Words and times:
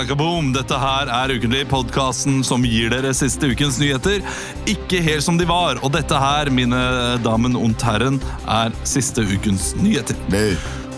shakalaka, 0.00 0.14
laka, 0.14 0.14
laka, 0.14 0.14
boom. 0.16 0.52
Dette 0.52 0.78
her 0.78 1.08
er 1.08 1.34
Ukentlig, 1.36 1.68
podkasten 1.68 2.44
som 2.44 2.62
gir 2.64 2.90
dere 2.90 3.12
siste 3.14 3.46
ukens 3.46 3.78
nyheter. 3.78 4.22
Ikke 4.66 5.00
helt 5.02 5.24
som 5.24 5.38
de 5.38 5.44
var. 5.44 5.78
Og 5.82 5.92
dette 5.92 6.14
her, 6.14 6.50
mine 6.50 7.18
damen 7.22 7.56
und 7.56 7.80
herren, 7.82 8.20
er 8.48 8.72
siste 8.84 9.22
ukens 9.22 9.74
nyheter. 9.76 10.16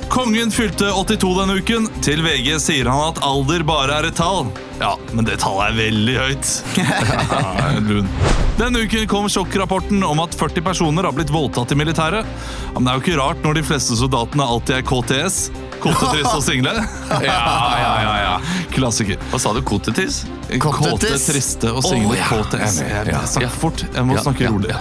Kongen 0.09 0.51
fylte 0.51 0.91
82 0.93 1.38
denne 1.38 1.59
uken. 1.59 1.88
Til 2.03 2.19
VG 2.25 2.56
sier 2.59 2.88
han 2.91 3.12
at 3.12 3.20
alder 3.23 3.62
bare 3.66 4.01
er 4.01 4.09
et 4.09 4.16
tall. 4.19 4.48
Ja, 4.80 4.97
men 5.15 5.27
det 5.29 5.37
tallet 5.38 5.70
er 5.70 5.79
veldig 5.84 6.19
høyt. 6.19 6.55
Ja. 7.33 8.02
Denne 8.59 8.83
uken 8.84 9.06
kom 9.09 9.29
sjokkrapporten 9.33 10.02
om 10.05 10.20
at 10.20 10.34
40 10.37 10.60
personer 10.66 11.07
har 11.09 11.15
blitt 11.16 11.30
voldtatt 11.33 11.73
i 11.73 11.77
militæret. 11.79 12.27
Ja, 12.27 12.74
Men 12.74 12.84
det 12.84 12.93
er 12.93 12.98
jo 12.98 13.02
ikke 13.07 13.20
rart 13.20 13.46
når 13.46 13.57
de 13.59 13.62
fleste 13.65 13.96
soldatene 13.96 14.45
alltid 14.45 14.77
er 14.77 14.84
KTS. 14.87 15.38
Kåte, 15.83 16.10
triste 16.12 16.37
og 16.37 16.45
single. 16.45 16.74
Ja, 17.12 17.38
ja, 17.79 17.95
ja, 18.02 18.12
ja. 18.23 18.34
Klassiker. 18.73 19.19
Hva 19.32 19.41
sa 19.43 19.55
du? 19.57 19.62
Kotetiss? 19.66 20.23
Kåte, 20.62 21.10
triste 21.16 21.73
og 21.73 21.82
single. 21.87 22.12
Oh, 22.12 22.19
ja. 22.19 22.29
KTS. 22.29 22.79
Ja. 23.09 23.23
snakker 23.27 23.57
fort. 23.57 23.87
Jeg 23.88 24.07
må 24.09 24.19
snakke 24.21 24.52
rolig. 24.52 24.77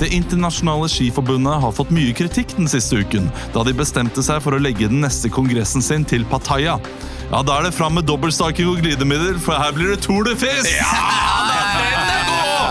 Det 0.00 0.10
internasjonale 0.16 0.88
skiforbundet 0.92 1.60
har 1.62 1.72
fått 1.76 1.92
mye 1.94 2.12
kritikk 2.16 2.54
den 2.56 2.68
siste 2.72 3.00
uken, 3.04 3.30
da 3.54 3.64
de 3.66 3.74
bestemte 3.76 4.24
seg 4.24 4.40
for 4.44 4.56
å 4.56 4.60
legge 4.60 4.88
den 4.90 5.02
neste 5.04 5.28
kongressen 5.32 5.84
sin 5.84 6.06
til 6.08 6.24
Pattaya. 6.30 6.78
Ja, 7.30 7.42
Da 7.46 7.58
er 7.58 7.68
det 7.68 7.74
fram 7.76 7.94
med 7.94 8.08
dobbeltstaking 8.08 8.68
og 8.72 8.80
glidemiddel, 8.82 9.38
for 9.42 9.54
her 9.54 9.72
blir 9.74 9.92
det 9.94 10.00
Tour 10.02 10.24
de 10.26 10.34
Fist! 10.38 10.70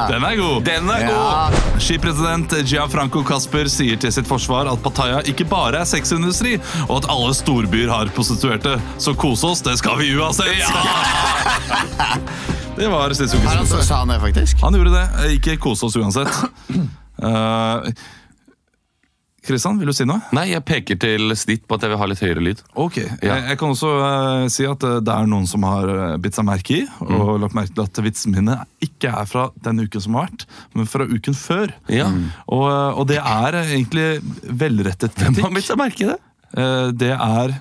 Den 0.09 0.23
er 0.25 0.35
god! 0.35 0.63
Den 0.65 0.89
er 0.89 1.05
god! 1.07 1.55
Skipresident 1.79 2.53
Gianfranco 2.67 3.21
Casper 3.23 3.69
sier 3.71 3.99
til 4.01 4.11
sitt 4.11 4.27
forsvar 4.27 4.67
at 4.71 4.81
Pattaya 4.83 5.21
ikke 5.29 5.45
bare 5.47 5.83
er 5.83 5.87
sexindustri, 5.87 6.57
og 6.87 6.95
at 6.97 7.09
alle 7.13 7.35
storbyer 7.37 7.91
har 7.93 8.11
prostituerte. 8.15 8.75
Så 8.97 9.13
kose 9.13 9.47
oss, 9.53 9.63
det 9.63 9.77
skal 9.79 9.99
vi 10.01 10.11
uansett! 10.17 10.65
det 12.79 12.89
var 12.91 13.15
siste 13.15 13.37
ukes 13.37 13.91
han 13.91 14.11
det, 14.11 14.19
faktisk. 14.23 14.59
Han 14.65 14.75
gjorde 14.75 14.95
det. 14.97 15.05
Ikke 15.37 15.59
kose 15.61 15.87
oss 15.87 15.95
uansett. 15.99 16.41
Uh, 17.21 17.87
Kristian, 19.49 19.79
vil 19.81 19.89
du 19.89 19.95
si 19.97 20.05
noe? 20.07 20.21
Nei, 20.37 20.45
jeg 20.53 20.61
peker 20.67 20.99
til 21.01 21.33
snitt 21.39 21.63
på 21.67 21.75
at 21.79 21.83
jeg 21.85 21.91
vil 21.93 21.99
ha 22.01 22.07
litt 22.11 22.21
høyere 22.23 22.43
lyd. 22.45 22.61
Ok, 22.79 22.99
Ja. 23.01 23.09
jeg, 23.31 23.45
jeg 23.49 23.59
kan 23.61 23.73
også 23.73 23.91
eh, 24.05 24.45
si 24.53 24.67
at 24.69 24.85
eh, 24.85 24.99
det 25.03 25.15
er 25.15 25.29
noen 25.31 25.47
som 25.49 25.65
har 25.67 25.89
uh, 25.89 26.17
bitt 26.21 26.37
seg 26.37 26.45
merke 26.47 26.77
i, 26.77 26.83
og 27.09 27.39
lagt 27.43 27.57
merke 27.57 27.73
til 27.73 27.83
at 27.87 28.01
vitsene 28.05 28.37
mine 28.37 28.57
ikke 28.85 29.09
er 29.23 29.25
fra 29.29 29.47
den 29.65 29.81
uken 29.83 30.05
som 30.05 30.15
har 30.19 30.29
vært, 30.29 30.45
men 30.77 30.87
fra 30.89 31.07
uken 31.09 31.37
før. 31.37 31.73
Ja. 31.91 32.07
Og, 32.47 32.65
eh, 32.69 32.99
og 33.01 33.07
det 33.09 33.17
er 33.23 33.59
eh, 33.63 33.73
egentlig 33.79 34.07
velrettet 34.45 35.17
Hvem 35.17 35.33
har 35.33 35.41
kritikk. 35.41 35.57
bitt 35.59 35.69
seg 35.71 35.81
merke 35.81 36.05
i 36.05 36.11
det? 36.13 36.19
Eh, 36.59 36.91
det 37.03 37.11
er 37.15 37.57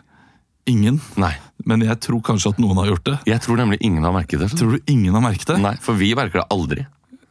ingen, 0.69 1.01
Nei. 1.17 1.33
men 1.65 1.81
jeg 1.87 1.97
tror 2.05 2.21
kanskje 2.27 2.51
at 2.53 2.59
noen 2.61 2.77
har 2.83 2.91
gjort 2.93 3.07
det. 3.09 3.17
Jeg 3.31 3.41
tror 3.45 3.57
nemlig 3.57 3.79
ingen 3.81 4.05
har 4.05 4.13
merket 4.13 4.43
det. 4.45 4.51
Tror 4.59 4.77
du 4.77 4.93
ingen 4.93 5.15
har 5.17 5.25
merket 5.25 5.49
det? 5.55 5.59
Nei, 5.65 5.75
For 5.81 5.97
vi 5.97 6.11
merker 6.19 6.43
det 6.43 6.47
aldri. 6.53 6.85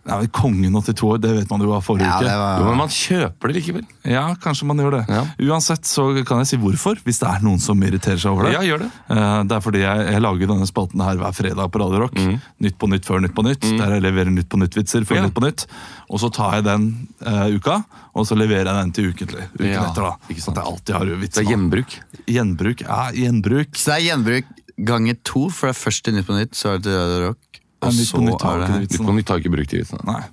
Nei, 0.08 0.18
men 0.22 0.30
Kongen 0.32 0.72
82 0.80 1.04
år, 1.12 1.18
det 1.20 1.34
vet 1.36 1.50
man 1.52 1.62
jo 1.66 1.74
av 1.76 1.82
forrige 1.84 2.08
Ja, 2.08 2.18
uke. 2.22 2.36
var... 2.40 2.60
Jo, 2.62 2.66
Men 2.70 2.78
man 2.80 2.92
kjøper 2.96 3.52
det 3.52 3.56
likevel. 3.58 3.86
Ja, 4.08 4.24
kanskje 4.40 4.68
man 4.70 4.80
gjør 4.80 4.96
det. 4.98 5.02
Ja. 5.12 5.24
Uansett 5.50 5.84
så 5.90 6.06
kan 6.28 6.40
jeg 6.44 6.48
si 6.54 6.60
hvorfor, 6.62 7.02
hvis 7.04 7.20
det 7.20 7.28
er 7.28 7.44
noen 7.44 7.60
som 7.60 7.82
irriterer 7.84 8.18
seg 8.24 8.32
over 8.32 8.48
det. 8.48 8.54
Ja, 8.56 8.62
gjør 8.64 8.86
det. 8.86 8.90
uh, 9.12 9.44
Det 9.44 9.58
er 9.58 9.64
fordi 9.66 9.82
jeg, 9.84 10.06
jeg 10.14 10.24
lager 10.24 10.52
denne 10.54 10.68
spalten 10.70 11.04
her 11.04 11.20
hver 11.20 11.36
fredag 11.36 11.72
på 11.74 11.82
Radio 11.84 12.00
Rock. 12.06 12.16
Nytt 12.64 12.78
på 12.80 12.90
nytt 12.92 13.06
før 13.10 13.20
Nytt 13.26 13.36
på 13.36 13.44
nytt. 13.46 13.68
Der 13.68 13.98
jeg 13.98 14.06
leverer 14.08 14.32
Nytt 14.32 14.48
på 14.50 14.62
nytt-vitser 14.64 15.04
før 15.04 15.18
Mm. 15.18 15.22
Ja. 15.22 15.26
Nytt 15.28 15.36
på 15.40 15.44
nytt. 15.44 15.66
Og 16.08 16.22
så 16.24 16.30
tar 16.32 16.54
jeg 16.60 16.64
den 16.70 16.86
uh, 17.28 17.48
uka, 17.58 17.82
og 18.16 18.28
så 18.30 18.38
leverer 18.40 18.70
jeg 18.70 18.78
den 18.80 18.92
til 18.96 19.10
ukentlig. 19.12 19.48
Uken 19.60 19.74
Ja, 19.74 19.84
etter 19.90 20.08
da. 20.08 20.14
ikke 20.32 20.44
sant. 20.46 20.58
at 20.58 20.64
jeg 20.64 20.72
alltid 20.72 20.96
har 20.96 21.12
Det 21.28 21.42
er 21.44 21.52
gjenbruk. 21.52 21.98
Gjenbruk. 22.32 22.86
Ja, 22.88 23.02
gjenbruk. 23.12 23.76
Så 23.76 23.92
det 23.92 23.98
er 24.00 24.06
gjenbruk 24.12 24.54
ganger 24.78 25.16
to, 25.26 25.48
for 25.50 25.68
det 25.68 25.74
er 25.74 25.80
først 25.82 26.04
til 26.06 26.14
Nytt 26.14 26.28
på 26.30 26.36
Nytt, 26.38 26.54
så 26.56 26.76
er 26.76 26.78
det 26.78 26.84
til 26.86 26.98
Radio 27.02 27.22
Rock. 27.32 27.40
Og 27.82 27.94
Nytt 27.94 28.10
på 28.12 28.18
så 28.18 28.24
Nytt 28.26 28.46
har 28.48 28.58
er 28.58 28.64
ikke 28.64 28.74
det 28.74 28.88
det. 28.88 28.98
Nytt 28.98 29.08
på 29.08 29.16
nytt 29.18 29.32
har 29.32 29.44
ikke 29.44 29.54
brukt 29.54 29.74
de 29.74 29.82
vitsene. 29.84 30.08
Nei. 30.08 30.24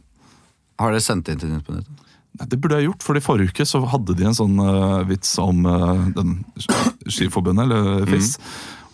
Har 0.81 0.94
dere 0.94 1.05
sendt 1.05 1.28
inn 1.31 1.43
til 1.43 1.53
Nytt 1.53 1.66
på 1.66 1.77
Nytt? 1.77 1.91
Nei, 2.41 2.47
Det 2.50 2.59
burde 2.59 2.78
jeg 2.81 2.88
gjort, 2.88 3.05
for 3.06 3.19
i 3.19 3.22
forrige 3.22 3.53
uke 3.55 3.66
så 3.69 3.82
hadde 3.93 4.16
de 4.19 4.25
en 4.27 4.34
sånn 4.38 4.56
uh, 4.59 5.03
vits 5.06 5.37
om 5.43 5.66
uh, 5.69 6.09
den 6.16 6.38
Skiforbundet, 7.06 7.69
eller 7.69 8.09
FIS. 8.10 8.33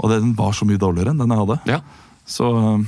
Og 0.00 0.10
den 0.12 0.34
var 0.36 0.52
så 0.56 0.68
mye 0.68 0.80
dårligere 0.80 1.14
enn 1.14 1.22
den 1.22 1.32
jeg 1.32 1.44
hadde. 1.44 1.58
Ja. 1.70 1.80
Så 2.28 2.50
uh, 2.52 2.84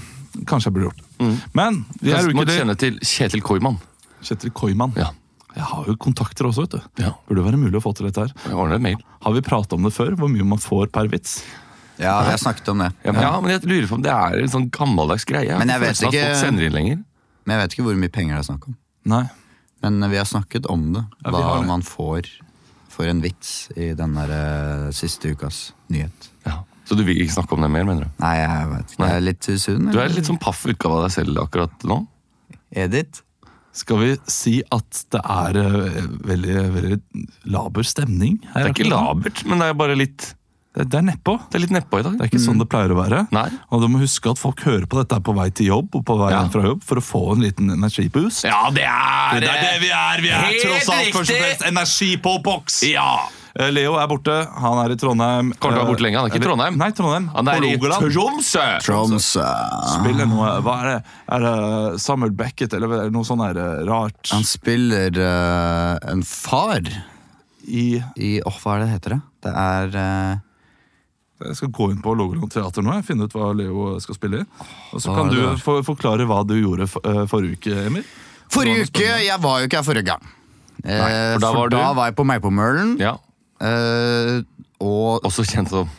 kanskje 0.48 0.68
jeg 0.68 0.76
burde 0.76 0.90
gjort 0.90 1.00
det. 1.00 1.32
Men 1.56 1.82
vi 2.02 2.12
er 2.12 2.26
må 2.26 2.42
ukentlig. 2.42 2.58
kjenne 2.58 2.76
til 2.82 3.00
Kjetil 3.06 3.44
Koiman. 3.46 3.78
Kjetil 4.26 4.52
Koiman. 4.56 4.94
Ja. 4.98 5.12
Jeg 5.52 5.68
har 5.68 5.88
jo 5.88 5.94
kontakter 6.00 6.48
også, 6.48 6.64
vet 6.64 6.76
du. 6.78 7.02
Ja. 7.04 7.12
Burde 7.28 7.44
være 7.44 7.60
mulig 7.60 7.76
å 7.78 7.84
få 7.84 7.92
til 7.96 8.08
dette 8.08 8.24
her. 8.24 8.32
Jeg 8.46 8.56
ordner 8.56 8.78
en 8.80 8.86
mail. 8.86 9.00
Har 9.24 9.34
vi 9.36 9.42
pratet 9.44 9.76
om 9.76 9.84
det 9.84 9.92
før, 9.94 10.14
hvor 10.18 10.30
mye 10.32 10.46
man 10.48 10.60
får 10.62 10.88
per 10.94 11.10
vits? 11.12 11.42
Ja, 12.00 12.14
vi 12.24 12.30
har 12.32 12.40
snakket 12.40 12.68
om 12.72 12.80
det. 12.82 12.90
Ja, 13.04 13.12
men, 13.12 13.22
ja, 13.22 13.32
men 13.40 13.52
jeg 13.52 13.66
lurer 13.68 13.88
på 13.90 13.98
om 13.98 14.04
det 14.04 14.12
er 14.14 14.38
en 14.40 14.52
sånn 14.52 14.68
gammeldags 14.72 15.26
greie. 15.28 15.58
Men 15.60 15.72
jeg 15.72 15.82
vet 15.82 16.02
ikke-. 16.08 16.96
Men 17.42 17.56
jeg 17.56 17.62
vet 17.62 17.74
ikke 17.76 17.86
hvor 17.88 17.98
mye 17.98 18.12
penger 18.14 18.38
det 18.38 18.42
er 18.44 18.48
snakk 18.48 18.68
om. 18.70 18.76
Nei. 19.12 19.24
Men 19.82 19.98
vi 20.12 20.18
har 20.20 20.28
snakket 20.28 20.68
om 20.70 20.92
det. 20.94 21.02
Ja, 21.24 21.32
Hva 21.34 21.44
det. 21.58 21.66
man 21.68 21.82
får 21.86 22.28
for 22.92 23.08
en 23.08 23.22
vits 23.24 23.70
i 23.74 23.92
den 23.98 24.14
der 24.18 24.30
eh, 24.36 24.90
siste 24.94 25.32
ukas 25.32 25.72
nyhet. 25.90 26.28
Ja. 26.46 26.60
Så 26.86 26.96
du 26.98 27.04
vil 27.06 27.22
ikke 27.22 27.34
snakke 27.38 27.56
om 27.56 27.64
det 27.64 27.70
mer, 27.72 27.86
mener 27.88 28.06
du? 28.06 28.14
Nei, 28.22 28.34
jeg 28.40 28.70
vet 28.72 28.92
ikke. 28.92 29.02
Nei. 29.02 29.10
Jeg 29.10 29.20
er 29.20 29.26
litt 29.26 29.50
sunn. 29.64 29.90
Du 29.94 29.98
er 30.02 30.12
litt 30.12 30.28
sånn 30.28 30.40
paff 30.42 30.64
utgave 30.68 30.98
av 30.98 31.06
deg 31.06 31.14
selv 31.16 31.42
akkurat 31.44 31.86
nå. 31.88 32.02
Edith? 32.84 33.22
Skal 33.72 34.02
vi 34.02 34.10
si 34.28 34.58
at 34.74 34.98
det 35.14 35.22
er 35.24 35.58
eh, 35.62 35.98
veldig, 36.28 36.56
veldig 36.74 36.98
laber 37.54 37.86
stemning? 37.88 38.36
Det 38.44 38.66
er 38.66 38.72
ikke 38.74 38.90
labert, 38.90 39.40
men 39.48 39.62
det 39.64 39.70
er 39.72 39.78
bare 39.80 39.96
litt 39.96 40.28
Det, 40.72 40.86
det 40.88 40.98
er 41.02 41.04
nedpå. 41.04 41.34
Det 41.52 41.58
er 41.58 41.62
litt 41.66 41.74
nedpå 41.74 41.98
i 42.00 42.04
dag. 42.06 42.14
Det 42.16 42.24
er 42.24 42.30
ikke 42.30 42.40
sånn 42.40 42.60
det 42.62 42.64
pleier 42.72 42.94
å 42.94 42.96
være. 42.96 43.26
Nei. 43.34 43.44
Og 43.68 43.82
du 43.84 43.88
må 43.92 44.00
huske 44.00 44.30
at 44.32 44.40
folk 44.40 44.62
hører 44.64 44.86
på 44.88 45.02
dette 45.02 45.18
på 45.20 45.34
vei 45.36 45.50
til 45.52 45.68
jobb 45.68 45.98
og 45.98 46.04
på 46.08 46.16
vei 46.22 46.30
Ja. 46.32 46.46
fra 46.48 46.62
jobb 46.64 46.80
for 46.86 46.96
å 46.96 47.04
få 47.04 47.20
en 47.34 47.42
liten 47.44 47.68
energiboost. 47.74 48.46
Ja, 48.48 48.70
det 48.72 48.86
er 48.88 49.40
Det 49.40 49.50
er 49.52 49.60
det 49.66 49.76
vi 49.82 49.90
er! 49.92 50.22
Vi 50.24 50.30
er 50.32 50.40
Helt 50.48 50.64
tross 50.64 50.88
alt 50.88 51.12
først 51.12 51.30
og 51.34 51.42
fremst 51.44 51.66
energi 51.68 52.16
på 52.16 52.38
boks! 52.42 52.82
Ja! 52.88 53.28
Eh, 53.52 53.68
Leo 53.68 53.98
er 54.00 54.06
borte. 54.08 54.32
Han 54.48 54.78
er 54.80 54.94
i 54.94 54.96
Trondheim. 54.96 55.50
Kommer 55.60 55.76
til 55.76 55.82
å 55.82 55.84
være 55.84 55.90
borte 55.92 56.04
lenge, 56.06 56.16
han 56.16 56.24
er 56.24 56.30
ikke 56.32 56.38
i 56.38 56.40
Eh, 56.40 56.46
Trondheim. 56.48 56.78
Nei, 56.80 56.90
Trondheim. 56.96 57.26
Han 57.34 57.48
er 57.52 57.66
i 57.68 57.74
Tromsø! 57.76 58.64
Tromsø. 58.86 59.48
Spiller 59.92 60.30
noe 60.30 60.54
Hva 60.64 60.76
er 60.80 60.88
det? 60.88 60.94
Er 61.36 61.44
det 61.44 62.00
Samuel 62.00 62.32
Beckett, 62.32 62.72
eller 62.72 62.94
er 62.96 63.10
noe 63.12 63.28
sånn 63.28 63.44
her 63.44 63.60
eh, 63.60 63.82
rart 63.90 64.32
Han 64.32 64.42
spiller 64.48 65.12
uh, 65.20 65.98
en 66.14 66.24
far 66.24 66.80
i 67.68 68.00
i 68.16 68.40
oh, 68.48 68.56
hva 68.64 68.78
er 68.78 68.80
det 68.80 68.86
det 68.88 68.94
heter? 68.96 69.14
Det 69.20 69.52
Det 69.52 69.52
er 69.52 70.00
eh, 70.00 70.40
Jeg 71.48 71.58
skal 71.58 71.72
gå 71.74 71.88
inn 71.92 72.02
på 72.04 72.14
Logoland 72.18 72.52
teater 72.52 72.84
nå 72.84 72.94
og 72.98 73.06
finne 73.06 73.28
ut 73.28 73.34
hva 73.36 73.52
Leo 73.56 73.88
skal 74.02 74.18
spille 74.18 74.42
i. 74.42 74.46
Og 74.92 75.02
så 75.02 75.14
kan 75.16 75.32
du 75.32 75.40
for, 75.62 75.82
forklare 75.86 76.26
hva 76.28 76.42
du 76.46 76.54
gjorde 76.58 76.88
for, 76.90 77.04
eh, 77.08 77.24
forrige 77.30 77.58
uke, 77.58 77.80
Emil. 77.86 78.06
Forrige 78.52 78.86
uke! 78.88 79.08
Jeg 79.24 79.40
var 79.42 79.60
jo 79.60 79.70
ikke 79.70 79.80
her 79.80 79.88
forrige 79.88 80.08
gang. 80.12 80.30
Nei, 80.82 80.98
for 80.98 81.42
da 81.42 81.48
var 81.52 81.58
for 81.58 81.72
da 81.72 81.88
var 81.94 82.08
jeg 82.08 82.14
på 82.18 82.24
Maurpool-Mølen 82.26 82.94
Ja, 82.98 83.12
eh, 83.62 84.40
og 84.82 85.22
Også 85.28 85.44
kjent 85.46 85.70
som 85.70 85.90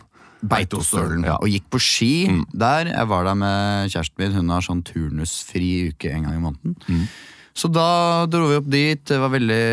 Beitostølen. 0.43 1.23
Ja. 1.23 1.37
Og 1.39 1.47
gikk 1.47 1.69
på 1.71 1.79
ski 1.79 2.13
der. 2.51 2.89
Jeg 2.91 3.07
var 3.07 3.23
der 3.23 3.37
med 3.39 3.93
kjæresten 3.93 4.19
min. 4.19 4.33
Hun 4.35 4.51
har 4.51 4.65
sånn 4.65 4.81
turnusfri 4.83 5.93
uke 5.93 6.11
en 6.11 6.25
gang 6.27 6.35
i 6.35 6.41
måneden. 6.43 7.07
Så 7.55 7.69
da 7.71 8.25
dro 8.27 8.49
vi 8.49 8.57
opp 8.57 8.67
dit. 8.73 9.03
Det 9.07 9.19
var 9.21 9.31
veldig, 9.31 9.63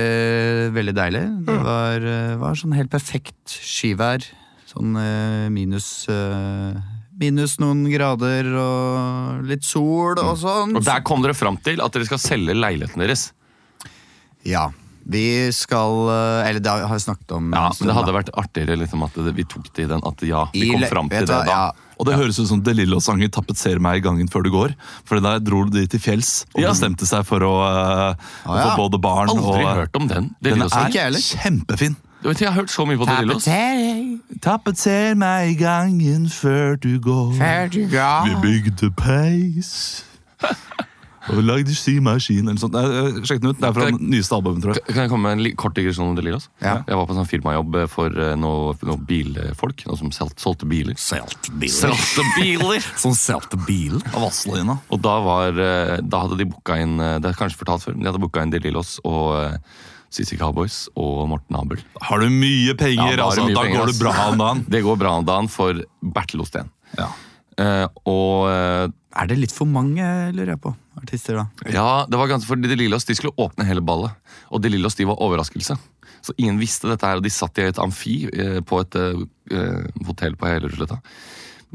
veldig 0.76 0.94
deilig. 0.94 1.24
Det 1.48 1.56
var, 1.64 2.06
eh, 2.12 2.36
var 2.38 2.54
sånn 2.60 2.76
helt 2.76 2.92
perfekt 2.92 3.56
skivær. 3.56 4.22
Sånn 4.70 4.94
eh, 5.00 5.48
minus 5.50 6.06
eh, 6.12 6.78
Minus 7.20 7.58
noen 7.60 7.82
grader 7.92 8.46
og 8.56 9.42
litt 9.44 9.66
sol 9.66 10.16
og 10.22 10.38
sånn. 10.40 10.76
Og 10.78 10.84
der 10.86 11.02
kom 11.04 11.20
dere 11.20 11.34
fram 11.36 11.58
til 11.60 11.82
at 11.84 11.92
dere 11.92 12.06
skal 12.08 12.20
selge 12.22 12.54
leiligheten 12.56 13.02
deres. 13.02 13.26
Ja. 14.48 14.70
Vi 15.10 15.50
skal 15.52 16.08
eh, 16.12 16.48
Eller 16.48 16.62
det 16.64 16.70
har 16.70 16.94
vi 16.94 17.02
snakket 17.02 17.34
om. 17.36 17.50
Ja, 17.52 17.66
en 17.68 17.76
men 17.80 17.90
Det 17.90 17.96
hadde 17.98 18.12
da. 18.12 18.16
vært 18.20 18.32
artigere 18.40 18.78
liksom, 18.80 19.04
at 19.04 19.20
vi 19.36 19.44
tok 19.44 19.68
det 19.74 19.84
i 19.84 19.90
den 19.90 20.02
at 20.06 20.24
ja, 20.24 20.46
vi 20.54 20.64
I 20.68 20.72
kom 20.72 20.88
fram 20.94 21.12
til 21.12 21.26
det 21.26 21.38
da. 21.44 21.44
ja. 21.50 21.62
Og 22.00 22.06
det 22.08 22.16
høres 22.16 22.38
ut 22.40 22.48
som 22.48 22.62
De 22.64 22.72
Lillo-sangen 22.72 23.28
'Tapetser 23.28 23.76
meg 23.84 24.00
i 24.00 24.04
gangen 24.06 24.28
før 24.32 24.46
du 24.46 24.50
går'. 24.54 24.72
For 25.04 25.20
der 25.20 25.42
dro 25.44 25.66
de 25.68 25.84
til 25.86 26.00
fjells 26.00 26.46
og 26.54 26.62
Ja. 26.62 26.70
bestemte 26.72 27.04
seg 27.04 27.26
for 27.28 27.44
å, 27.44 27.52
uh, 27.60 28.16
ah, 28.46 28.56
ja. 28.56 28.70
få 28.70 28.88
både 28.88 29.00
barn 29.02 29.28
Aldri 29.28 29.60
og 29.60 29.76
hørt 29.82 29.96
om 30.00 30.08
den. 30.08 30.30
Den 30.40 30.62
er 30.62 31.20
kjempefin. 31.20 31.96
Jeg 32.24 32.48
har 32.48 32.52
hørt 32.52 32.72
så 32.72 32.84
mye 32.88 32.96
på 33.00 33.04
De 33.08 33.16
Lillos. 33.20 33.44
Tapetser 34.40 35.14
meg 35.20 35.52
i 35.52 35.56
gangen 35.60 36.28
før 36.32 36.76
du 36.80 36.94
går. 37.04 37.34
Før 37.36 37.68
du 37.74 37.82
går. 37.92 38.28
Vi 38.30 38.36
bygde 38.46 38.88
peis. 38.96 39.72
Og 41.30 41.42
lagde 41.44 41.74
symaskin 41.76 42.40
eller 42.48 42.56
noe 42.56 42.62
sånt. 42.62 42.72
Nei, 42.74 42.82
eh, 42.88 43.18
Sjekk 43.28 43.42
den 43.44 43.50
ut. 43.52 43.58
Det 43.60 43.66
er 43.68 43.74
fra 43.76 43.84
den 43.90 43.98
nyeste 44.10 44.34
albumet, 44.34 44.62
tror 44.64 44.72
jeg. 44.74 44.84
Kan 44.88 45.02
jeg 45.04 45.10
komme 45.12 45.28
med 45.28 45.36
en 45.36 45.42
li- 45.44 45.52
kort 45.54 45.74
digresjon 45.76 46.08
om 46.08 46.16
De 46.16 46.24
Lillos? 46.24 46.48
Ja. 46.64 46.78
Jeg 46.88 46.96
var 46.96 47.04
på 47.06 47.12
en 47.14 47.20
sånn 47.20 47.28
firmajobb 47.28 47.76
for 47.92 48.08
eh, 48.08 48.32
noen 48.40 48.80
noe 48.88 48.96
bilfolk. 49.06 49.84
Noen 49.86 50.00
som 50.00 50.10
sol- 50.16 50.32
solgte 50.40 50.66
biler. 50.66 50.96
Solgte 50.98 51.52
Solgte 51.70 52.24
biler! 52.40 52.80
Som 53.04 53.12
solgte 53.14 53.60
bil. 53.68 54.00
Av 54.14 54.24
Vazelina. 54.24 54.78
Og 54.90 55.04
da, 55.04 55.18
var, 55.22 55.52
eh, 55.60 55.98
da 56.02 56.24
hadde 56.24 56.40
de 56.40 56.48
booka 56.50 56.80
inn 56.80 56.96
eh, 56.98 57.18
Det 57.20 57.30
er 57.30 57.38
kanskje 57.44 57.60
fortalt 57.60 57.84
før, 57.84 57.94
men 57.94 58.08
de 58.08 58.10
hadde 58.14 58.24
booka 58.24 58.42
inn 58.42 58.50
De 58.56 58.58
Lillos 58.64 58.96
og 59.04 59.36
eh, 59.44 59.58
Sissy 60.10 60.36
Cowboys 60.38 60.84
og 60.98 61.28
Morten 61.30 61.56
Abel. 61.58 61.82
Har 62.02 62.22
du 62.22 62.30
mye 62.34 62.74
penger, 62.78 63.14
Ja, 63.14 63.26
altså, 63.28 63.46
mye 63.46 63.54
da 63.54 63.64
penger, 63.64 63.78
går 63.78 63.92
det 63.92 63.98
bra 64.00 64.14
om 64.26 64.40
dagen. 64.40 64.62
Det 64.74 64.82
går 64.86 64.96
bra 64.98 65.16
om 65.20 65.26
dagen 65.26 65.50
for 65.50 65.82
Bertil 66.02 66.42
Osten. 66.42 66.70
Ja. 66.98 67.10
Uh, 67.60 67.86
og 68.08 68.48
uh, 68.48 68.86
Er 69.20 69.28
det 69.30 69.36
litt 69.38 69.52
for 69.54 69.68
mange, 69.68 70.02
lurer 70.34 70.54
jeg 70.54 70.62
på, 70.64 70.72
artister 70.96 71.36
da? 71.36 71.44
ja, 71.68 72.06
det 72.08 72.16
var 72.16 72.30
ganske 72.30 72.48
for 72.48 72.56
De 72.62 72.76
Lillos 72.78 73.04
de 73.04 73.16
skulle 73.18 73.36
åpne 73.42 73.66
hele 73.68 73.82
ballet. 73.84 74.14
Og 74.50 74.62
De 74.64 74.70
Lillos 74.72 74.96
de 74.98 75.06
var 75.06 75.20
overraskelse. 75.22 75.76
Så 76.20 76.34
ingen 76.36 76.58
visste 76.60 76.88
dette 76.90 77.06
her, 77.06 77.20
og 77.20 77.24
de 77.24 77.32
satt 77.32 77.58
i 77.60 77.68
et 77.68 77.78
amfi 77.80 78.24
uh, 78.30 78.58
på 78.66 78.82
et 78.82 78.98
hotell 80.06 80.34
på 80.38 80.46
Hellerudsletta. 80.48 80.98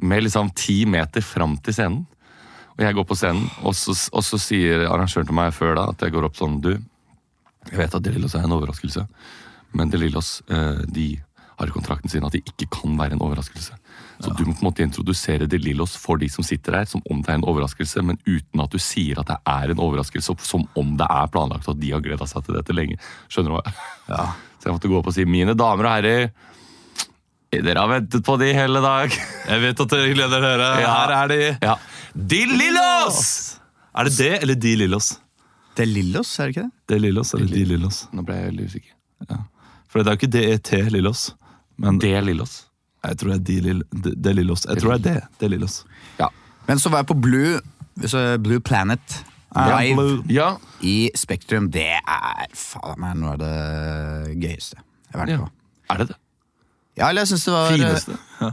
Med 0.03 0.25
liksom 0.25 0.51
ti 0.55 0.81
meter 0.89 1.23
fram 1.23 1.55
til 1.63 1.75
scenen. 1.75 2.03
Og 2.75 2.83
jeg 2.83 2.95
går 2.97 3.05
på 3.07 3.15
scenen, 3.15 3.47
og 3.63 3.75
så, 3.77 3.95
og 4.11 4.23
så 4.25 4.39
sier 4.41 4.83
arrangøren 4.89 5.29
til 5.29 5.37
meg 5.37 5.53
før 5.55 5.77
da 5.77 5.85
at 5.93 6.01
jeg 6.03 6.11
går 6.11 6.27
opp 6.27 6.35
sånn 6.35 6.57
Du, 6.63 6.73
jeg 7.71 7.79
vet 7.79 7.95
at 7.97 8.03
De 8.05 8.13
Lillos 8.13 8.35
er 8.37 8.45
en 8.45 8.55
overraskelse, 8.55 9.05
men 9.75 9.91
De 9.91 10.01
Lillos 10.01 10.37
eh, 10.49 10.83
de 10.87 11.07
har 11.55 11.69
i 11.69 11.71
kontrakten 11.71 12.11
sin 12.11 12.25
at 12.27 12.35
de 12.35 12.41
ikke 12.43 12.67
kan 12.73 12.97
være 12.99 13.15
en 13.15 13.23
overraskelse. 13.23 13.77
Så 14.19 14.31
du 14.31 14.45
må 14.47 14.53
på 14.55 14.63
en 14.63 14.67
måte 14.69 14.83
introdusere 14.83 15.47
De 15.51 15.59
Lillos 15.59 15.95
for 15.99 16.19
de 16.19 16.27
som 16.31 16.43
sitter 16.43 16.77
der, 16.77 16.87
som 16.89 17.03
om 17.11 17.21
det 17.23 17.31
er 17.31 17.39
en 17.39 17.47
overraskelse, 17.47 18.03
men 18.03 18.19
uten 18.27 18.63
at 18.63 18.71
du 18.71 18.79
sier 18.81 19.19
at 19.19 19.31
det 19.31 19.37
er 19.51 19.71
en 19.71 19.83
overraskelse, 19.83 20.35
som 20.47 20.65
om 20.79 20.95
det 20.99 21.07
er 21.07 21.31
planlagt 21.31 21.69
at 21.71 21.79
de 21.79 21.93
har 21.95 22.03
gleda 22.03 22.27
seg 22.27 22.47
til 22.47 22.59
dette 22.59 22.75
lenge. 22.75 22.99
Skjønner 23.31 23.55
du 23.55 23.57
hva? 23.59 23.75
Ja. 24.11 24.27
Så 24.59 24.69
jeg 24.69 24.77
måtte 24.79 24.89
gå 24.89 24.99
opp 24.99 25.11
og 25.11 25.13
si 25.13 25.27
mine 25.29 25.53
damer 25.53 25.85
og 25.85 25.93
herrer, 25.93 26.29
dere 27.55 27.79
har 27.79 27.91
ventet 27.91 28.23
på 28.25 28.35
de 28.41 28.47
hele 28.55 28.81
dag. 28.83 29.13
Jeg 29.51 29.61
vet 29.61 29.83
at 29.83 29.91
dere 29.93 30.15
gleder 30.15 30.41
dere. 30.43 30.71
Ja. 30.81 30.95
Her 30.95 31.13
er 31.15 31.29
de. 31.31 31.37
Ja. 31.63 31.75
De 32.15 32.41
Lillos! 32.49 33.19
Er 33.95 34.09
det 34.09 34.17
det 34.17 34.31
eller 34.41 34.57
de 34.59 34.73
Lillos? 34.81 35.13
Det 35.75 35.83
er 35.83 35.89
Lillos, 35.91 36.29
er 36.39 36.47
det 36.47 36.55
ikke 36.55 36.63
det? 36.67 36.71
Det 36.93 37.01
Lillos 37.01 37.33
eller 37.35 37.47
de 37.51 37.65
Lillos? 37.67 37.97
Nå 38.15 38.23
ble 38.27 38.35
jeg 38.39 38.47
veldig 38.51 38.65
usikker. 38.71 38.93
For 39.91 39.99
det 40.03 40.07
er 40.07 40.15
jo 40.15 40.19
ikke 40.21 40.31
DET 40.35 40.71
Lillos. 40.93 41.25
Men 41.77 41.99
Det 41.99 42.13
Lillos. 42.23 42.53
jeg 43.03 43.17
tror 43.19 43.29
det 43.33 43.35
er 43.35 43.45
de 43.49 43.57
Lill- 43.61 43.85
det 44.03 44.13
det 44.23 44.35
Lillos. 44.35 44.65
Jeg 44.65 44.77
tror 44.81 44.97
det 44.97 45.11
er 45.11 45.13
det. 45.19 45.23
Det 45.39 45.49
Lillos. 45.51 45.85
Ja. 46.19 46.27
Men 46.67 46.79
så 46.79 46.89
var 46.89 47.03
jeg 47.03 47.07
på 47.11 47.17
Blue, 47.21 47.59
så 48.07 48.37
Blue 48.41 48.59
Planet 48.59 49.23
Ja, 49.55 49.79
live 49.79 49.95
Blue. 49.95 50.23
Ja. 50.29 50.55
i 50.81 51.11
Spektrum. 51.15 51.69
Det 51.71 51.85
er 52.01 52.47
faen 52.53 52.99
meg 52.99 53.15
noe 53.19 53.35
av 53.35 53.39
det 53.39 54.35
gøyeste 54.41 54.75
jeg 54.79 55.13
har 55.13 55.21
vært 55.25 55.29
ja. 55.35 55.37
på. 55.37 55.49
Er 55.93 55.97
det 56.01 56.07
det? 56.09 56.17
Ja, 56.97 57.09
eller 57.09 57.21
jeg 57.21 57.27
synes 57.27 57.45
det 57.45 57.53
var 57.53 57.71
Fineste? 57.71 58.17
Ja, 58.41 58.49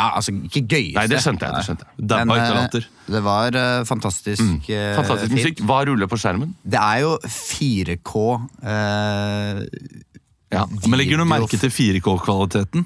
altså 0.00 0.32
ikke 0.32 0.62
gøyeste. 0.66 0.98
Nei, 0.98 1.06
det 1.10 1.20
skjønte 1.22 1.46
jeg. 1.46 1.54
det 1.56 1.64
skjønte 1.66 1.86
jeg. 1.86 1.96
Men, 2.02 2.32
ikke 2.36 2.46
eh, 2.46 2.58
latter. 2.58 2.86
Det 3.16 3.22
var 3.24 3.58
uh, 3.58 3.84
fantastisk. 3.88 4.70
eh, 4.70 4.94
Fantastisk 4.96 5.28
fint. 5.32 5.38
musikk. 5.40 5.62
Hva 5.68 5.80
ruller 5.88 6.08
på 6.10 6.18
skjermen? 6.22 6.54
Det 6.64 6.80
er 6.80 7.02
jo 7.04 7.18
4K 7.26 8.14
Uh, 8.62 9.62
Ja. 10.52 10.66
Men 10.84 10.98
legger 11.00 11.16
du 11.16 11.24
merke 11.24 11.56
til 11.56 11.70
4K-kvaliteten? 11.72 12.84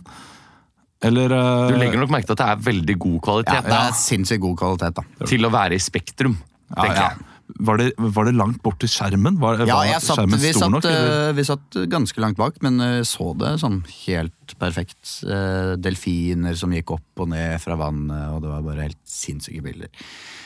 Eller 1.07 1.33
eh, 1.35 1.69
Du 1.73 1.77
legger 1.81 1.99
nok 2.01 2.13
merke 2.15 2.29
til 2.29 2.37
at 2.37 2.43
det 2.43 2.47
er 2.53 2.61
veldig 2.71 2.99
god 3.03 3.17
kvalitet. 3.27 3.55
ja, 3.59 3.63
Det 3.67 3.79
er 3.81 3.97
sinnssykt 3.99 4.41
god 4.45 4.57
kvalitet, 4.61 5.01
da. 5.01 5.27
til 5.27 5.45
å 5.45 5.51
være 5.53 5.75
i 5.77 5.83
Spektrum. 5.83 6.37
tenker 6.73 6.95
ja. 6.95 7.09
jeg. 7.11 7.25
Var, 7.47 7.79
det, 7.79 7.93
var 7.97 8.27
det 8.27 8.35
langt 8.37 8.59
bort 8.65 8.79
til 8.83 8.91
skjermen? 8.91 9.37
Var, 9.41 9.61
Ja, 9.69 9.77
var 9.79 9.87
jeg 9.87 10.03
satt, 10.03 10.19
skjermen 10.19 10.41
vi, 10.43 10.53
satt, 10.57 10.73
nok? 10.75 10.87
eh, 10.91 11.33
vi 11.37 11.45
satt 11.47 11.77
ganske 11.93 12.21
langt 12.21 12.37
bak, 12.41 12.57
men 12.65 12.81
eh, 12.83 13.03
så 13.07 13.31
det 13.39 13.53
sånn 13.63 13.79
helt 14.07 14.55
perfekt. 14.61 15.13
Eh, 15.25 15.75
Delfiner 15.79 16.59
som 16.59 16.75
gikk 16.75 16.91
opp 16.97 17.23
og 17.23 17.31
ned 17.31 17.61
fra 17.63 17.77
vannet, 17.79 18.33
og 18.35 18.43
det 18.45 18.51
var 18.51 18.65
bare 18.67 18.89
helt 18.89 18.99
sinnssyke 19.09 19.63
bilder. 19.65 19.93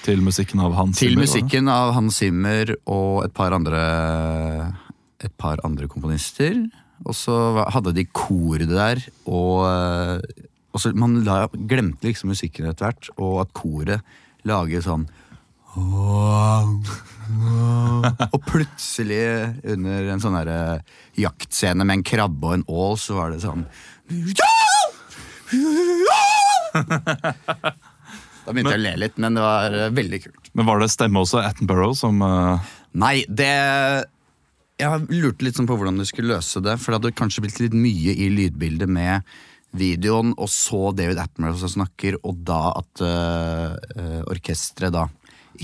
Til 0.05 0.21
musikken 0.25 0.61
av 0.65 0.77
Hans 0.77 1.01
Zimmer, 1.01 1.11
Til 1.17 1.23
musikken 1.25 1.73
av 1.73 1.95
Hans 1.97 2.21
Zimmer 2.21 2.75
og 2.89 3.25
et 3.27 3.35
par 3.37 3.53
andre 3.57 3.81
Et 5.21 5.33
par 5.37 5.61
andre 5.65 5.89
komponister. 5.89 6.57
Og 7.05 7.17
så 7.17 7.35
hadde 7.73 7.95
de 7.97 8.05
kor 8.13 8.61
der, 8.69 9.01
og, 9.25 9.65
og 10.73 10.81
så 10.81 10.93
Man 10.97 11.23
la, 11.25 11.47
glemte 11.53 12.09
liksom 12.09 12.29
musikken 12.33 12.69
etter 12.69 12.91
hvert, 12.91 13.09
og 13.17 13.41
at 13.47 13.53
koret 13.57 14.05
lager 14.49 14.85
sånn 14.85 15.07
Og 18.31 18.41
plutselig, 18.49 19.23
under 19.71 20.09
en 20.15 20.23
sånn 20.23 20.39
her, 20.41 20.51
jaktscene 21.21 21.85
med 21.87 22.01
en 22.01 22.07
krabbe 22.07 22.47
og 22.49 22.55
en 22.59 22.67
ål, 22.67 22.97
så 22.99 23.19
var 23.21 23.29
det 23.35 23.41
sånn 23.45 23.67
Da 28.47 28.55
begynte 28.55 28.73
jeg 28.75 28.81
å 28.81 28.83
le 28.83 28.95
litt, 29.03 29.19
men 29.23 29.37
det 29.37 29.43
var 29.45 29.75
eh, 29.77 29.93
veldig 29.95 30.21
kult. 30.25 30.51
Men 30.57 30.67
var 30.67 30.81
det 30.81 30.89
stemme 30.91 31.23
også 31.23 31.43
Attenborough 31.45 31.95
som 31.99 32.23
uh... 32.25 32.59
Nei, 32.99 33.23
det 33.29 33.51
Jeg 34.81 35.07
lurte 35.13 35.47
litt 35.47 35.59
sånn 35.59 35.69
på 35.71 35.77
hvordan 35.79 36.01
du 36.01 36.07
skulle 36.09 36.33
løse 36.35 36.63
det. 36.65 36.75
For 36.81 36.91
det 36.91 36.99
hadde 36.99 37.19
kanskje 37.21 37.45
blitt 37.45 37.61
litt 37.63 37.77
mye 37.77 38.13
i 38.17 38.31
lydbildet 38.33 38.91
med 38.91 39.27
videoen, 39.77 40.33
og 40.35 40.49
så 40.51 40.91
David 40.97 41.21
Attenborough 41.23 41.61
som 41.61 41.71
snakker, 41.77 42.19
og 42.27 42.41
da 42.43 42.73
at 42.81 43.03
uh, 43.07 44.23
orkesteret 44.33 44.97
da 44.97 45.07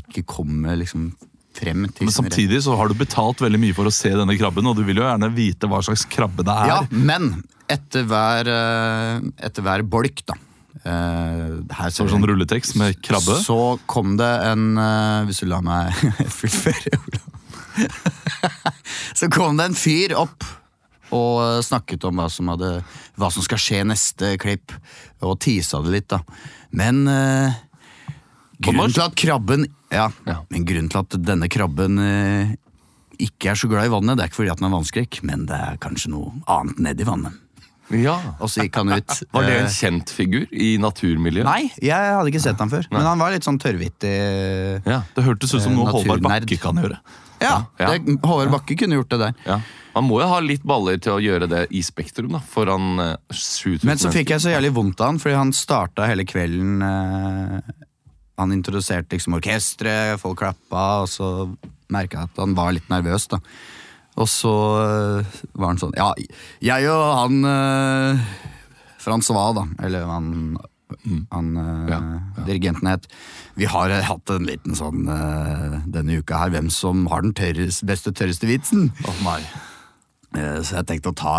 ikke 0.03 0.25
kommer 0.29 0.79
liksom 0.79 1.11
frem 1.57 1.87
til 1.89 2.09
Men 2.09 2.15
samtidig 2.15 2.63
så 2.67 2.77
har 2.77 2.91
du 2.91 2.97
betalt 2.99 3.41
veldig 3.41 3.61
mye 3.61 3.77
for 3.77 3.89
å 3.89 3.95
se 3.95 4.13
denne 4.13 4.37
krabben, 4.39 4.67
og 4.69 4.77
du 4.77 4.85
vil 4.85 5.01
jo 5.01 5.07
gjerne 5.07 5.31
vite 5.35 5.71
hva 5.71 5.81
slags 5.85 6.05
krabbe 6.13 6.45
det 6.47 6.57
er. 6.65 6.73
Ja, 6.75 6.81
men 6.91 7.31
etter 7.73 8.05
hver, 8.07 8.51
eh, 8.53 9.31
etter 9.49 9.65
hver 9.67 9.87
bolk, 9.89 10.27
da 10.29 10.37
Uh, 10.87 11.65
Så 11.91 12.05
sånn 12.07 12.23
rulletekst 12.29 12.77
med 12.79 13.01
krabbe. 13.03 13.39
Så 13.43 13.79
kom 13.91 14.13
det 14.21 14.29
en 14.47 14.77
eh, 14.79 15.25
Hvis 15.27 15.41
du 15.43 15.49
lar 15.51 15.65
meg 15.65 15.91
fullføre. 16.37 17.01
Så 19.19 19.31
kom 19.33 19.57
det 19.59 19.71
en 19.71 19.79
fyr 19.79 20.15
opp 20.21 20.47
og 21.17 21.63
snakket 21.63 22.03
om 22.09 22.19
hva 22.19 22.27
som, 22.31 22.49
hadde, 22.51 22.71
hva 23.19 23.29
som 23.31 23.45
skal 23.45 23.61
skje 23.63 23.83
neste 23.87 24.33
klipp, 24.43 24.75
og 25.23 25.39
tisa 25.43 25.79
det 25.85 25.93
litt, 25.95 26.09
da. 26.11 26.19
Men 26.77 27.05
eh, 27.11 27.55
grunnen 28.63 28.93
til 28.95 29.03
at 29.05 29.17
krabben 29.19 29.67
ja, 29.93 30.09
Ja. 30.27 30.39
men 30.51 30.65
grunnen 30.69 30.91
til 30.93 30.99
at 31.03 31.17
denne 31.23 31.49
krabben 31.53 31.99
eh, 32.03 32.55
ikke 33.19 33.53
er 33.53 33.59
så 33.59 33.69
glad 33.71 33.87
i 33.89 33.93
vannet, 33.93 34.17
det 34.19 34.25
er 34.27 34.31
ikke 34.31 34.43
fordi 34.43 34.53
at 34.53 34.61
den 34.61 34.69
er 34.69 34.75
vannskrekk, 34.77 35.21
men 35.25 35.47
det 35.49 35.57
er 35.57 35.79
kanskje 35.81 36.11
noe 36.13 36.33
annet 36.53 36.81
nedi 36.85 37.07
vannet. 37.09 37.43
Ja. 37.95 38.17
Og 38.43 38.51
så 38.51 38.65
gikk 38.67 38.81
han 38.81 38.91
ut. 38.91 39.15
Var 39.37 39.47
det 39.47 39.55
eh, 39.55 39.63
en 39.63 39.71
kjent 39.73 40.11
figur 40.11 40.47
i 40.51 40.73
naturmiljøet? 40.83 41.47
Nei, 41.47 41.71
jeg 41.81 41.95
hadde 42.17 42.33
ikke 42.33 42.43
sett 42.43 42.59
han 42.61 42.73
før. 42.73 42.89
Men 42.91 43.07
han 43.07 43.23
var 43.23 43.33
litt 43.33 43.47
sånn 43.47 43.61
tørrvittig. 43.63 44.17
Ja. 44.85 45.05
Det 45.15 45.25
hørtes 45.25 45.55
ut 45.55 45.63
som 45.63 45.73
Eh, 45.73 45.79
noe 45.79 45.95
Håvard. 45.95 46.25
Bakke 46.27 46.59
kan 46.61 46.83
gjøre. 46.83 46.99
Ja, 47.41 47.67
Ja. 47.79 47.93
Det, 47.95 48.19
Håvard 48.25 48.51
Bakke 48.51 48.77
kunne 48.81 48.99
gjort 48.99 49.13
det 49.15 49.21
der. 49.29 49.35
ja. 49.47 49.61
Man 49.97 50.05
må 50.11 50.19
jo 50.21 50.27
ha 50.29 50.41
litt 50.45 50.61
baller 50.69 50.99
til 51.01 51.15
å 51.15 51.21
gjøre 51.25 51.47
det 51.49 51.63
i 51.73 51.81
Spektrum, 51.81 52.35
da, 52.35 52.43
foran 52.45 52.99
uh, 53.01 53.15
Men 53.89 53.97
så 53.97 54.11
fikk 54.13 54.35
jeg 54.35 54.43
så 54.45 54.51
jævlig 54.53 54.75
vondt 54.77 55.01
av 55.01 55.09
han, 55.15 55.21
fordi 55.23 55.39
han 55.39 55.53
starta 55.57 56.05
hele 56.05 56.27
kvelden 56.29 56.83
eh, 56.85 57.86
Han 58.37 58.53
introduserte 58.53 59.17
liksom 59.17 59.39
orkesteret, 59.39 60.21
folk 60.21 60.39
klappa, 60.43 60.85
og 61.05 61.09
så 61.09 61.31
merka 61.93 62.21
jeg 62.23 62.31
at 62.31 62.41
han 62.43 62.57
var 62.59 62.75
litt 62.77 62.89
nervøs, 62.93 63.29
da. 63.33 63.41
Og 64.17 64.29
så 64.33 64.53
eh, 64.81 65.37
var 65.57 65.75
han 65.75 65.81
sånn 65.81 65.93
Ja, 65.97 66.11
jeg 66.65 66.89
og 66.89 67.03
han 67.19 67.43
uh, 67.45 68.23
Francois, 69.03 69.53
da, 69.59 69.67
eller 69.85 70.09
han 70.09 70.57
han 71.35 71.57
eh, 71.57 71.89
Ja, 71.91 71.99
dirigenten 72.47 72.87
het. 72.89 73.09
Vi 73.59 73.67
har 73.67 73.91
eh, 73.91 74.05
hatt 74.07 74.31
en 74.31 74.47
liten 74.47 74.77
sånn 74.79 75.09
eh, 75.11 75.79
denne 75.91 76.21
uka 76.21 76.45
her, 76.45 76.53
hvem 76.55 76.69
som 76.71 77.07
har 77.11 77.25
den 77.25 77.35
tørres, 77.37 77.81
beste, 77.87 78.13
tørreste 78.15 78.47
vitsen. 78.47 78.93
Oh. 79.07 79.33
Eh, 80.37 80.61
Så 80.63 80.79
jeg 80.79 80.87
tenkte 80.87 81.11
å 81.11 81.19
ta 81.19 81.35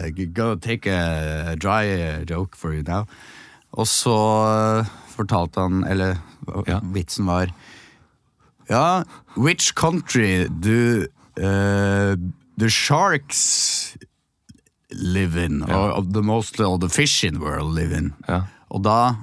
eh, 0.00 0.24
Go 0.32 0.54
take 0.56 0.88
a 0.88 1.56
dry 1.60 1.84
eh, 1.92 2.24
joke 2.28 2.56
for 2.56 2.72
you 2.72 2.82
now. 2.86 3.06
Og 3.76 3.86
så 3.86 4.16
eh, 4.48 4.90
fortalte 5.20 5.60
han 5.64 5.84
Eller 5.84 6.18
Ja. 6.66 6.80
vitsen 6.94 7.26
var 7.28 7.52
Ja, 8.70 9.04
which 9.36 9.72
country 9.74 10.46
do 10.46 11.06
uh, 11.40 12.14
the 12.58 12.68
sharks 12.70 13.96
live 14.90 15.36
in? 15.36 15.62
Or 15.64 15.90
of 15.90 16.12
the 16.14 16.22
most 16.22 16.60
of 16.60 16.80
the 16.80 16.88
fish 16.88 17.24
in 17.24 17.34
the 17.34 17.40
world 17.40 17.74
live 17.74 17.92
in? 17.96 18.12
Ja. 18.28 18.44
Og 18.70 18.84
da 18.86 19.16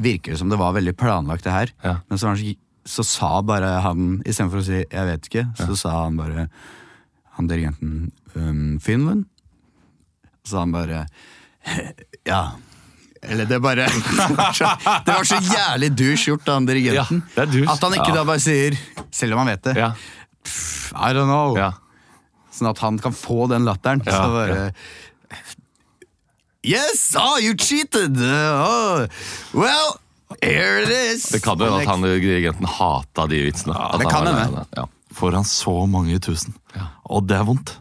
virker 0.00 0.32
det 0.32 0.38
som 0.40 0.48
det 0.48 0.58
var 0.60 0.72
veldig 0.76 0.96
planlagt, 0.96 1.44
det 1.44 1.52
her. 1.52 1.72
Ja. 1.84 1.94
Men 2.08 2.18
så, 2.18 2.32
så, 2.40 2.54
så 2.88 3.04
sa 3.04 3.30
bare 3.44 3.68
han, 3.84 4.22
istedenfor 4.24 4.62
å 4.62 4.64
si 4.64 4.80
'jeg 4.84 5.06
vet 5.10 5.28
ikke', 5.28 5.46
så 5.60 5.76
sa 5.76 6.04
han 6.04 6.16
bare 6.16 6.48
Han 7.36 7.48
dirigenten 7.48 8.12
um, 8.34 8.78
'Finland'? 8.80 9.26
Så 10.44 10.50
sa 10.56 10.58
han 10.60 10.72
bare 10.72 11.06
'ja'. 12.24 12.56
Eller 13.22 13.48
det 13.48 13.58
bare 13.62 13.86
Det 15.06 15.12
var 15.14 15.24
så, 15.24 15.38
jævlig 15.40 15.90
douche 15.96 16.30
gjort 16.30 16.48
av 16.48 16.54
han 16.60 16.66
dirigenten. 16.68 17.22
Ja. 17.36 17.42
At 17.72 17.82
han 17.82 17.94
ikke 17.96 18.12
Ja. 18.12 18.14
da 18.20 18.24
bare 18.28 18.42
sier, 18.42 18.76
selv 19.10 19.32
om 19.36 19.38
han 19.44 19.52
vet 19.54 19.62
det 19.70 19.76
Ja. 19.80 19.92
I 20.96 21.10
don't 21.16 21.26
know. 21.30 21.56
Ja. 21.58 21.72
Sånn 22.54 22.70
at 22.70 22.78
han 22.84 22.98
kan 23.02 23.12
få 23.16 23.48
den 23.50 23.64
latteren. 23.66 24.04
Så 24.04 24.28
bare 24.32 24.72
Yes! 26.66 27.14
Oh, 27.14 27.38
you 27.38 27.54
cheated! 27.54 28.16
Oh, 28.18 29.06
well, 29.54 30.00
here 30.42 30.82
it 30.82 30.90
is! 30.90 31.28
Det 31.30 31.42
kan 31.44 31.58
jo 31.58 31.68
hende 31.68 31.82
at 31.84 31.90
han 31.92 32.02
dirigenten 32.02 32.66
hata 32.66 33.26
de 33.30 33.42
vitsene. 33.46 33.76
Det 34.00 34.08
kan 34.10 34.26
hende. 34.26 34.64
Ja. 34.74 34.86
Foran 35.14 35.44
så 35.46 35.86
mange 35.86 36.18
tusen. 36.20 36.56
Ja. 36.74 36.88
Og 37.06 37.28
det 37.30 37.38
er 37.38 37.44
vondt. 37.46 37.76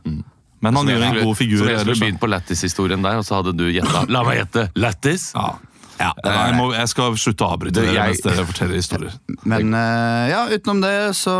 Men 0.66 0.82
han 0.82 0.90
gjør 0.92 1.06
en 1.12 1.22
god 1.30 1.38
figur. 1.40 1.62
Som 1.62 1.70
jeg 1.72 1.84
skulle 1.86 2.02
begynt 2.08 2.20
på 2.26 2.30
Lattis-historien 2.34 3.06
der, 3.06 3.22
og 3.22 3.26
så 3.28 3.40
hadde 3.42 3.54
du 3.58 3.66
gjetta 3.70 4.06
La 4.12 4.24
meg 4.28 4.42
gjette! 4.44 4.68
Lattis! 4.82 5.32
Ja. 5.38 5.54
Ja, 5.96 6.10
det 6.20 6.28
var 6.28 6.50
jeg, 6.50 6.56
må, 6.60 6.64
jeg 6.76 6.90
skal 6.92 7.14
slutte 7.16 7.46
å 7.46 7.54
avbryte 7.56 7.78
Det- 7.80 7.86
dere 7.88 7.94
jeg- 7.96 8.10
mens 8.18 8.24
dere 8.26 8.44
forteller 8.50 8.76
historier. 8.76 9.14
Men 9.48 9.70
eh, 9.80 10.26
ja, 10.34 10.42
utenom 10.52 10.82
det 10.84 11.16
så 11.16 11.36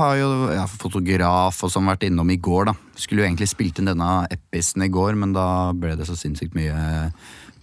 har 0.00 0.14
jo 0.16 0.30
ja, 0.54 0.62
fotograf 0.72 1.58
og 1.66 1.68
sånn 1.74 1.84
vært 1.84 2.06
innom 2.08 2.30
i 2.32 2.38
går, 2.40 2.70
da. 2.70 2.74
Skulle 2.96 3.20
jo 3.20 3.28
egentlig 3.28 3.50
spilt 3.52 3.78
inn 3.82 3.90
denne 3.92 4.08
episen 4.32 4.86
i 4.86 4.88
går, 4.88 5.18
men 5.20 5.34
da 5.36 5.44
ble 5.76 5.92
det 6.00 6.08
så 6.08 6.16
sinnssykt 6.16 6.56
mye 6.56 7.12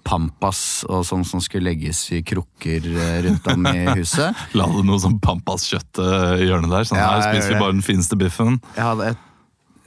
pampas 0.07 0.85
og 0.87 1.01
sånn 1.07 1.25
som 1.27 1.41
skulle 1.43 1.67
legges 1.71 1.99
i 2.15 2.21
krukker 2.23 2.85
eh, 2.85 3.17
rundt 3.25 3.47
om 3.51 3.65
i 3.73 3.81
huset. 3.97 4.37
La 4.57 4.67
du 4.71 4.79
noe 4.87 5.01
sånn 5.03 5.17
Pampas-kjøtt 5.23 5.99
eh, 6.03 6.43
i 6.45 6.47
hjørnet 6.47 6.71
der? 6.71 6.85
Sånn, 6.87 7.01
Ja, 7.01 7.09
her 7.17 7.25
spiser 7.33 7.55
vi 7.55 7.59
bare 7.65 7.75
den 7.75 7.83
fineste 7.85 8.15
biffen. 8.19 8.61
Jeg 8.77 8.85
hadde 8.87 9.09
et, 9.15 9.25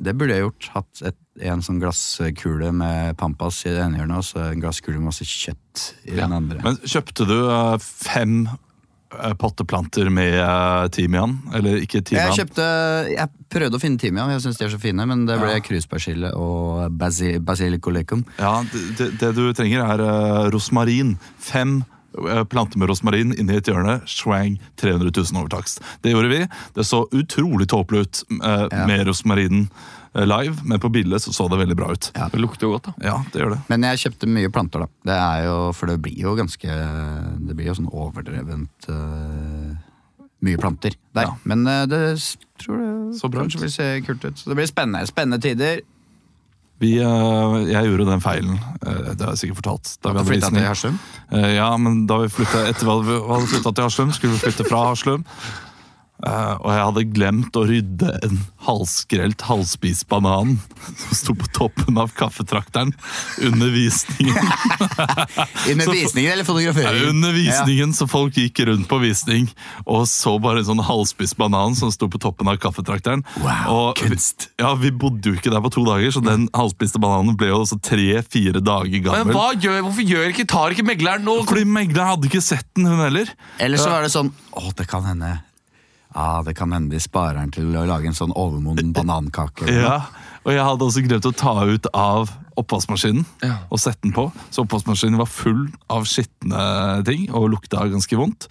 det 0.00 0.16
burde 0.16 0.36
jeg 0.36 0.46
gjort. 0.46 0.70
Hatt 0.76 1.04
et, 1.10 1.18
en 1.50 1.62
sånn 1.64 1.80
glasskule 1.82 2.72
med 2.76 3.18
pampas 3.20 3.62
i 3.66 3.74
det 3.74 3.84
ene 3.84 4.00
hjørnet, 4.00 4.22
og 4.22 4.26
så 4.26 4.48
en 4.48 4.62
glasskule 4.62 4.98
med 4.98 5.10
masse 5.10 5.26
kjøtt 5.28 5.86
i 6.08 6.16
den 6.16 6.34
andre. 6.36 6.60
Men 6.64 6.80
kjøpte 6.84 7.26
du 7.28 7.36
uh, 7.48 7.76
fem 7.80 8.42
eh, 8.48 9.34
potteplanter 9.40 10.10
med 10.12 10.38
uh, 10.40 10.88
timian? 10.92 11.38
Eller 11.56 11.84
ikke 11.84 12.02
timian? 12.02 12.30
Jeg 12.30 12.42
kjøpte, 12.42 12.66
jeg 13.12 13.46
prøvde 13.52 13.80
å 13.80 13.82
finne 13.82 14.00
timian, 14.00 14.32
jeg 14.34 14.44
syns 14.46 14.60
de 14.60 14.66
er 14.68 14.74
så 14.74 14.80
fine, 14.82 15.06
men 15.08 15.24
det 15.28 15.38
ble 15.40 15.54
Ja. 15.58 15.62
kruspersille 15.68 16.32
og 16.36 16.90
basi, 17.00 17.36
basilicolecum. 17.38 18.24
Ja, 18.40 18.60
det, 18.72 18.84
det, 18.98 19.10
det 19.22 19.32
du 19.36 19.46
trenger 19.56 19.84
er 19.84 20.52
rosmarin. 20.54 21.16
Fem 21.44 21.82
eh, 21.82 21.96
planter 22.50 22.78
med 22.78 22.88
rosmarin 22.90 23.34
inni 23.38 23.56
et 23.58 23.68
hjørne. 23.70 24.00
Swang 24.10 24.58
300 24.80 25.12
000 25.14 25.40
over 25.40 25.48
takst. 25.52 25.82
Det 26.02 26.12
gjorde 26.14 26.30
vi. 26.32 26.40
Det 26.74 26.84
så 26.86 27.04
utrolig 27.12 27.68
tåpelig 27.70 28.00
ut 28.06 28.22
eh, 28.42 28.66
Ja. 28.70 28.86
med 28.86 29.06
rosmarinen 29.06 29.68
eh, 30.14 30.26
live, 30.26 30.56
men 30.64 30.80
på 30.80 30.88
bildet 30.90 31.22
så, 31.22 31.32
så 31.32 31.48
det 31.48 31.58
veldig 31.60 31.76
bra 31.78 31.92
ut. 31.92 32.10
Ja. 32.14 32.28
Det 32.32 32.40
lukter 32.40 32.66
jo 32.66 32.72
godt, 32.76 32.90
da. 32.90 32.94
Ja, 33.06 33.18
det 33.32 33.42
gjør 33.42 33.54
det. 33.54 33.60
Men 33.68 33.86
jeg 33.86 34.02
kjøpte 34.04 34.30
mye 34.30 34.50
planter, 34.50 34.84
da. 34.86 34.90
Det 35.12 35.18
er 35.20 35.44
jo, 35.46 35.58
for 35.76 35.92
det 35.92 36.00
blir 36.02 36.18
jo 36.18 36.34
ganske 36.38 36.80
Det 37.46 37.54
blir 37.56 37.70
jo 37.70 37.76
sånn 37.78 37.90
overdrevent 37.92 38.90
uh, 38.90 39.70
mye 40.46 40.58
planter 40.60 40.96
der. 41.14 41.30
Ja. 41.30 41.36
Men 41.44 41.66
uh, 41.68 41.84
det 41.90 42.02
tror 42.60 42.82
jeg 42.82 43.20
Så 43.20 43.30
bra 43.30 43.44
kanskje 43.46 43.62
vil 43.64 43.72
se 43.74 43.88
kult 44.06 44.24
ut. 44.24 44.38
Så 44.38 44.50
det 44.50 44.58
blir 44.58 44.68
spennende. 44.70 45.06
Spennende 45.08 45.40
tider. 45.42 45.80
Vi, 46.80 46.94
eh, 46.96 47.56
jeg 47.68 47.90
gjorde 47.90 48.06
den 48.08 48.22
feilen, 48.24 48.54
eh, 48.86 49.10
det 49.12 49.20
har 49.20 49.34
jeg 49.34 49.42
sikkert 49.42 49.58
fortalt. 49.60 49.90
Da 50.00 50.14
vi 50.16 50.22
flytta 50.30 50.48
til 50.54 50.64
Harsum. 50.64 50.98
Eh, 51.30 51.50
Ja, 51.58 51.76
men 51.76 52.06
da 52.08 52.16
vi 52.22 52.28
flyttet, 52.32 52.70
etter 52.72 52.88
at 52.88 53.04
vi 53.04 53.18
hadde 53.28 53.50
flytta 53.52 53.72
til 53.74 53.84
Haslum, 53.84 54.12
skulle 54.16 54.32
vi 54.38 54.40
flytte 54.46 54.64
fra 54.68 54.86
Haslum. 54.88 55.24
Eh, 56.20 56.54
og 56.60 56.68
jeg 56.68 56.84
hadde 56.84 57.04
glemt 57.14 57.56
å 57.56 57.62
rydde 57.64 58.10
en 58.26 58.40
halvskrelt, 58.66 59.40
halvspist 59.48 60.04
banan 60.10 60.58
som 60.84 61.16
sto 61.16 61.34
på 61.38 61.48
toppen 61.56 61.96
av 62.00 62.12
kaffetrakteren 62.16 62.92
under 63.46 63.72
visningen. 63.72 64.50
Under 65.70 65.92
visningen 65.92 66.32
eller 66.32 66.44
fotografering? 66.44 67.08
Under 67.08 67.32
visningen, 67.32 67.94
så 67.96 68.06
folk 68.10 68.36
gikk 68.36 68.62
rundt 68.68 68.88
på 68.90 68.98
visning 69.00 69.48
og 69.86 70.06
så 70.10 70.34
bare 70.42 70.60
en 70.62 70.68
sånn 70.70 70.82
halvspist 70.84 71.38
banan 71.40 71.76
som 71.78 71.92
sto 71.94 72.08
på 72.10 72.20
toppen 72.20 72.50
av 72.50 72.58
kaffetrakteren. 72.60 73.24
Wow, 73.40 73.72
og, 73.72 74.00
kunst. 74.00 74.50
Ja, 74.60 74.74
Vi 74.80 74.92
bodde 74.92 75.32
jo 75.32 75.38
ikke 75.38 75.52
der 75.52 75.62
på 75.64 75.72
to 75.72 75.84
dager, 75.88 76.12
så 76.14 76.24
den 76.24 76.48
halvspiste 76.56 77.00
bananen 77.02 77.38
ble 77.40 77.50
jo 77.52 77.62
også 77.62 77.80
tre-fire 77.84 78.60
dager 78.60 79.04
gammel. 79.06 79.30
Men 79.30 79.36
hva 79.36 79.50
gjør, 79.56 79.84
Hvorfor 79.86 80.10
gjør 80.12 80.32
ikke, 80.34 80.48
tar 80.50 80.74
ikke 80.74 80.86
megleren 80.86 81.24
noe? 81.24 81.44
Fordi 81.48 81.64
megleren 81.68 82.14
hadde 82.14 82.28
ikke 82.28 82.44
sett 82.44 82.66
den, 82.76 82.90
hun 82.90 83.00
heller. 83.06 83.30
Eller 83.62 83.80
så 83.80 83.92
var 83.92 84.04
det 84.04 84.12
sånn 84.12 84.32
Å, 84.56 84.72
det 84.76 84.88
kan 84.90 85.06
hende 85.06 85.38
Ja, 86.14 86.42
det 86.42 86.56
kan 86.58 86.72
hende 86.74 86.90
de 86.90 87.00
sparer 87.00 87.38
den 87.38 87.52
til 87.54 87.70
å 87.78 87.84
lage 87.86 88.08
en 88.10 88.16
sånn 88.18 88.32
overmoden 88.34 88.92
banankake. 88.96 89.68
Ja, 89.70 90.00
og 90.44 90.52
jeg 90.54 90.64
hadde 90.66 90.86
også 90.88 91.04
glemt 91.06 91.28
å 91.28 91.32
ta 91.36 91.52
ut 91.68 91.86
av 91.94 92.32
oppvaskmaskinen 92.60 93.24
Ja. 93.46 93.60
og 93.70 93.78
sette 93.80 94.02
den 94.02 94.12
på. 94.16 94.26
Så 94.50 94.64
oppvaskmaskinen 94.66 95.20
var 95.20 95.30
full 95.30 95.68
av 95.88 96.04
skitne 96.10 97.04
ting 97.06 97.28
og 97.32 97.50
lukta 97.54 97.86
ganske 97.88 98.18
vondt. 98.18 98.48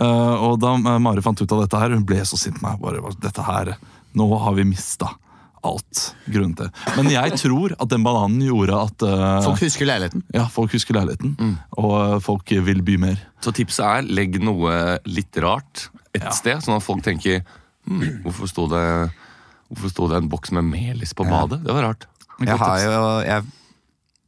Eh, 0.00 0.34
og 0.40 0.56
da 0.62 0.72
Mari 0.80 1.20
fant 1.22 1.40
ut 1.42 1.52
av 1.52 1.60
dette 1.66 1.78
her, 1.78 1.92
hun 1.92 2.06
ble 2.08 2.22
så 2.24 2.38
sint 2.40 2.56
på 2.58 2.64
meg. 2.64 2.80
Bare, 2.80 3.12
dette 3.20 3.44
her, 3.44 3.74
Nå 4.16 4.26
har 4.40 4.52
vi 4.52 4.64
mista 4.68 5.06
alt 5.64 6.02
grunnen 6.26 6.54
til. 6.58 6.70
Men 6.96 7.08
jeg 7.12 7.36
tror 7.38 7.74
at 7.78 7.88
den 7.92 8.02
bananen 8.06 8.42
gjorde 8.42 8.78
at 8.88 9.04
uh, 9.06 9.42
Folk 9.46 9.60
husker 9.62 9.86
leiligheten. 9.86 10.24
ja, 10.34 10.44
folk 10.50 10.72
husker 10.74 10.94
leiligheten, 10.98 11.36
og 11.78 11.94
eh, 12.00 12.18
folk 12.24 12.50
vil 12.66 12.82
by 12.82 12.96
mer. 12.98 13.20
Så 13.44 13.52
tipset 13.54 13.84
er 13.86 14.02
legg 14.10 14.40
noe 14.42 14.98
litt 15.06 15.36
rart 15.42 15.88
et 16.14 16.22
Ja. 16.26 16.30
sted, 16.34 16.60
sånn 16.62 16.76
at 16.76 16.82
folk 16.84 17.02
tenker 17.06 17.40
hm, 17.86 18.22
hvorfor, 18.26 18.46
sto 18.50 18.66
det, 18.70 18.84
hvorfor 19.70 19.90
sto 19.94 20.08
det 20.10 20.18
en 20.22 20.28
boks 20.28 20.52
med 20.52 20.64
melis 20.68 21.14
på 21.14 21.24
badet? 21.26 21.62
Det 21.64 21.72
var 21.74 21.82
rart. 21.90 22.06
Jeg 22.42 22.58
har 22.58 22.78
jo 22.82 23.02
jeg, 23.26 23.42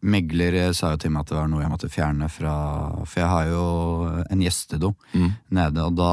Megler 0.05 0.73
sa 0.76 0.91
jo 0.93 0.99
til 1.00 1.11
meg 1.14 1.23
at 1.25 1.31
det 1.33 1.37
var 1.38 1.47
noe 1.49 1.62
jeg 1.62 1.71
måtte 1.73 1.88
fjerne 1.88 2.26
fra 2.29 2.55
For 3.09 3.23
jeg 3.23 3.29
har 3.31 3.47
jo 3.49 3.62
en 4.31 4.43
gjestedo 4.45 4.91
Mm. 5.17 5.31
nede, 5.57 5.81
og 5.87 5.95
da 5.97 6.11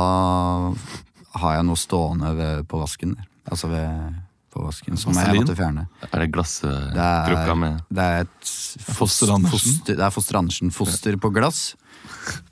har 1.41 1.55
jeg 1.57 1.65
noe 1.67 1.79
stående 1.79 2.31
ved, 2.37 2.67
på 2.67 2.79
vasken. 2.81 3.15
der. 3.15 3.27
Altså 3.51 3.67
ved 3.71 4.20
på 4.51 4.63
vasken, 4.65 4.97
som 4.99 5.15
jeg 5.15 5.37
måtte 5.39 5.55
fjerne. 5.57 5.85
Er 6.09 6.23
det 6.23 6.31
glasskrukka 6.35 7.45
er, 7.47 7.59
med 7.59 7.79
det 7.89 8.07
er 8.07 8.25
et 8.25 8.51
Foster 8.97 9.31
Andersen? 9.33 9.77
Foster, 9.77 9.95
det 9.95 10.05
er 10.05 10.13
Foster 10.15 10.39
Andersen-foster 10.41 11.19
på 11.23 11.31
glass 11.35 11.61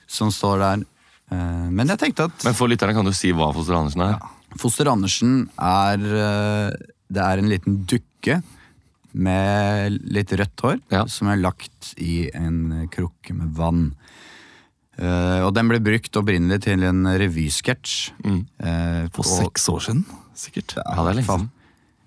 som 0.09 0.31
står 0.33 0.63
der. 0.63 0.85
Eh, 1.31 1.67
Men 1.69 1.91
jeg 1.91 2.01
tenkte 2.01 2.29
at 2.29 2.45
Men 2.47 2.57
for 2.57 2.71
lytterne 2.71 2.95
kan 2.97 3.05
du 3.05 3.13
si 3.15 3.33
hva 3.35 3.51
Foster 3.55 3.77
Andersen 3.77 4.05
er? 4.07 4.15
Foster 4.57 4.89
Andersen 4.89 5.35
er 5.61 5.99
eh, 5.99 6.77
Det 7.09 7.25
er 7.25 7.41
en 7.41 7.51
liten 7.51 7.83
dukke 7.89 8.39
med 9.19 9.99
litt 10.13 10.31
rødt 10.37 10.61
hår 10.61 10.81
Ja. 10.93 11.05
som 11.09 11.31
er 11.31 11.39
lagt 11.41 11.93
i 11.97 12.29
en 12.29 12.87
krukke 12.93 13.33
med 13.33 13.55
vann. 13.57 13.95
Uh, 14.99 15.47
og 15.47 15.53
den 15.55 15.69
ble 15.71 15.79
brukt 15.81 16.13
opprinnelig 16.19 16.59
til 16.67 16.83
en 16.85 17.07
revysketsj. 17.07 18.11
Mm. 18.21 18.41
Uh, 18.61 19.07
på 19.15 19.25
seks 19.25 19.65
år 19.71 19.81
siden, 19.87 20.03
sikkert. 20.37 20.75
Ja, 20.77 20.99
det 20.99 21.15
er 21.15 21.17
lenge 21.23 21.39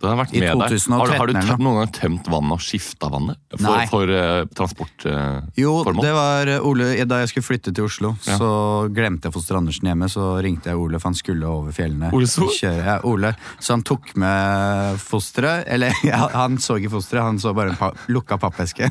Du 0.03 0.09
har 0.11 0.17
vært 0.19 0.33
I 0.35 0.41
med 0.43 0.59
der. 0.59 0.73
Har, 0.99 1.13
har 1.15 1.31
du 1.31 1.37
tømt, 1.37 1.61
noen 1.63 1.77
gang 1.79 1.91
tømt 1.95 2.29
vannet 2.33 2.57
og 2.57 2.63
skifta 2.65 3.07
vannet? 3.13 3.39
For, 3.55 3.63
Nei. 3.69 3.85
for 3.87 4.11
uh, 4.11 4.41
transportformål? 4.51 5.53
Jo, 5.63 5.75
det 6.03 6.15
var 6.17 6.51
eh, 6.51 6.67
Ole, 6.67 6.89
Da 7.07 7.21
jeg 7.23 7.31
skulle 7.31 7.47
flytte 7.47 7.75
til 7.77 7.87
Oslo, 7.87 8.11
Ja. 8.27 8.35
så 8.41 8.51
glemte 8.91 9.31
jeg 9.31 9.37
Foster 9.37 9.61
Andersen 9.61 9.87
hjemme. 9.87 10.11
Så 10.11 10.27
ringte 10.43 10.73
jeg 10.73 10.81
Ole, 10.83 10.99
for 10.99 11.13
han 11.13 11.19
skulle 11.21 11.47
over 11.47 11.77
fjellene. 11.77 12.11
Ole 12.19 12.27
så? 12.31 12.51
Ja, 12.67 12.99
Ole. 13.07 13.31
Så 13.63 13.77
han 13.77 13.87
tok 13.87 14.11
med 14.19 14.99
fosteret. 15.07 15.69
Eller 15.71 15.95
ja, 16.11 16.25
han 16.35 16.59
så 16.59 16.81
ikke 16.81 16.97
fosteret, 16.99 17.23
han 17.29 17.39
så 17.43 17.55
bare 17.55 17.77
en 17.77 17.79
pa 17.79 17.93
lukka 18.11 18.41
pappeske. 18.43 18.91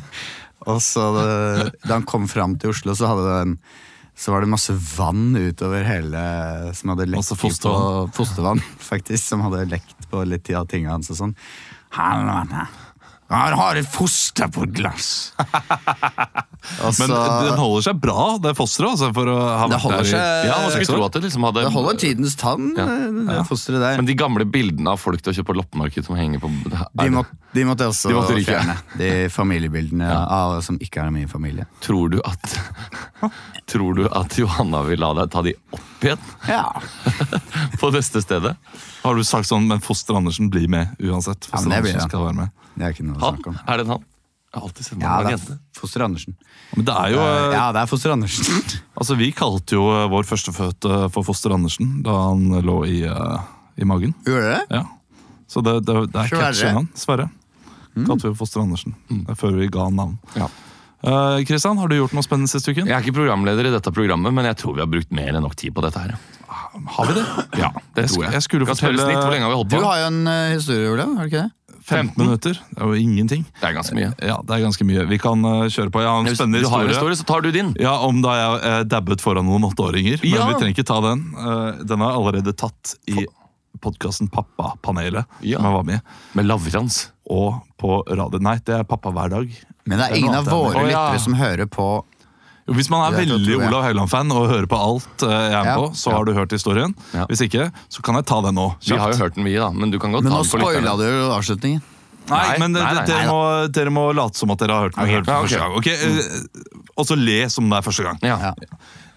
Og 0.71 0.79
så 0.85 1.09
eh, 1.25 1.65
da 1.83 1.97
han 1.97 2.07
kom 2.07 2.31
fram 2.31 2.55
til 2.61 2.71
Oslo, 2.71 2.95
så 2.95 3.11
hadde 3.11 3.39
den 3.41 3.57
så 4.21 4.33
var 4.33 4.43
det 4.43 4.51
masse 4.51 4.73
vann 4.75 5.31
utover 5.33 5.85
hele 5.87 6.19
Som 6.77 6.91
hadde 6.91 7.07
lekt 7.09 7.31
på 7.31 7.51
fostervann, 8.13 8.61
faktisk. 8.91 9.23
Som 9.23 9.41
hadde 9.47 9.65
lekt 9.71 10.00
på 10.11 10.23
litt 10.27 10.51
av 10.55 10.69
tingene 10.71 10.97
hans 10.97 11.11
og 11.13 11.19
sånn. 11.23 11.35
Han, 13.31 13.53
har 13.57 13.79
et 13.79 13.87
foster 13.87 14.49
på 14.51 14.65
et 14.67 14.73
glass! 14.75 15.31
altså, 16.83 17.07
Men 17.07 17.13
den 17.47 17.57
holder 17.59 17.85
seg 17.87 17.99
bra, 18.03 18.25
det 18.43 18.53
fosteret. 18.57 18.91
Altså, 18.95 19.09
for 19.15 19.31
å 19.31 19.37
ha 19.61 19.67
Det 19.71 19.79
holder 19.81 20.03
der 20.03 20.17
i- 20.19 20.47
Ja, 20.49 20.57
man 20.67 20.85
tro 20.89 21.05
at 21.05 21.15
det 21.15 21.23
liksom 21.25 21.45
hadde 21.47 21.63
Det 21.65 21.71
holder 21.73 21.99
tidens 22.01 22.35
tann, 22.35 22.71
Ja. 22.77 22.85
det 23.31 23.47
fosteret 23.47 23.79
der. 23.81 23.95
Men 24.01 24.05
de 24.09 24.15
gamle 24.19 24.45
bildene 24.45 24.91
av 24.91 24.99
folk 24.99 25.21
til 25.21 25.33
å 25.33 25.35
kjøpe 25.39 25.51
på 25.53 25.57
loppemarked 25.61 26.05
som 26.05 26.15
henger 26.19 26.39
på 26.43 26.51
de, 26.51 27.09
må, 27.09 27.25
de 27.53 27.63
måtte 27.65 27.87
også 27.87 28.09
De 28.11 28.15
måtte 28.19 28.37
fjerne. 28.45 28.77
De 28.97 29.11
familiebildene 29.29 30.11
av 30.11 30.59
som 30.61 30.77
ikke 30.83 31.05
er 31.05 31.11
min 31.11 31.27
familie. 31.31 31.65
Tror 31.81 32.09
du 32.11 32.19
at 32.23 32.59
Tror 33.71 33.95
du 33.95 34.07
at 34.09 34.35
Johanna 34.37 34.81
vil 34.83 34.99
la 34.99 35.13
deg 35.21 35.31
ta 35.31 35.41
de 35.45 35.53
opp 35.71 36.03
igjen 36.03 36.19
Ja, 36.49 36.65
på 37.79 37.91
neste 37.95 38.21
stedet? 38.23 38.57
Har 39.03 39.15
du 39.15 39.23
sagt 39.25 39.47
sånn, 39.49 39.67
men 39.69 39.79
Foster 39.81 40.17
Andersen 40.17 40.49
blir 40.53 40.67
med 40.69 40.95
uansett? 40.99 41.47
Ja, 41.47 41.55
Foster 41.55 41.69
men 41.69 41.77
det 41.77 41.83
blir 41.85 41.95
Andersen 41.95 42.09
skal 42.11 42.25
være 42.27 42.37
med. 42.41 42.49
Det 42.75 42.85
er 42.87 42.93
ikke 42.95 43.05
noe 43.07 43.17
å 43.19 43.31
snakke 43.33 43.51
om. 43.51 43.59
Er 43.67 43.77
det 43.81 43.85
en 43.87 43.93
han? 43.97 44.05
Jeg 44.51 44.59
har 44.59 44.67
alltid 44.67 44.83
sett 44.85 44.97
meg 44.99 45.03
Ja, 45.07 45.17
det 45.23 45.33
er 45.37 45.59
Foster 45.79 46.03
Andersen. 46.03 46.33
Men 46.75 46.85
det 46.89 46.95
er 46.99 47.11
jo, 47.13 47.19
Uh, 47.23 47.51
Ja, 47.55 47.65
det 47.71 47.81
er 47.81 47.87
Foster 47.91 48.11
Andersen. 48.11 48.63
altså 48.99 49.15
Vi 49.19 49.29
kalte 49.31 49.77
jo 49.77 49.85
eh, 49.95 50.07
vår 50.11 50.27
førstefødte 50.27 50.97
for 51.15 51.23
Foster 51.23 51.53
Andersen 51.55 52.01
da 52.03 52.17
han 52.29 52.49
lå 52.67 52.81
i, 52.87 52.97
uh, 53.07 53.39
i 53.79 53.87
magen. 53.87 54.11
Gjorde 54.27 54.49
det? 54.57 54.65
Ja. 54.75 54.83
Så 55.47 55.63
det, 55.63 55.77
det, 55.87 55.95
det 56.11 56.25
er 56.25 56.33
catchy 56.35 56.67
navn. 56.73 56.89
Sverre. 56.99 57.29
Kalte 57.95 58.27
vi 58.29 58.35
Foster 58.39 58.59
Andersen. 58.63 58.95
Er 59.27 59.35
før 59.39 59.55
vi 59.59 59.67
ga 59.71 59.87
han 59.87 59.95
navn. 59.99 60.19
Ja. 60.35 60.47
Kristian, 61.01 61.45
Kristian, 61.49 61.79
har 61.81 61.89
du 61.89 61.95
gjort 61.97 62.13
noe 62.13 62.21
spennende 62.23 62.51
siste 62.51 62.71
uken? 62.75 62.85
Jeg 62.85 62.93
er 62.93 63.01
ikke 63.01 63.15
programleder 63.17 63.65
i 63.65 63.71
dette 63.73 63.89
programmet, 63.95 64.35
men 64.37 64.45
jeg 64.45 64.59
tror 64.61 64.75
vi 64.77 64.83
har 64.83 64.89
brukt 64.91 65.09
mer 65.17 65.31
enn 65.33 65.41
nok 65.41 65.55
tid 65.57 65.73
på 65.73 65.81
dette 65.81 65.97
her. 66.03 66.13
Har 66.51 67.07
vi 67.09 67.15
det? 67.17 67.23
Ja, 67.57 67.71
det 67.95 68.03
Jeg 68.05 68.11
tror 68.13 68.23
jeg. 68.27 68.33
jeg 68.35 68.43
skulle 68.45 68.67
fortelle- 68.69 69.01
snitt, 69.07 69.17
Hvor 69.17 69.31
lenge 69.33 69.47
har 69.47 69.51
vi 69.51 69.57
holdt 69.63 69.71
Du 69.71 69.79
har 69.81 69.97
jo 70.03 70.05
en 70.11 70.19
uh, 70.27 70.51
historie, 70.53 70.91
Olav. 70.91 71.15
Har 71.17 71.25
du 71.25 71.31
ikke 71.31 71.41
det? 71.41 71.51
15 71.83 72.13
minutter. 72.17 72.53
Det 72.69 72.77
er 72.81 72.85
jo 72.85 72.93
ingenting. 72.93 73.45
Det 73.59 73.67
er 73.69 73.73
ganske 73.73 73.95
mye. 73.97 74.11
Ja, 74.21 74.37
det 74.45 74.55
er 74.57 74.61
ganske 74.65 74.85
mye. 74.85 75.05
Vi 75.09 75.17
kan 75.21 75.43
eh, 75.45 75.67
kjøre 75.73 75.91
på. 75.91 76.01
Jeg 76.03 76.09
har 76.11 76.19
en 76.19 76.25
Hvis 76.29 76.37
du 76.37 76.43
spennende 76.43 76.69
har 76.69 76.81
en 76.83 76.87
historie. 76.87 77.11
historie, 77.11 77.15
så 77.21 77.25
tar 77.25 77.41
du 77.41 77.51
din. 77.51 77.73
Ja, 77.81 77.93
Om 78.05 78.21
da 78.21 78.35
jeg 78.37 78.61
eh, 78.71 78.83
dabbet 78.83 79.21
foran 79.21 79.45
noen 79.49 79.63
åtteåringer. 79.69 80.19
Men 80.23 80.31
Ja. 80.31 80.47
vi 80.47 80.53
trenger 80.61 80.75
ikke 80.75 80.85
ta 80.87 80.99
den. 81.01 81.23
Eh, 81.37 81.83
den 81.89 82.01
er 82.01 82.11
allerede 82.13 82.53
tatt 82.55 82.95
i 83.07 83.25
podkasten 83.81 84.29
Pappapanelet, 84.29 85.25
Ja. 85.41 85.57
som 85.57 85.65
jeg 85.65 85.73
var 85.73 85.83
med 85.83 85.95
i. 85.95 86.01
Med 86.37 86.45
Lavrans. 86.45 87.11
Og 87.29 87.61
på 87.79 88.03
radio 88.07 88.39
Nei, 88.39 88.57
det 88.65 88.75
er 88.77 88.83
Pappa 88.83 89.09
hver 89.11 89.29
dag. 89.29 89.49
Men 89.85 89.97
det 89.97 90.05
Det 90.05 90.11
er 90.11 90.13
er 90.13 90.19
ingen 90.19 90.35
av 90.35 90.45
våre 90.45 90.85
lyttere 90.85 91.19
som 91.19 91.33
hører 91.33 91.65
på 91.65 92.03
Hvis 92.67 92.89
man 92.93 93.01
er 93.13 93.17
veldig. 93.17 93.55
Olav 93.57 93.83
Haugland-fan 93.87 94.31
og 94.31 94.49
hører 94.51 94.67
på 94.69 94.77
alt 94.77 95.23
eh, 95.25 95.31
jeg 95.31 95.53
er 95.57 95.63
med 95.65 95.71
Ja. 95.71 95.77
på, 95.79 95.87
så 95.97 96.11
har 96.13 96.25
du 96.25 96.33
hørt 96.33 96.51
historien. 96.51 96.93
Ja. 97.13 97.25
Hvis 97.31 97.41
ikke, 97.41 97.71
så 97.89 98.01
kan 98.05 98.15
jeg 98.15 98.25
ta 98.29 98.41
den 98.45 98.55
nå. 98.55 98.67
Vi 98.85 98.95
har 98.97 99.11
jo 99.11 99.17
hørt 99.23 99.35
den 99.35 99.45
vi, 99.45 99.55
da, 99.57 99.71
men 99.71 99.91
du 99.91 99.97
kan 99.99 100.11
godt 100.11 100.23
Men 100.23 100.31
ta 100.31 100.41
den 100.43 100.49
for 100.51 100.59
spoila 100.61 100.79
lytterne. 100.79 100.97
du 100.97 101.25
jo 101.25 101.31
avslutningen. 101.35 101.81
Nei, 102.29 102.37
Nei, 102.47 102.57
men 102.61 102.71
nei, 102.71 102.81
nei, 102.85 103.05
dere, 103.09 103.25
nei, 103.25 103.31
må, 103.33 103.67
dere 103.73 103.91
må 103.91 104.03
late 104.13 104.37
som 104.37 104.51
at 104.53 104.59
dere 104.61 104.75
har 104.77 104.85
hørt 104.85 104.95
den 104.95 105.03
okay, 105.03 105.23
for 105.25 105.41
første 105.41 105.57
gang. 105.57 105.73
Okay? 105.73 105.95
Mm. 106.05 106.91
Og 107.01 107.07
så 107.09 107.17
le 107.17 107.39
som 107.49 107.67
det 107.71 107.79
er 107.79 107.81
første 107.87 108.03
gang. 108.05 108.19
Ja. 108.21 108.53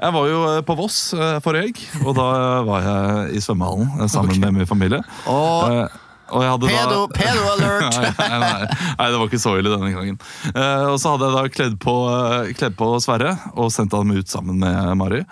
Jeg 0.00 0.14
var 0.16 0.26
jo 0.30 0.38
eh, 0.54 0.62
på 0.66 0.74
Voss 0.78 0.96
eh, 1.14 1.36
forrige 1.44 1.68
helg, 1.68 1.82
og 2.08 2.16
da 2.16 2.24
var 2.66 2.88
jeg 2.88 3.36
i 3.36 3.42
svømmehallen 3.44 3.92
sammen 3.92 4.08
sammen 4.08 4.40
med 4.40 4.56
min 4.56 4.66
familie. 4.66 5.02
Og 5.30 5.84
Og 6.32 6.40
jeg 6.44 6.52
hadde 6.54 6.70
pedo, 6.70 7.00
da 7.04 7.18
pedo 7.18 7.42
alert! 7.52 7.98
nei, 8.20 8.38
nei, 8.40 8.68
nei, 8.98 9.08
det 9.12 9.18
var 9.20 9.28
ikke 9.28 9.42
så 9.42 9.56
ille 9.60 9.72
denne 9.74 9.90
gangen. 9.92 10.16
Uh, 10.54 10.94
og 10.94 10.98
så 11.02 11.14
hadde 11.14 11.28
jeg 11.28 11.36
da 11.36 11.54
kledd 11.58 11.76
på, 11.82 11.96
uh, 12.08 12.52
kledd 12.56 12.78
på 12.80 12.88
Sverre 13.04 13.34
og 13.52 13.72
sendt 13.74 13.96
ham 13.96 14.14
ut 14.14 14.32
sammen 14.32 14.62
med 14.62 14.94
Mari, 15.00 15.24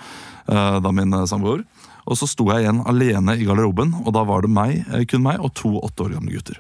uh, 0.51 0.77
da 0.85 0.93
min 0.95 1.17
samboer. 1.31 1.65
Og 2.07 2.19
så 2.19 2.27
sto 2.31 2.49
jeg 2.51 2.65
igjen 2.65 2.83
alene 2.89 3.37
i 3.39 3.45
garderoben, 3.47 3.95
og 4.03 4.11
da 4.17 4.25
var 4.27 4.43
det 4.43 4.51
meg, 4.51 4.85
eh, 4.93 5.05
kun 5.07 5.23
meg 5.23 5.39
og 5.41 5.55
to 5.55 5.77
åtte 5.81 6.07
år 6.09 6.17
gamle 6.19 6.35
gutter. 6.35 6.59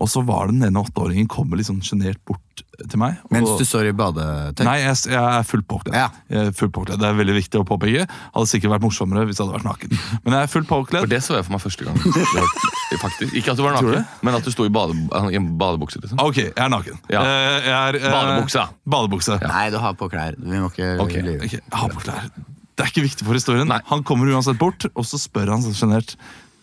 Og 0.00 0.08
så 0.08 0.22
var 0.24 0.46
den 0.48 0.62
ene 0.64 0.80
åtteåringen 0.80 1.26
kommer 1.28 1.58
litt 1.60 1.66
sånn 1.68 1.82
sjenert 1.84 2.16
bort 2.24 2.62
til 2.88 2.96
meg. 2.98 3.18
Og, 3.26 3.32
Mens 3.36 3.50
du 3.60 3.64
står 3.68 3.90
i 3.90 3.92
badetøy. 3.92 4.62
Nei, 4.64 4.78
jeg, 4.80 4.96
jeg 5.12 5.20
er 5.20 5.44
fullt 5.44 5.66
påkledd. 5.68 5.96
Ja. 5.98 6.06
Jeg 6.32 6.46
er 6.48 6.54
fullt 6.56 6.72
påkledd. 6.72 7.00
Det 7.02 7.08
er 7.10 7.18
veldig 7.18 7.34
viktig 7.36 7.60
å 7.60 7.64
påpeke. 7.68 8.06
Hadde 8.08 8.48
sikkert 8.48 8.72
vært 8.72 8.86
morsommere 8.86 9.26
hvis 9.28 9.36
jeg 9.36 9.44
hadde 9.44 9.58
vært 9.58 9.68
naken. 9.68 9.92
Men 10.24 10.36
jeg 10.38 10.48
er 10.48 10.52
fullt 10.54 10.70
påkledd. 10.70 11.04
For 11.04 11.12
det 11.12 11.20
så 11.26 11.36
jeg 11.36 11.44
for 11.44 11.56
meg 11.58 11.64
første 11.66 11.84
gang. 11.84 12.00
Faktisk. 13.04 13.36
Ikke 13.36 13.52
at 13.52 13.60
du 13.60 13.64
var 13.66 13.76
naken, 13.76 14.08
men 14.24 14.38
at 14.40 14.48
du 14.48 14.50
sto 14.54 14.64
i, 14.68 14.72
bade, 14.72 14.96
i 14.96 15.36
en 15.38 15.50
badebukse. 15.60 16.00
Liksom. 16.00 16.20
Ok, 16.24 16.40
jeg 16.40 16.56
er 16.56 16.72
naken. 16.72 16.96
Ja. 17.12 17.20
Eh, 17.20 17.68
Jeg 17.68 17.76
er, 17.76 18.00
eh, 18.00 18.16
Badebukse. 18.16 18.64
Badebukse. 18.96 19.38
Nei, 19.44 19.66
du 19.72 19.78
har 19.84 19.92
på 20.00 20.08
klær. 20.12 20.40
Vi 20.40 20.56
må 20.64 20.72
ikke 20.72 20.94
Ok, 21.04 21.14
lyve. 21.20 21.44
Okay. 21.44 21.60
Jeg 21.60 21.78
har 21.84 21.92
på 21.92 22.00
klær. 22.08 22.32
Det 22.76 22.84
er 22.86 22.90
ikke 22.92 23.04
viktig 23.04 23.26
for 23.26 23.36
historien. 23.36 23.68
Nei. 23.68 23.80
Han 23.90 24.02
kommer 24.06 24.30
uansett 24.32 24.58
bort, 24.60 24.86
og 24.94 25.04
så 25.08 25.20
spør 25.20 25.50
han 25.52 25.62
sånn 25.64 25.76
sjenert 25.76 26.14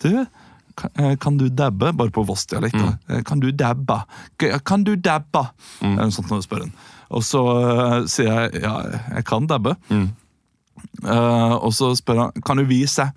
Du, 0.01 0.25
kan, 0.79 0.89
eh, 0.97 1.15
du 1.37 1.49
dabbe? 1.49 1.91
Bare 1.93 2.09
på 2.15 2.23
Voss-dialekt. 2.25 2.77
da. 2.79 2.97
Eh, 3.09 3.21
Kan 3.27 3.39
du 3.39 3.51
dabbe? 3.51 4.03
Kan 4.65 4.83
du 4.83 4.95
dabbe? 4.95 5.49
Det 5.81 5.91
er 5.91 6.05
noe 6.07 6.11
sånt 6.15 6.29
når 6.31 6.41
du 6.41 6.47
spør 6.47 6.63
han. 6.65 6.73
Og 7.11 7.23
så 7.25 7.39
uh, 7.41 8.05
sier 8.05 8.29
jeg 8.29 8.61
ja, 8.63 8.73
jeg 9.15 9.25
kan 9.25 9.47
dabbe. 9.49 9.75
Eh, 9.89 11.55
og 11.59 11.71
så 11.75 11.91
spør 11.97 12.25
han 12.25 12.43
kan 12.45 12.57
du 12.61 12.65
vise. 12.69 13.09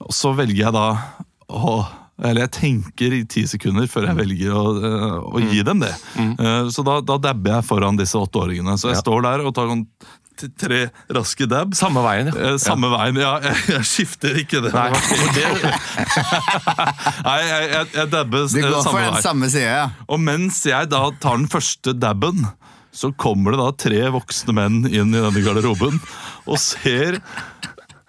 Og 0.00 0.12
så 0.16 0.32
velger 0.36 0.66
jeg 0.68 0.76
da 0.76 0.86
å 1.50 1.80
eller 2.20 2.44
jeg 2.44 2.52
tenker 2.52 3.14
i 3.16 3.22
ti 3.24 3.46
sekunder 3.48 3.86
før 3.88 4.10
jeg 4.10 4.16
velger 4.18 4.52
å, 4.52 4.64
eh, 4.84 5.14
å 5.24 5.40
gi 5.40 5.62
dem 5.64 5.80
det. 5.80 5.94
Eh, 6.20 6.66
så 6.68 6.84
da, 6.84 6.98
da 7.00 7.16
dabber 7.16 7.54
jeg 7.54 7.64
foran 7.64 7.96
disse 7.96 8.12
åtteåringene. 8.20 8.74
Så 8.76 8.90
jeg 8.90 8.98
Ja. 8.98 9.00
står 9.00 9.22
der 9.24 9.40
og 9.46 9.54
tar 9.56 9.70
tre 10.58 10.78
raske 11.12 11.46
dab. 11.50 11.74
Samme 11.78 12.02
veien, 12.04 12.26
ja. 12.30 12.34
Eh, 12.52 12.56
Samme 12.62 12.88
veien. 12.92 13.16
Ja, 13.20 13.32
jeg, 13.44 13.56
jeg 13.74 13.84
skifter 13.90 14.38
ikke 14.40 14.58
det. 14.64 14.72
Nei, 14.74 14.88
for 14.94 15.20
Nei, 17.26 17.40
jeg, 17.44 17.68
jeg, 17.74 17.84
jeg 17.98 18.06
dabber 18.14 18.40
Du 18.48 18.58
eh, 18.60 18.64
går 18.64 18.72
for 18.78 18.84
samme 18.88 19.04
den 19.04 19.14
vei. 19.18 19.22
samme 19.26 19.46
sida, 19.52 19.68
ja. 19.68 19.84
Og 20.08 20.18
mens 20.24 20.56
jeg 20.68 20.84
da 20.92 21.02
tar 21.22 21.36
den 21.40 21.50
første 21.52 21.90
dabben, 21.96 22.38
så 22.90 23.12
kommer 23.14 23.54
det 23.54 23.60
da 23.62 23.70
tre 23.86 24.00
voksne 24.16 24.52
menn 24.56 24.76
inn 24.88 25.14
i 25.14 25.20
denne 25.22 25.42
garderoben 25.44 26.00
og 26.50 26.56
ser 26.58 27.20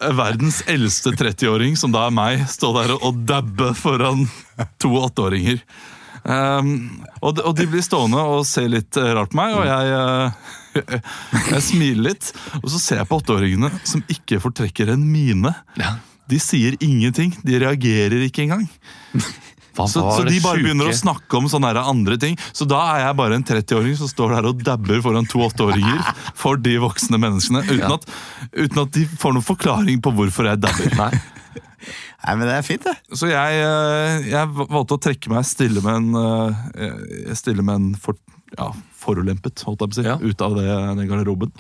verdens 0.01 0.63
eldste 0.71 1.11
30-åring, 1.13 1.75
som 1.77 1.91
da 1.93 2.07
er 2.07 2.13
meg, 2.15 2.41
stå 2.49 2.71
der 2.79 2.89
og 2.97 3.19
dabbe 3.29 3.73
foran 3.77 4.23
to 4.81 4.89
åtteåringer. 4.97 5.59
Um, 6.21 7.01
og, 7.21 7.35
de, 7.37 7.41
og 7.45 7.53
de 7.57 7.65
blir 7.69 7.81
stående 7.85 8.21
og 8.21 8.45
ser 8.49 8.67
litt 8.69 8.97
eh, 8.97 9.13
rart 9.17 9.31
på 9.33 9.37
meg, 9.39 9.55
og 9.57 9.65
jeg, 9.65 9.85
eh, 9.97 10.29
jeg 10.75 11.61
smiler 11.65 12.11
litt. 12.11 12.31
Og 12.61 12.69
så 12.71 12.79
ser 12.81 13.01
jeg 13.01 13.09
på 13.09 13.19
åtteåringene 13.21 13.71
som 13.87 14.03
ikke 14.11 14.39
fortrekker 14.43 14.93
en 14.95 15.03
mine. 15.11 15.53
Ja. 15.79 15.95
De 16.31 16.39
sier 16.39 16.77
ingenting. 16.79 17.33
De 17.43 17.59
reagerer 17.59 18.23
ikke 18.27 18.45
engang. 18.45 18.67
Hva 19.75 19.85
Så, 19.87 20.01
så 20.03 20.23
de 20.27 20.35
bare 20.43 20.59
syke. 20.59 20.65
begynner 20.65 20.89
å 20.91 20.95
snakke 20.95 21.37
om 21.39 21.45
sånne 21.51 21.71
andre 21.79 22.17
ting. 22.19 22.35
Så 22.55 22.65
da 22.67 22.79
er 22.97 23.05
jeg 23.05 23.17
bare 23.21 23.37
en 23.39 23.45
30-åring 23.47 23.95
som 23.99 24.09
står 24.11 24.33
der 24.35 24.47
og 24.49 24.63
dabber 24.67 24.99
foran 25.03 25.27
to 25.31 25.39
åtteåringer 25.45 26.01
for 26.39 26.59
de 26.59 26.77
voksne 26.83 27.19
menneskene. 27.19 27.63
Uten, 27.67 27.79
Ja. 27.85 27.93
at, 27.95 28.07
uten 28.51 28.81
at 28.83 28.91
de 28.95 29.05
får 29.21 29.35
noen 29.37 29.47
forklaring 29.47 30.01
på 30.03 30.11
hvorfor 30.17 30.49
jeg 30.51 30.59
dabber. 30.63 30.91
Nei. 30.99 31.13
Nei, 32.21 32.33
men 32.37 32.45
det 32.45 32.53
er 32.59 32.65
fint, 32.67 32.83
det. 32.85 32.93
Så 33.17 33.31
jeg, 33.31 33.61
eh, 33.65 34.27
jeg 34.29 34.51
valgte 34.53 34.93
å 34.93 35.01
trekke 35.01 35.31
meg 35.33 35.47
stille 35.49 35.81
med 35.81 35.95
en, 35.95 36.59
eh, 36.77 37.31
stille 37.33 37.63
med 37.65 37.79
en 37.79 37.87
for, 37.97 38.19
ja, 38.57 38.69
forulempet, 39.01 39.63
holdt 39.67 39.81
jeg 39.81 39.89
på 39.89 39.95
å 39.95 39.99
si, 40.01 40.07
Ja. 40.09 40.17
ut 40.21 40.41
av 40.41 40.55
det, 40.55 40.67
den 40.97 41.07
garderoben. 41.09 41.51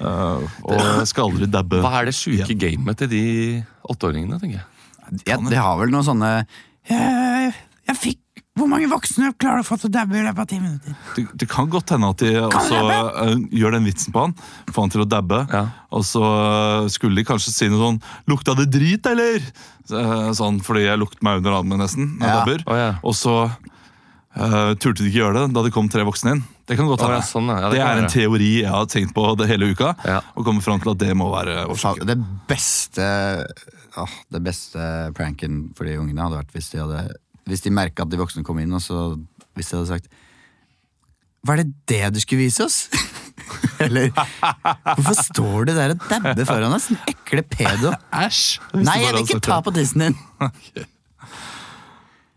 Eh, 0.00 0.42
og 0.64 0.74
det, 0.74 1.06
skal 1.08 1.30
aldri 1.30 1.46
dabbe. 1.46 1.78
Hva 1.84 2.00
er 2.00 2.06
det 2.10 2.14
sjuke 2.18 2.56
gamet 2.58 2.98
til 2.98 3.08
de 3.12 3.22
åtteåringene, 3.88 4.40
tenker 4.42 4.58
jeg? 4.58 4.66
Ja, 5.28 5.36
det 5.38 5.58
har 5.60 5.76
vel 5.78 5.90
noen 5.92 6.02
sånne 6.06 6.28
jeg, 6.88 7.50
jeg 7.86 7.96
fikk 8.00 8.20
Hvor 8.56 8.68
mange 8.70 8.86
voksne 8.88 9.32
klarer 9.36 9.60
du 9.60 9.64
å 9.64 9.66
få 9.68 9.76
til 9.82 9.90
å 9.90 9.92
dabbe 9.92 10.14
i 10.16 10.22
løpet 10.24 10.38
av 10.38 10.46
ti 10.48 10.58
minutter? 10.62 10.94
Det, 11.16 11.24
det 11.42 11.48
kan 11.50 11.66
godt 11.68 11.90
hende 11.90 12.08
at 12.14 12.22
de 12.22 12.30
også 12.46 12.78
uh, 12.86 13.34
gjør 13.50 13.74
den 13.76 13.84
vitsen 13.88 14.14
på 14.14 14.22
han, 14.24 14.34
får 14.70 14.80
han 14.86 14.92
til 14.94 15.02
å 15.02 15.06
dabbe. 15.10 15.40
Ja. 15.50 15.62
Og 15.90 16.04
så 16.06 16.22
eh, 16.22 16.86
skulle 16.94 17.18
de 17.18 17.24
kanskje 17.26 17.50
si 17.52 17.66
noe 17.68 17.80
sånn 17.82 17.98
'Lukta 18.30 18.54
det 18.58 18.68
drit, 18.70 19.06
eller?' 19.10 19.42
Så, 19.84 20.00
Sånn, 20.38 20.62
fordi 20.64 20.86
jeg 20.86 20.98
lukter 21.02 21.20
meg 21.26 21.42
under 21.42 21.58
armen 21.58 21.82
nesten. 21.82 22.14
når 22.16 22.24
jeg 22.24 22.30
Ja. 22.30 22.38
dabber. 22.44 22.62
oh, 22.70 22.76
ja. 22.78 22.90
Og 23.02 23.14
så 23.18 23.34
eh, 24.36 24.74
turte 24.80 25.02
de 25.02 25.08
ikke 25.10 25.20
gjøre 25.22 25.38
det 25.44 25.54
da 25.54 25.62
det 25.66 25.72
kom 25.74 25.88
tre 25.92 26.04
voksne 26.06 26.34
inn. 26.36 26.42
Det 26.66 26.78
kan 26.78 26.88
godt 26.88 27.02
være. 27.04 27.18
ja, 27.20 27.26
sånn, 27.28 27.48
ja. 27.52 27.68
Det, 27.68 27.76
det 27.76 27.82
kan 27.84 27.98
er 27.98 28.02
en 28.04 28.12
teori 28.12 28.50
jeg 28.62 28.70
har 28.72 28.86
tenkt 28.88 29.14
på 29.16 29.24
det 29.38 29.48
hele 29.50 29.68
uka, 29.74 29.94
Ja. 30.08 30.20
og 30.34 30.44
kommer 30.46 30.64
fram 30.64 30.80
til 30.80 30.94
at 30.94 30.98
det 31.02 31.12
må 31.18 31.28
være 31.34 31.66
årsaken. 31.68 32.06
Det 32.08 32.16
beste 32.48 33.04
åh, 34.00 34.14
Det 34.32 34.40
beste 34.42 34.86
pranken 35.14 35.72
for 35.76 35.84
de 35.86 35.98
ungene 36.00 36.22
hadde 36.24 36.40
vært 36.40 36.54
hvis 36.56 36.70
de 36.72 36.80
hadde 36.82 37.02
Hvis 37.46 37.60
de 37.66 37.70
merka 37.70 38.02
at 38.02 38.10
de 38.10 38.16
voksne 38.18 38.42
kom 38.42 38.58
inn, 38.62 38.72
og 38.72 38.80
så 38.80 39.18
hvis 39.54 39.68
de 39.70 39.76
hadde 39.76 39.90
sagt 39.92 40.08
Var 41.46 41.60
det 41.60 41.66
det 41.86 42.14
du 42.16 42.20
skulle 42.24 42.46
vise 42.46 42.64
oss? 42.64 42.88
Eller 43.84 44.08
Hvorfor 44.14 45.14
står 45.20 45.68
du 45.68 45.72
der 45.76 45.92
og 45.94 46.02
dabber 46.08 46.44
foran 46.48 46.72
oss? 46.72 46.88
Den 46.88 46.98
ekle 47.12 47.42
pedo. 47.42 47.92
Æsj! 48.14 48.58
Nei, 48.80 48.98
jeg 49.02 49.12
vil 49.14 49.24
ikke 49.26 49.40
ta 49.44 49.60
på 49.66 49.72
tissen 49.76 50.06
din! 50.08 50.18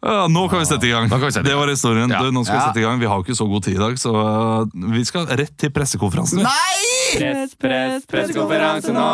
Ja, 0.05 0.27
nå 0.29 0.43
kan 0.49 0.61
vi 0.61 0.67
sette 0.69 0.85
i 0.85 0.91
gang. 0.93 1.07
Nå 1.09 1.17
kan 1.17 1.25
vi 1.25 1.33
sette 1.33 1.47
i 1.47 1.51
Det 1.51 1.57
var 1.57 1.71
historien. 1.71 2.11
Ja. 2.13 2.21
Du, 2.21 2.29
nå 2.31 2.43
skal 2.45 2.59
vi 2.59 2.65
sette 2.67 2.81
i 2.81 2.85
gang. 2.85 2.99
Vi 3.01 3.07
har 3.09 3.17
jo 3.17 3.25
ikke 3.25 3.37
så 3.37 3.47
god 3.49 3.65
tid 3.65 3.79
i 3.79 3.81
dag, 3.81 3.97
så 3.99 4.13
eh, 4.21 4.83
vi 4.93 5.03
skal 5.09 5.25
rett 5.39 5.55
til 5.57 5.73
pressekonferansen. 5.73 6.43
Nei! 6.45 6.83
Press, 7.17 7.55
press, 7.57 8.05
pressekonferanse 8.11 8.93
nå! 8.93 9.07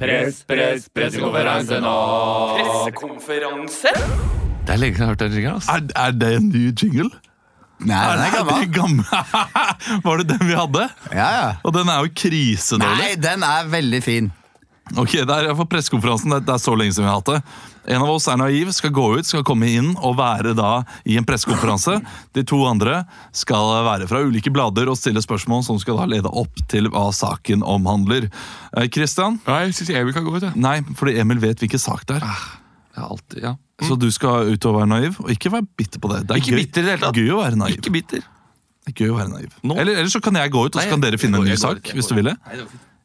Press, 0.00 0.40
press, 0.48 0.88
pressekonferanse 0.96 1.82
nå! 1.84 1.94
Pressekonferanse? 2.56 3.92
Det 4.66 4.74
er 4.74 4.80
lenge 4.80 4.96
siden 4.96 5.04
jeg 5.04 5.12
har 5.12 5.12
hørt 5.12 5.24
den. 5.26 5.50
Altså. 5.52 5.76
Er, 5.76 5.86
er 6.06 6.16
det 6.16 6.32
en 6.40 6.48
ny 6.54 6.64
jingle? 6.72 7.10
Nei, 7.84 8.00
den 8.16 8.24
er 8.24 8.32
gammel. 8.32 8.64
det 8.64 8.72
gammel? 8.78 10.00
Var 10.08 10.22
det 10.22 10.28
den 10.32 10.48
vi 10.48 10.56
hadde? 10.56 10.88
Ja, 11.12 11.28
ja. 11.36 11.46
Og 11.68 11.76
den 11.76 11.92
er 11.92 12.00
jo 12.06 12.12
krisedårlig. 12.16 12.96
Nei, 13.04 13.12
den 13.20 13.44
er 13.44 13.68
veldig 13.76 14.02
fin. 14.04 14.32
Ok, 14.96 15.18
det 15.26 15.36
er 15.36 15.50
for 15.58 15.68
pressekonferansen. 15.68 16.32
Det, 16.32 16.44
det 16.48 16.54
er 16.56 16.62
så 16.62 16.76
lenge 16.78 16.94
siden 16.96 17.08
vi 17.08 17.12
har 17.12 17.20
hatt 17.20 17.32
det. 17.34 17.40
En 17.86 18.02
av 18.02 18.10
oss 18.10 18.26
er 18.30 18.38
naiv, 18.40 18.72
skal 18.74 18.90
gå 18.94 19.06
ut, 19.18 19.26
skal 19.28 19.44
komme 19.46 19.68
inn 19.70 19.92
og 20.02 20.16
være 20.18 20.54
da 20.58 20.82
i 21.06 21.16
en 21.20 21.26
pressekonferanse. 21.26 21.98
De 22.34 22.42
to 22.46 22.58
andre 22.66 23.04
skal 23.36 23.70
være 23.86 24.08
fra 24.10 24.22
ulike 24.26 24.50
blader 24.54 24.90
og 24.90 24.98
stille 24.98 25.22
spørsmål 25.22 25.62
som 25.66 25.78
skal 25.82 26.00
da 26.00 26.08
lede 26.16 26.30
opp 26.30 26.62
til 26.70 26.90
hva 26.92 27.08
saken 27.14 27.62
omhandler. 27.66 28.28
Eh, 28.76 28.88
Christian? 28.92 29.38
Nei, 29.46 29.66
jeg 29.68 29.78
syns 29.80 29.92
Emil 30.00 30.16
kan 30.16 30.26
gå 30.26 30.34
ut, 30.36 30.48
Ja. 30.48 30.52
Nei, 30.56 30.80
fordi 30.98 31.18
Emil 31.22 31.38
vet 31.42 31.62
hvilken 31.62 31.82
sak 31.82 32.06
det 32.10 32.18
er. 32.20 32.26
Jeg 32.96 33.02
har 33.04 33.10
alltid, 33.12 33.42
ja. 33.44 33.54
Så 33.84 33.98
du 34.00 34.08
skal 34.10 34.48
ut 34.54 34.64
og 34.66 34.78
være 34.78 34.88
naiv, 34.88 35.20
og 35.20 35.30
ikke 35.30 35.52
være 35.52 35.66
bitter 35.76 36.00
på 36.00 36.08
det. 36.12 36.22
Det 36.26 36.32
er 36.32 36.40
Ikke 36.40 36.54
gøy, 36.56 36.62
bitter 36.62 36.82
det 36.86 36.96
er 36.96 37.12
gøy 37.12 37.30
å 37.34 37.42
være 37.42 37.58
naiv. 37.60 37.76
Ikke 37.76 37.92
bitter. 37.92 38.22
Det 38.86 38.94
er 38.94 38.98
gøy 39.04 39.12
å 39.12 39.18
være 39.18 39.32
naiv. 39.34 39.56
No. 39.62 39.76
Eller, 39.76 40.00
eller 40.00 40.12
så 40.12 40.22
kan 40.24 40.38
jeg 40.38 40.52
gå 40.54 40.62
ut, 40.66 40.74
og 40.74 40.80
så 40.80 40.88
kan 40.88 41.02
dere 41.04 41.18
finne 41.20 41.36
finne 41.36 41.44
en 41.44 41.50
ny 41.50 41.54
jeg 41.54 41.60
går 41.60 41.80
sak. 41.82 41.92
hvis 41.92 42.08
du 42.08 42.14
vil 42.16 42.30
det. 42.30 42.36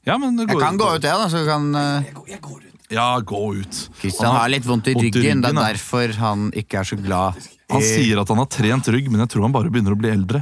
Ja, 0.07 0.17
men 0.17 0.37
Jeg 0.39 0.57
kan 0.57 0.77
gå 0.79 0.87
ut, 0.95 1.03
jeg, 1.03 1.11
da. 1.11 1.27
Så 1.29 1.43
kan 1.45 1.75
uh, 1.75 2.70
Ja, 2.91 3.07
gå 3.23 3.39
ut. 3.61 3.77
Kristian 4.01 4.35
har 4.35 4.49
litt 4.51 4.65
vondt 4.67 4.89
i 4.91 4.93
ryggen. 4.97 5.21
ryggen. 5.21 5.41
Det 5.45 5.51
er 5.53 5.59
derfor 5.73 6.11
han 6.19 6.49
ikke 6.59 6.81
er 6.81 6.89
så 6.89 6.97
glad. 6.99 7.39
Han 7.71 7.81
sier 7.85 8.19
at 8.19 8.27
han 8.33 8.41
har 8.41 8.49
trent 8.51 8.89
rygg, 8.91 9.07
men 9.13 9.23
jeg 9.23 9.31
tror 9.31 9.45
han 9.47 9.53
bare 9.55 9.71
begynner 9.71 9.95
å 9.95 9.99
bli 9.99 10.11
eldre. 10.11 10.41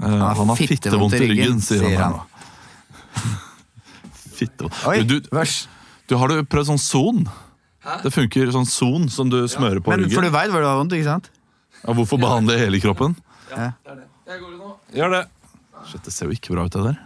Uh, 0.00 0.06
han 0.06 0.48
har 0.52 0.56
fittevondt 0.56 1.16
i 1.18 1.26
ryggen, 1.28 1.58
sier 1.60 1.98
han. 1.98 2.20
han. 2.20 3.34
Fittevondt. 4.40 4.78
Oi, 4.88 5.02
Du, 5.04 5.18
du, 5.20 5.28
vers. 5.34 5.66
du, 6.08 6.14
har 6.16 6.30
du 6.32 6.38
prøvd 6.48 6.70
sånn 6.72 6.80
son? 6.80 7.24
Det 8.04 8.12
funker 8.14 8.52
sånn 8.54 8.68
son 8.68 9.08
som 9.12 9.28
du 9.32 9.42
smører 9.50 9.82
på 9.82 9.90
Men 9.92 10.06
for 10.06 10.22
du 10.22 10.28
ryggen. 10.28 10.32
veit 10.38 10.54
hvor 10.54 10.62
du 10.64 10.68
har 10.70 10.78
vondt, 10.80 10.94
ikke 10.96 11.08
sant? 11.10 11.28
Ja, 11.82 11.92
hvorfor 11.96 12.20
behandle 12.20 12.56
hele 12.60 12.80
kroppen? 12.80 13.16
Ja. 13.50 13.72
det 13.84 13.92
er 13.96 14.00
det. 14.04 14.08
Jeg 14.30 14.40
går 14.44 14.56
nå. 14.56 14.72
Gjør 14.94 15.14
det. 15.18 15.22
Shit, 15.90 16.02
det 16.06 16.12
ser 16.14 16.28
jo 16.30 16.36
ikke 16.36 16.54
bra 16.54 16.64
ut, 16.68 16.72
det 16.76 16.86
der. 16.92 16.98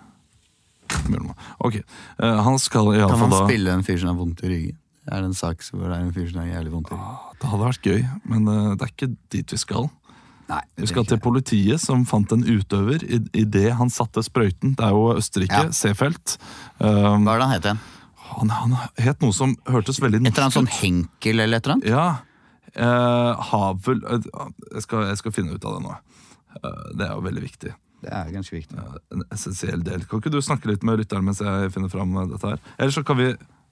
Ok, 1.65 1.81
uh, 2.23 2.41
Han 2.47 2.59
skal 2.63 2.91
Kan 2.93 3.01
iallfall 3.01 3.27
man 3.27 3.35
da 3.37 3.43
spille 3.49 3.75
en 3.75 3.85
fyr 3.87 4.01
som 4.01 4.13
har 4.13 4.19
vondt 4.21 4.45
i 4.45 4.51
ryggen? 4.53 4.79
Det 5.05 5.13
er 5.13 5.27
en 5.27 5.37
sak 5.37 5.61
hvor 5.69 5.85
det 5.85 5.99
er 5.99 6.01
en 6.07 6.15
fyr 6.17 6.31
som 6.31 6.41
har 6.41 6.49
jævlig 6.49 6.73
vondt 6.73 6.89
i 6.91 6.97
ryggen. 6.97 7.35
Det 7.43 7.51
hadde 7.53 7.67
vært 7.69 7.89
gøy, 7.91 8.01
men 8.33 8.49
uh, 8.49 8.73
det 8.75 8.87
er 8.87 8.95
ikke 8.95 9.11
dit 9.35 9.55
vi 9.57 9.61
skal. 9.61 9.91
Nei, 10.49 10.61
Vi 10.77 10.89
skal 10.91 11.07
til 11.09 11.21
politiet, 11.25 11.81
som 11.81 12.03
fant 12.05 12.33
en 12.37 12.43
utøver 12.45 13.01
idet 13.33 13.71
han 13.79 13.89
satte 13.93 14.21
sprøyten. 14.27 14.75
Det 14.77 14.85
er 14.85 14.93
jo 14.93 15.15
Østerrike, 15.17 15.63
Ja. 15.69 15.73
Seefeld. 15.73 16.37
Um, 16.79 17.25
Hva 17.25 17.37
er 17.37 17.41
det 17.41 17.47
han 17.47 17.55
het 17.55 17.69
igjen? 17.71 17.83
han, 18.25 18.51
han 18.51 18.75
het 18.99 19.23
noe 19.23 19.33
som 19.37 19.55
hørtes 19.69 20.01
veldig 20.03 20.21
Et 20.23 20.31
eller 20.33 20.47
annet 20.47 20.57
sånn 20.57 20.71
Henkel 20.73 21.41
eller 21.45 21.61
et 21.61 21.67
eller 21.69 21.77
annet? 21.77 21.89
Ja. 21.89 22.07
Uh, 22.75 23.41
Havel 23.53 24.03
jeg, 24.03 24.83
skal, 24.83 25.07
jeg 25.13 25.21
skal 25.21 25.35
finne 25.37 25.55
ut 25.55 25.65
av 25.65 25.77
det 25.79 25.85
nå. 25.85 25.97
Det 26.99 27.07
er 27.07 27.13
jo 27.15 27.25
veldig 27.25 27.43
viktig. 27.45 27.73
Det 28.05 28.13
er 28.13 28.33
ganske 28.35 28.57
viktig. 28.59 28.79
En 29.15 29.25
essensiell 29.33 29.85
del. 29.85 30.05
Kan 30.09 30.21
ikke 30.21 30.33
du 30.35 30.41
snakke 30.45 30.69
litt 30.69 30.85
med 30.85 31.01
lytteren 31.01 31.25
mens 31.25 31.41
jeg 31.41 31.71
finner 31.73 31.93
fram 31.93 32.13
dette 32.35 32.51
her? 32.55 32.61
Eller 32.77 32.93
så 32.95 33.05
kan 33.07 33.17
vi 33.21 33.31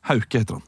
Hauke 0.09 0.41
heter 0.41 0.57
han. 0.59 0.65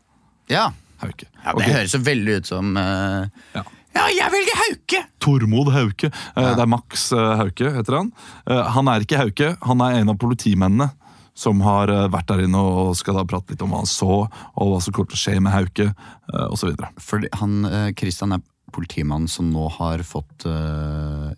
Ja, 0.52 0.66
Hauke. 1.00 1.26
ja 1.30 1.54
Det 1.54 1.62
okay. 1.62 1.72
høres 1.78 1.94
jo 1.96 2.02
veldig 2.06 2.36
ut 2.38 2.50
som 2.50 2.76
uh... 2.76 3.24
Ja. 3.56 3.62
ja, 3.96 4.04
jeg 4.12 4.34
velger 4.34 4.60
Hauke! 4.60 5.00
Tormod 5.24 5.72
Hauke. 5.74 6.10
Eh, 6.12 6.50
Det 6.52 6.62
er 6.66 6.70
Max 6.70 7.08
eh, 7.16 7.32
Hauke, 7.40 7.72
heter 7.78 7.98
han. 8.02 8.12
Eh, 8.46 8.62
Han 8.76 8.92
er 8.92 9.06
ikke 9.06 9.18
Hauke, 9.22 9.54
han 9.64 9.82
er 9.86 10.02
en 10.02 10.12
av 10.12 10.20
politimennene 10.20 10.90
som 11.34 11.64
har 11.66 11.90
eh, 11.90 12.04
vært 12.12 12.28
der 12.30 12.44
inne 12.44 12.60
og 12.62 12.92
skal 13.00 13.16
da 13.18 13.24
prate 13.26 13.54
litt 13.56 13.64
om 13.64 13.72
hva 13.74 13.80
han 13.82 13.90
så, 13.90 14.20
og 14.28 14.70
hva 14.70 14.82
som 14.84 14.94
kommer 14.94 15.10
til 15.10 15.18
å 15.18 15.22
skje 15.24 15.40
med 15.42 15.56
Hauke, 15.56 15.88
osv. 16.28 16.44
og 16.52 16.58
så 16.60 16.70
videre. 16.70 16.92
Fordi 17.02 17.32
han, 17.40 17.56
eh, 17.66 17.88
Christian 17.98 18.36
er 18.36 18.44
politimannen 18.74 19.30
som 19.30 19.50
nå 19.54 19.66
har 19.80 20.02
fått 20.06 20.46
eh, 20.50 21.32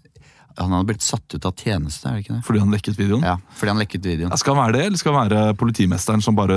Han 0.58 0.72
hadde 0.72 0.88
blitt 0.88 1.04
satt 1.04 1.34
ut 1.36 1.44
av 1.48 1.52
tjeneste, 1.60 2.08
er 2.08 2.16
det 2.16 2.24
ikke 2.24 2.34
det? 2.38 2.42
Fordi 2.46 2.60
han 2.62 2.72
lekket 2.72 2.96
videoen. 2.98 3.22
Ja, 3.26 3.36
fordi 3.58 3.72
han 3.74 3.80
lekket 3.82 4.04
videoen. 4.06 4.32
Ja, 4.32 4.38
Skal 4.40 4.54
han 4.56 4.62
være 4.64 4.78
det, 4.78 4.84
eller 4.88 5.00
skal 5.02 5.14
han 5.16 5.28
være 5.28 5.54
politimesteren 5.60 6.24
som 6.24 6.36
bare 6.38 6.56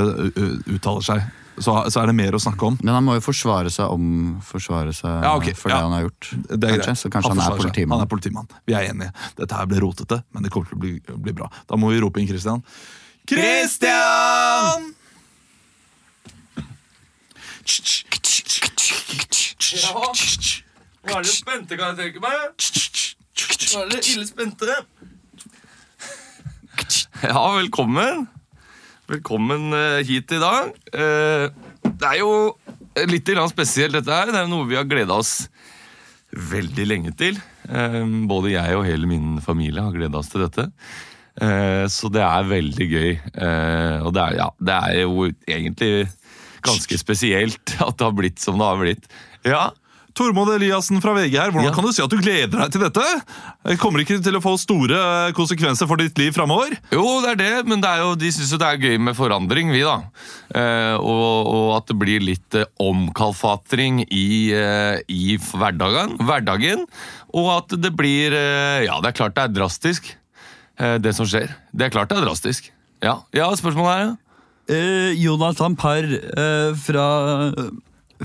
uttaler 0.72 1.06
seg? 1.06 1.24
Så, 1.60 1.74
så 1.92 2.00
er 2.00 2.08
det 2.08 2.16
mer 2.16 2.38
å 2.38 2.40
snakke 2.40 2.64
om. 2.70 2.78
Men 2.80 2.94
han 2.96 3.04
må 3.04 3.18
jo 3.18 3.24
forsvare 3.26 3.68
seg 3.74 3.92
om 3.92 4.04
Forsvare 4.48 4.94
seg 4.96 5.26
Ja, 5.26 5.34
okay. 5.36 5.52
for 5.60 5.68
det 5.68 5.76
ja. 5.76 5.82
han 5.84 5.96
har 5.98 6.06
gjort. 6.06 6.30
Det 6.54 6.70
er 6.70 6.80
kanskje, 6.80 6.94
så 7.02 7.12
kanskje 7.12 7.34
han, 7.34 7.42
er 7.42 7.50
forsvarer 7.50 7.60
seg. 7.60 7.66
politimann. 7.66 8.00
Han 8.00 8.06
er 8.06 8.12
politimann. 8.14 8.48
Vi 8.70 8.78
er 8.80 8.88
enige. 8.94 9.12
Dette 9.42 9.60
her 9.60 9.68
ble 9.68 9.82
rotete, 9.84 10.22
men 10.32 10.48
det 10.48 10.54
kommer 10.56 10.72
til 10.72 10.80
å 10.80 10.84
bli, 10.86 10.94
bli 11.28 11.36
bra. 11.42 11.50
Da 11.68 11.76
må 11.82 11.92
vi 11.92 12.00
rope 12.00 12.24
inn 12.24 12.32
Christian. 12.32 12.64
Christian! 13.28 14.88
Nå 21.00 21.16
er 21.16 21.24
dere 21.24 21.32
spente, 21.32 21.78
kan 21.80 21.94
jeg 21.94 22.00
tenke 22.00 22.24
meg. 22.24 22.40
Nå 23.70 23.84
er 23.84 23.90
dere 23.92 24.14
ille 24.16 24.26
spente. 24.26 24.76
Ja, 27.20 27.42
velkommen. 27.52 28.24
Velkommen 29.12 29.74
eh, 29.76 30.00
hit 30.08 30.32
i 30.32 30.40
dag. 30.40 30.70
Eh, 30.96 31.50
det 31.84 32.08
er 32.08 32.22
jo 32.22 32.32
litt 33.12 33.30
spesielt, 33.52 33.98
dette 33.98 34.16
her. 34.16 34.32
Det 34.32 34.40
er 34.40 34.48
noe 34.50 34.66
vi 34.70 34.78
har 34.80 34.88
gleda 34.88 35.18
oss 35.20 35.50
veldig 36.32 36.86
lenge 36.88 37.12
til. 37.20 37.38
Eh, 37.68 38.00
både 38.32 38.54
jeg 38.56 38.78
og 38.80 38.88
hele 38.88 39.10
min 39.12 39.42
familie 39.44 39.84
har 39.84 39.94
gleda 39.94 40.22
oss 40.22 40.32
til 40.32 40.46
dette. 40.48 40.70
Så 41.94 42.10
det 42.12 42.24
er 42.26 42.48
veldig 42.50 42.86
gøy. 42.92 43.12
Og 44.04 44.10
det 44.16 44.24
er, 44.24 44.34
ja, 44.42 44.48
det 44.60 44.74
er 44.76 44.96
jo 45.06 45.28
egentlig 45.48 46.10
ganske 46.66 46.98
spesielt 47.00 47.76
at 47.78 47.96
det 48.00 48.08
har 48.08 48.18
blitt 48.18 48.42
som 48.44 48.58
det 48.60 48.68
har 48.68 48.82
blitt. 48.82 49.06
Ja, 49.48 49.70
Tormod 50.20 50.50
Eliassen 50.52 51.00
fra 51.00 51.14
VG 51.16 51.38
her, 51.40 51.52
hvordan 51.54 51.70
Ja. 51.70 51.74
kan 51.76 51.86
du 51.88 51.94
si 51.96 52.02
at 52.04 52.12
du 52.12 52.18
gleder 52.20 52.60
deg 52.60 52.74
til 52.76 52.82
dette? 52.84 53.06
Kommer 53.80 54.04
ikke 54.04 54.18
til 54.24 54.36
å 54.36 54.42
få 54.44 54.58
store 54.60 55.32
konsekvenser 55.38 55.88
for 55.88 55.96
ditt 56.02 56.18
liv 56.20 56.34
framover? 56.36 56.76
Jo, 56.92 57.06
det 57.24 57.32
er 57.32 57.40
det, 57.40 57.54
men 57.72 57.80
det 57.84 57.88
er 57.90 58.04
jo, 58.04 58.14
de 58.20 58.32
syns 58.36 58.52
jo 58.52 58.60
det 58.60 58.68
er 58.68 58.84
gøy 58.84 58.98
med 59.00 59.16
forandring, 59.16 59.72
vi, 59.72 59.80
da. 59.88 59.96
Eh, 60.52 60.96
og, 61.00 61.50
og 61.56 61.68
at 61.78 61.88
det 61.88 61.98
blir 62.02 62.20
litt 62.26 62.60
eh, 62.60 62.68
omkalfatring 62.84 64.04
i, 64.12 64.52
eh, 64.52 65.00
i 65.08 65.38
hverdagen, 65.40 66.18
hverdagen. 66.28 66.84
Og 67.34 67.52
at 67.58 67.76
det 67.80 67.92
blir 67.96 68.34
eh, 68.36 68.84
Ja, 68.90 69.00
det 69.00 69.14
er 69.14 69.20
klart 69.24 69.36
det 69.40 69.48
er 69.48 69.56
drastisk, 69.62 70.12
eh, 70.80 70.98
det 71.00 71.16
som 71.16 71.28
skjer. 71.30 71.54
Det 71.72 71.88
er 71.88 71.94
klart 71.96 72.10
det 72.12 72.20
er 72.20 72.28
drastisk. 72.28 72.72
Ja, 73.06 73.22
ja 73.34 73.48
spørsmålet 73.56 73.94
er 73.96 74.04
ja. 74.10 74.18
Eh, 74.70 75.14
Jonathan 75.18 75.74
Parr 75.80 76.06
eh, 76.14 76.74
fra, 76.78 77.06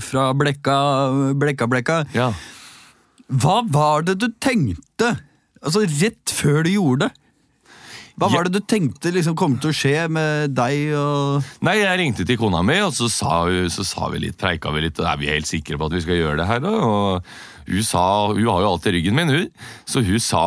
fra 0.01 0.29
Blekka, 0.37 0.77
Blekka 1.39 1.69
Blekka. 1.71 2.03
ja. 2.15 2.33
Hva 3.25 3.63
var 3.65 4.03
det 4.05 4.19
du 4.21 4.27
tenkte? 4.37 5.15
Altså 5.65 5.81
rett 5.81 6.29
før 6.29 6.61
du 6.65 6.75
gjorde 6.75 7.07
det. 7.07 7.13
Hva 8.15 8.29
var 8.31 8.47
det 8.47 8.61
du 8.61 8.63
tenkte 8.63 9.11
liksom 9.11 9.35
kom 9.35 9.57
til 9.59 9.73
å 9.73 9.75
skje 9.75 10.05
med 10.07 10.53
deg 10.55 10.93
og 10.95 11.65
Nei, 11.67 11.81
jeg 11.81 11.99
ringte 11.99 12.23
til 12.27 12.37
kona 12.39 12.61
mi, 12.63 12.77
og 12.85 12.93
så 12.95 13.09
sa, 13.11 13.41
så 13.67 13.83
sa 13.83 14.07
vi 14.13 14.21
litt, 14.23 14.37
preika 14.39 14.71
vi 14.71 14.85
litt, 14.85 15.01
og 15.01 15.09
er 15.09 15.19
vi 15.19 15.33
helt 15.33 15.49
sikre 15.49 15.75
på 15.75 15.89
at 15.89 15.97
vi 15.97 16.03
skal 16.05 16.21
gjøre 16.21 16.37
det 16.39 16.47
her, 16.47 16.61
da? 16.63 16.71
Og 16.71 17.27
hun 17.65 17.83
sa, 17.83 18.05
hun 18.29 18.47
har 18.47 18.63
jo 18.63 18.69
alt 18.69 18.87
i 18.87 18.93
ryggen 18.95 19.17
min, 19.17 19.33
hun, 19.33 19.67
så 19.89 20.05
hun 20.05 20.23
sa 20.23 20.45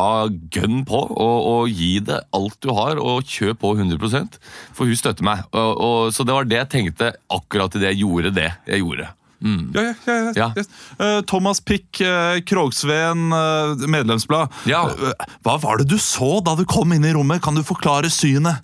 gønn 0.55 0.81
på, 0.89 0.97
og, 0.97 1.37
og 1.51 1.69
gi 1.69 1.99
det 2.09 2.23
alt 2.33 2.57
du 2.65 2.71
har, 2.73 2.97
og 2.97 3.29
kjøp 3.29 3.61
på 3.61 3.75
100 3.75 4.41
for 4.73 4.89
hun 4.89 4.97
støtter 4.97 5.29
meg. 5.29 5.45
Og, 5.53 5.71
og, 5.77 6.01
så 6.15 6.25
det 6.25 6.39
var 6.39 6.49
det 6.49 6.63
jeg 6.63 6.73
tenkte 6.73 7.13
akkurat 7.29 7.75
idet 7.75 7.85
det 7.85 7.93
jeg 7.93 8.01
gjorde 8.01 8.33
det 8.39 8.49
jeg 8.71 8.81
gjorde. 8.81 9.11
Ja, 9.39 9.81
ja, 9.81 9.93
ja, 10.05 10.15
ja. 10.15 10.31
Ja. 10.35 10.63
Eh, 10.99 11.21
Thomas 11.29 11.61
Pick, 11.63 12.01
uh, 12.01 12.39
Krogsveen, 12.45 13.29
eh, 13.33 13.85
medlemsblad. 13.87 14.51
Eh, 14.91 15.27
hva 15.45 15.55
var 15.63 15.79
det 15.79 15.87
du 15.91 15.97
så 16.01 16.39
da 16.43 16.55
du 16.59 16.65
kom 16.67 16.91
inn 16.95 17.05
i 17.07 17.13
rommet? 17.15 17.41
Kan 17.45 17.55
du 17.55 17.63
forklare 17.63 18.11
synet? 18.11 18.59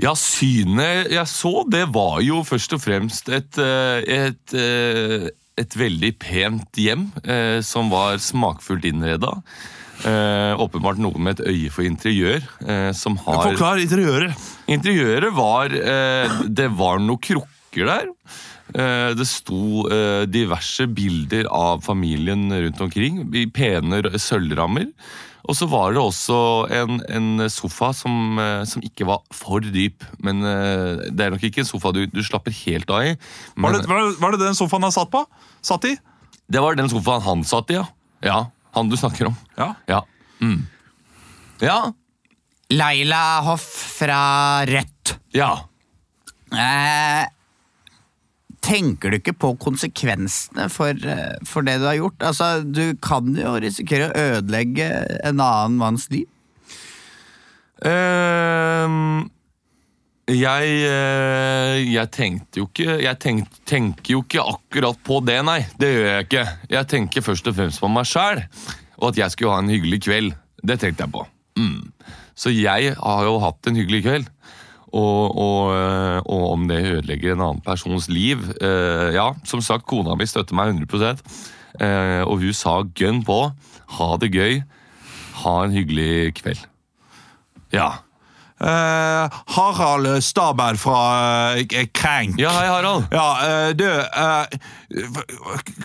Ja, 0.00 0.14
synet 0.18 1.12
jeg 1.12 1.26
så, 1.30 1.62
det 1.70 1.84
var 1.94 2.18
jo 2.24 2.40
først 2.46 2.74
og 2.74 2.82
fremst 2.82 3.28
et, 3.30 3.58
eh, 3.62 4.00
et, 4.10 4.54
eh, 4.58 5.28
et 5.60 5.76
veldig 5.78 6.10
pent 6.18 6.80
hjem 6.80 7.10
eh, 7.22 7.60
som 7.62 7.92
var 7.92 8.18
smakfullt 8.18 8.88
innreda. 8.90 9.36
Eh, 10.04 10.52
åpenbart 10.60 10.98
noe 10.98 11.20
med 11.22 11.38
et 11.38 11.46
øye 11.52 11.70
for 11.72 11.86
interiør. 11.86 12.42
Eh, 12.66 12.90
som 12.92 13.16
har 13.22 13.44
Forklar 13.52 13.78
interiøret. 13.84 14.34
Interiøret 14.66 15.32
var 15.36 15.70
eh, 15.70 16.42
Det 16.48 16.66
var 16.74 16.98
noen 16.98 17.22
krukker 17.22 17.86
der. 17.88 18.10
Eh, 18.72 19.10
det 19.18 19.26
sto 19.28 19.84
eh, 19.92 20.24
diverse 20.30 20.86
bilder 20.88 21.46
av 21.52 21.82
familien 21.84 22.48
rundt 22.48 22.80
omkring 22.80 23.20
i 23.36 23.44
pene 23.52 24.00
sølvrammer. 24.16 24.88
Og 25.44 25.58
så 25.58 25.68
var 25.68 25.92
det 25.92 26.00
også 26.00 26.38
en, 26.72 27.02
en 27.12 27.44
sofa 27.52 27.90
som, 27.92 28.38
eh, 28.40 28.62
som 28.64 28.82
ikke 28.86 29.04
var 29.10 29.20
for 29.36 29.60
dyp. 29.60 30.06
Men 30.24 30.40
det 30.40 31.26
er 31.26 31.34
nok 31.34 31.44
ikke 31.44 31.60
en 31.62 31.68
sofa 31.68 31.92
du, 31.92 32.06
du 32.08 32.22
slapper 32.24 32.54
helt 32.64 32.88
av 32.88 33.04
i. 33.10 33.12
Men 33.54 33.68
Var 33.68 33.76
det, 33.76 33.88
var, 33.92 34.14
var 34.22 34.34
det 34.34 34.40
den 34.46 34.56
sofaen 34.56 34.88
han 34.88 34.94
satt 34.96 35.12
på? 35.12 35.26
Satt 35.64 35.90
i? 35.90 35.96
det 36.44 36.60
var 36.60 36.76
den 36.76 36.90
sofaen 36.92 37.22
han 37.24 37.44
satt 37.48 37.70
i, 37.72 37.78
ja. 37.78 37.86
Ja, 38.24 38.38
Han 38.76 38.88
du 38.88 38.96
snakker 39.00 39.30
om. 39.30 39.36
Ja. 39.56 39.74
Ja. 39.88 40.00
Mm. 40.40 40.66
Ja. 41.60 41.92
Laila 42.72 43.40
Hoff 43.46 43.64
fra 43.98 44.64
Rødt. 44.68 45.14
Ja. 45.36 45.50
Eh, 46.52 47.24
tenker 48.64 49.12
du 49.12 49.18
ikke 49.18 49.36
på 49.36 49.52
konsekvensene 49.60 50.68
for, 50.72 50.96
eh, 51.04 51.36
for 51.46 51.66
det 51.66 51.78
du 51.82 51.88
har 51.88 51.98
gjort? 51.98 52.18
Altså, 52.20 52.64
Du 52.64 52.94
kan 52.96 53.34
jo 53.36 53.58
risikere 53.60 54.10
å 54.10 54.16
ødelegge 54.38 54.88
en 55.24 55.40
annen 55.40 55.76
manns 55.78 56.08
liv. 56.10 56.26
Ehm, 57.84 59.28
jeg, 60.30 60.68
eh, 60.88 61.82
jeg 61.84 62.10
tenkte 62.10 62.62
jo 62.62 62.68
ikke 62.70 63.02
Jeg 63.02 63.18
tenk, 63.20 63.48
tenker 63.66 64.14
jo 64.14 64.22
ikke 64.22 64.40
akkurat 64.40 64.96
på 65.04 65.18
det, 65.26 65.44
nei. 65.44 65.66
Det 65.76 65.90
gjør 65.92 66.08
jeg 66.08 66.24
ikke. 66.24 66.44
Jeg 66.70 66.88
tenker 66.88 67.26
først 67.26 67.50
og 67.50 67.56
fremst 67.58 67.80
på 67.80 67.90
meg 67.92 68.08
sjæl, 68.08 68.44
og 68.98 69.08
at 69.10 69.16
jeg 69.16 69.30
skulle 69.34 69.52
ha 69.52 69.58
en 69.58 69.68
hyggelig 69.68 70.00
kveld. 70.06 70.34
Det 70.64 70.80
tenkte 70.80 71.04
jeg 71.04 71.12
på. 71.12 71.26
Mm. 71.58 71.92
Så 72.34 72.50
jeg 72.54 72.94
har 72.96 73.24
jo 73.24 73.38
hatt 73.38 73.66
en 73.66 73.76
hyggelig 73.76 74.02
kveld. 74.06 74.30
Og, 74.94 75.34
og, 75.34 75.72
eh, 75.74 76.18
og 76.22 76.44
om 76.52 76.68
det 76.70 76.82
ødelegger 76.86 77.34
en 77.34 77.42
annen 77.42 77.64
persons 77.64 78.06
liv 78.12 78.44
eh, 78.62 79.10
Ja, 79.16 79.32
som 79.48 79.62
sagt, 79.64 79.88
kona 79.90 80.14
mi 80.18 80.28
støtter 80.30 80.54
meg 80.54 80.70
100 80.76 81.16
eh, 81.82 82.22
Og 82.22 82.44
hun 82.44 82.54
sa 82.54 82.78
gønn 82.94 83.24
på. 83.26 83.40
Ha 83.98 84.08
det 84.22 84.30
gøy. 84.34 84.62
Ha 85.42 85.54
en 85.64 85.74
hyggelig 85.74 86.34
kveld. 86.38 86.62
Ja. 87.74 87.90
Uh, 88.64 89.26
Harald 89.50 90.22
Stabær 90.22 90.78
fra 90.78 91.00
uh, 91.58 91.80
Krenk. 91.92 92.38
Ja, 92.40 92.52
hei, 92.54 92.68
Harald. 92.70 93.08
Ja, 93.12 93.26
uh, 93.42 93.70
du 93.74 93.82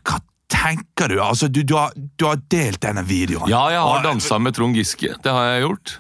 hva- 0.06 0.22
tenker 0.50 1.10
du? 1.10 1.18
Altså, 1.24 1.48
du, 1.48 1.64
du, 1.64 1.76
har, 1.78 1.94
du 1.96 2.28
har 2.28 2.40
delt 2.52 2.82
denne 2.84 3.04
videoen. 3.08 3.50
Ja, 3.52 3.66
jeg 3.74 3.82
har 3.82 4.06
dansa 4.06 4.40
med 4.42 4.56
Trond 4.58 4.78
Giske. 4.78 5.16
Det 5.24 5.34
har 5.34 5.54
jeg 5.54 5.66
gjort. 5.66 5.98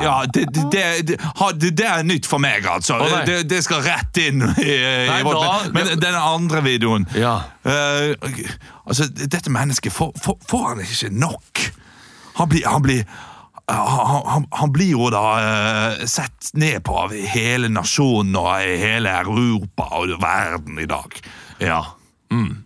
Ja, 0.00 0.24
det, 0.34 0.46
det, 0.54 0.84
det, 1.06 1.70
det, 1.76 1.86
er 1.86 2.02
nytt 2.06 2.26
for 2.26 2.42
meg, 2.42 2.66
altså. 2.66 2.96
Oh, 3.02 3.18
det, 3.26 3.42
det 3.50 3.62
skal 3.66 3.82
rett 3.84 4.16
inn 4.22 4.42
i, 4.56 4.68
i 4.70 5.08
Nei, 5.10 5.20
vårt 5.26 5.42
da- 5.42 5.72
Men 5.74 5.92
den 6.00 6.16
andre 6.18 6.62
videoen 6.64 7.06
Ja. 7.18 7.34
uh, 7.66 8.14
Altså, 8.86 9.06
dette 9.06 9.50
mennesket 9.52 9.92
får, 9.94 10.14
får, 10.22 10.38
får 10.48 10.64
han 10.68 10.80
ikke 10.82 11.12
nok. 11.14 11.66
Han 12.40 12.48
blir, 12.50 12.66
han 12.66 12.82
blir 12.82 13.04
han, 13.72 14.26
han, 14.26 14.46
han 14.50 14.72
blir 14.74 14.90
jo 14.90 15.06
da 15.14 15.22
uh, 15.38 16.04
sett 16.10 16.50
ned 16.58 16.82
på 16.84 16.96
av 17.04 17.14
hele 17.14 17.70
nasjonen 17.70 18.34
og 18.40 18.50
hele 18.82 19.12
Europa 19.22 19.86
og 20.00 20.16
verden 20.22 20.80
i 20.82 20.88
dag. 20.90 21.14
Ja. 21.62 21.84
Mm. 22.32 22.64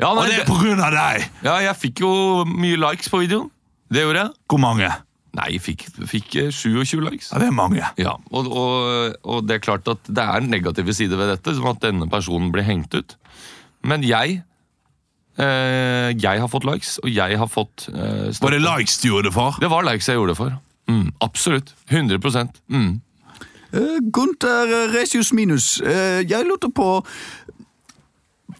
Ja, 0.00 0.12
Og 0.14 0.24
det 0.26 0.40
er 0.40 0.48
på 0.48 0.56
grunn 0.56 0.80
av 0.80 0.94
deg! 0.94 1.26
ja, 1.44 1.58
jeg 1.66 1.76
fikk 1.78 2.02
jo 2.04 2.12
mye 2.48 2.78
likes 2.80 3.10
på 3.12 3.20
videoen. 3.22 3.50
Det 3.92 4.06
gjorde 4.06 4.24
jeg. 4.24 4.36
Hvor 4.48 4.62
mange? 4.62 4.88
Nei, 5.36 5.56
fikk, 5.62 5.86
fikk 6.08 6.34
eh, 6.36 6.50
27 6.52 7.00
likes. 7.06 7.30
Ja, 7.32 7.40
det 7.40 7.48
er 7.48 7.56
mange. 7.56 7.84
Ja, 8.00 8.18
og, 8.30 8.48
og, 8.52 9.14
og 9.24 9.44
det 9.48 9.56
er 9.56 9.64
klart 9.64 9.88
at 9.88 10.04
det 10.04 10.24
er 10.24 10.44
negative 10.44 10.92
sider 10.96 11.20
ved 11.20 11.32
dette, 11.32 11.54
som 11.56 11.70
at 11.72 11.80
denne 11.84 12.08
personen 12.12 12.52
blir 12.52 12.66
hengt 12.66 12.92
ut. 12.94 13.16
Men 13.82 14.04
jeg 14.06 14.42
eh, 15.40 16.10
Jeg 16.12 16.42
har 16.42 16.50
fått 16.52 16.68
likes, 16.68 16.98
og 17.02 17.08
jeg 17.10 17.38
har 17.38 17.48
fått 17.48 17.88
eh, 17.88 18.28
støtte. 18.28 18.44
Var 18.44 18.58
det 18.58 18.66
likes 18.66 18.98
du 19.00 19.08
gjorde 19.08 19.30
det 19.30 19.36
for? 19.38 19.56
Det 19.62 19.72
var 19.72 19.88
likes 19.88 20.10
jeg 20.10 20.20
gjorde 20.20 20.36
det 20.36 20.42
for. 20.42 20.60
Mm, 20.92 21.08
absolutt. 21.24 21.74
100 21.88 22.20
mm. 22.68 23.00
Uh, 23.72 23.98
Gunther 24.12 24.68
eh, 24.68 24.92
Resius 24.92 25.32
Minus, 25.32 25.80
eh, 25.80 26.20
jeg 26.28 26.44
lurte 26.44 26.68
på 26.68 27.00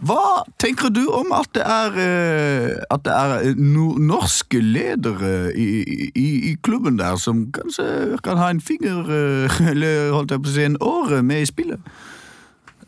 Hva 0.03 0.43
tenker 0.59 0.91
du 0.91 1.05
om 1.15 1.31
at 1.37 1.53
det 1.55 1.62
er, 1.62 1.99
eh, 2.03 2.71
at 2.91 3.05
det 3.07 3.12
er 3.15 3.35
eh, 3.38 3.59
no 3.59 3.93
norske 4.03 4.59
ledere 4.59 5.53
i, 5.55 5.69
i, 6.11 6.29
i 6.51 6.55
klubben 6.59 6.99
der 6.99 7.21
som 7.23 7.45
kanskje 7.55 8.19
kan 8.27 8.41
ha 8.41 8.51
en 8.51 8.62
finger, 8.62 9.07
eh, 9.07 9.61
eller 9.73 10.11
holdt 10.17 10.35
jeg 10.35 10.43
på 10.43 10.51
å 10.51 10.57
si 10.57 10.67
en 10.67 10.81
åre 10.83 11.23
med 11.27 11.45
i 11.45 11.53
spillet? 11.53 11.93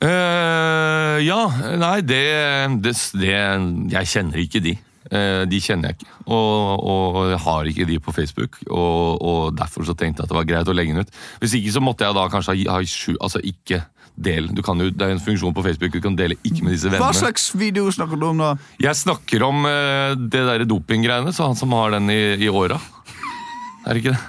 Uh, 0.04 1.16
ja, 1.22 1.38
nei, 1.80 2.00
det, 2.04 2.24
det, 2.82 2.92
det 3.16 3.30
Jeg 3.94 4.10
kjenner 4.10 4.42
ikke 4.42 4.60
de. 4.60 4.74
Uh, 5.06 5.44
de 5.48 5.60
kjenner 5.62 5.92
jeg 5.92 6.00
ikke. 6.00 6.10
Og, 6.34 6.82
og 6.82 7.32
har 7.46 7.70
ikke 7.70 7.86
de 7.88 8.00
på 8.02 8.12
Facebook. 8.12 8.58
Og, 8.66 9.22
og 9.22 9.56
derfor 9.56 9.86
så 9.86 9.94
tenkte 9.94 10.20
jeg 10.20 10.26
at 10.26 10.34
det 10.34 10.40
var 10.40 10.50
greit 10.50 10.68
å 10.68 10.74
legge 10.76 10.96
den 10.96 11.06
ut. 11.06 11.14
Hvis 11.40 11.54
ikke 11.56 11.76
så 11.78 11.84
måtte 11.84 12.04
jeg 12.04 12.18
da 12.18 12.26
kanskje 12.32 12.58
ha, 12.58 12.74
ha 12.74 12.82
Altså 13.22 13.40
ikke 13.46 13.84
del. 14.14 14.48
Du 14.54 14.62
kan 14.62 14.78
jo, 14.80 14.90
det 14.94 15.06
er 15.06 15.16
en 15.16 15.22
funksjon 15.22 15.54
på 15.54 15.64
Facebook 15.66 15.94
du 15.94 16.02
kan 16.04 16.16
dele 16.18 16.36
ikke 16.46 16.62
med 16.62 16.76
disse 16.76 16.92
Hva 16.92 17.10
slags 17.16 17.48
video 17.58 17.90
snakker 17.94 18.20
du 18.20 18.28
om 18.30 18.42
da? 18.42 18.52
Jeg 18.82 18.98
snakker 19.00 19.42
om 19.46 19.66
uh, 19.66 20.14
det 20.14 20.44
derre 20.46 20.68
dopinggreiene, 20.68 21.34
så 21.34 21.50
han 21.50 21.58
som 21.58 21.74
har 21.76 21.96
den 21.96 22.10
i, 22.14 22.22
i 22.46 22.50
åra. 22.50 22.78
Er 23.84 23.92
det 23.92 24.04
ikke 24.04 24.14
det? 24.14 24.22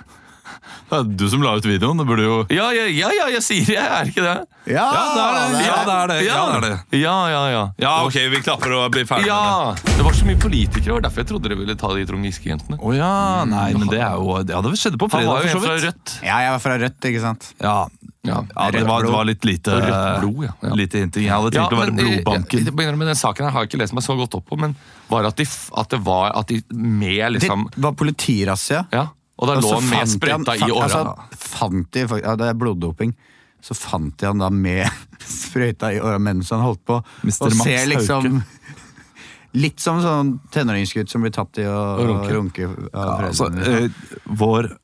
Det 0.86 0.98
er 1.00 1.08
du 1.18 1.24
som 1.32 1.42
la 1.42 1.56
ut 1.58 1.66
videoen. 1.66 1.98
Det 1.98 2.06
burde 2.06 2.26
jo 2.26 2.36
Ja, 2.54 2.68
ja, 2.76 2.86
ja, 2.94 3.10
ja 3.16 3.26
jeg 3.34 3.42
sier 3.46 3.66
det, 3.72 3.78
er 3.82 4.06
det 4.06 4.12
ikke 4.14 4.26
det? 4.26 4.36
Ja, 4.70 4.86
Ja, 4.94 5.06
det 5.16 5.24
er 5.24 5.34
det. 5.34 5.64
Ja, 5.66 5.78
det 5.88 5.96
er 5.96 6.12
det. 6.12 6.18
Ja, 6.26 6.36
det 6.36 6.56
er 6.56 6.66
det. 6.66 7.00
Ja, 7.02 7.16
ja, 7.32 7.42
ja. 7.50 7.64
Ja, 7.82 7.94
ok, 8.06 8.18
vi 8.34 8.42
klapper 8.46 8.76
og 8.78 8.86
blir 8.94 9.08
ferdig 9.10 9.26
det. 9.26 9.34
Ja, 9.34 9.74
Det 9.98 10.06
var 10.06 10.18
så 10.18 10.30
mye 10.30 10.40
politikere, 10.42 10.98
og 11.00 11.04
derfor 11.06 11.24
jeg 11.24 11.32
trodde 11.32 11.50
dere 11.50 11.58
ville 11.62 11.78
ta 11.80 11.90
de 11.98 12.06
Trond 12.06 12.30
Giske-jentene. 12.30 12.78
Oh, 12.78 12.94
ja, 12.96 13.46
nei, 13.50 13.72
men 13.74 13.90
det 13.90 14.02
er 14.02 14.14
jo 14.20 14.38
Ja, 14.46 14.62
det 14.62 14.76
skjedde 14.82 15.02
på 15.02 15.10
Han 15.16 15.26
var 15.26 15.46
jo 15.46 15.56
en 15.56 15.66
fra. 15.66 15.78
Rødt. 15.88 16.18
Ja, 16.22 16.42
jeg 16.46 16.54
var 16.54 16.66
fra 16.68 16.78
Rødt, 16.86 17.10
ikke 17.10 17.24
sant? 17.24 17.50
Ja, 17.62 17.78
Ja, 18.26 18.40
ja 18.56 18.72
det, 18.72 18.84
var, 18.88 19.04
det 19.06 19.12
var 19.14 19.26
litt 19.30 19.46
lite 19.46 19.76
rødt 19.82 20.22
blod, 20.22 20.44
ja. 20.48 20.54
Ja. 20.62 20.74
Lite 20.80 21.02
hinting. 21.04 21.24
Jeg 21.28 21.32
hadde 21.36 21.52
tenkt 21.56 21.74
å 21.76 21.80
være 21.82 21.94
men, 21.94 22.00
eh, 22.06 22.16
blodbanken. 22.18 22.60
jeg- 22.60 22.66
jeg 22.66 22.76
begynner 22.76 22.98
med 22.98 23.08
Den 23.08 23.16
saken 23.20 23.46
her 23.46 23.52
har 23.52 23.62
jeg 23.66 23.70
ikke 23.72 23.82
lest 23.84 23.94
meg 23.94 24.04
så 24.04 24.16
godt 24.18 24.36
opp 24.36 24.46
på, 24.50 24.58
men 24.60 24.76
var 25.10 25.26
at, 25.30 25.36
de, 25.36 25.46
at 25.78 25.90
det 25.90 26.00
var 26.04 26.32
at 26.36 26.48
de 26.48 26.62
med 26.74 27.34
liksom 27.38 27.70
Det 27.76 27.84
var 27.86 27.94
politirazzia. 27.94 28.88
Ja, 28.92 29.08
og 29.38 29.48
da 29.48 29.56
lå 29.60 29.74
han 29.80 29.90
med 29.90 30.08
sprøyta 30.08 30.56
i 30.58 30.72
åra. 30.72 30.84
Altså, 30.84 31.38
fant 31.38 31.92
de, 31.92 32.00
ja, 32.24 32.36
det 32.36 32.48
er 32.50 32.54
bloddoping. 32.54 33.14
Så 33.66 33.74
fant 33.76 34.16
de 34.18 34.26
han 34.28 34.38
da 34.40 34.50
med 34.50 34.86
sprøyta 35.20 35.90
i 35.94 36.00
åra 36.00 36.20
mens 36.20 36.50
han 36.52 36.62
holdt 36.62 36.84
på. 36.86 37.04
Mister 37.24 37.46
Og 37.50 37.56
Max 37.58 37.64
ser 37.66 37.88
liksom 37.90 38.30
Hauke. 38.32 38.44
Litt 39.56 39.80
som 39.80 40.02
sånn 40.04 40.34
tenåringsgutt 40.52 41.08
som 41.10 41.22
blir 41.24 41.32
tatt 41.32 41.58
i 41.60 41.64
å 41.64 41.96
runke. 42.04 42.32
runke. 42.36 42.66
av 42.94 43.22
Altså, 43.30 43.48
eh, 43.56 43.88
vår, 44.28 44.66
eh, 44.66 44.78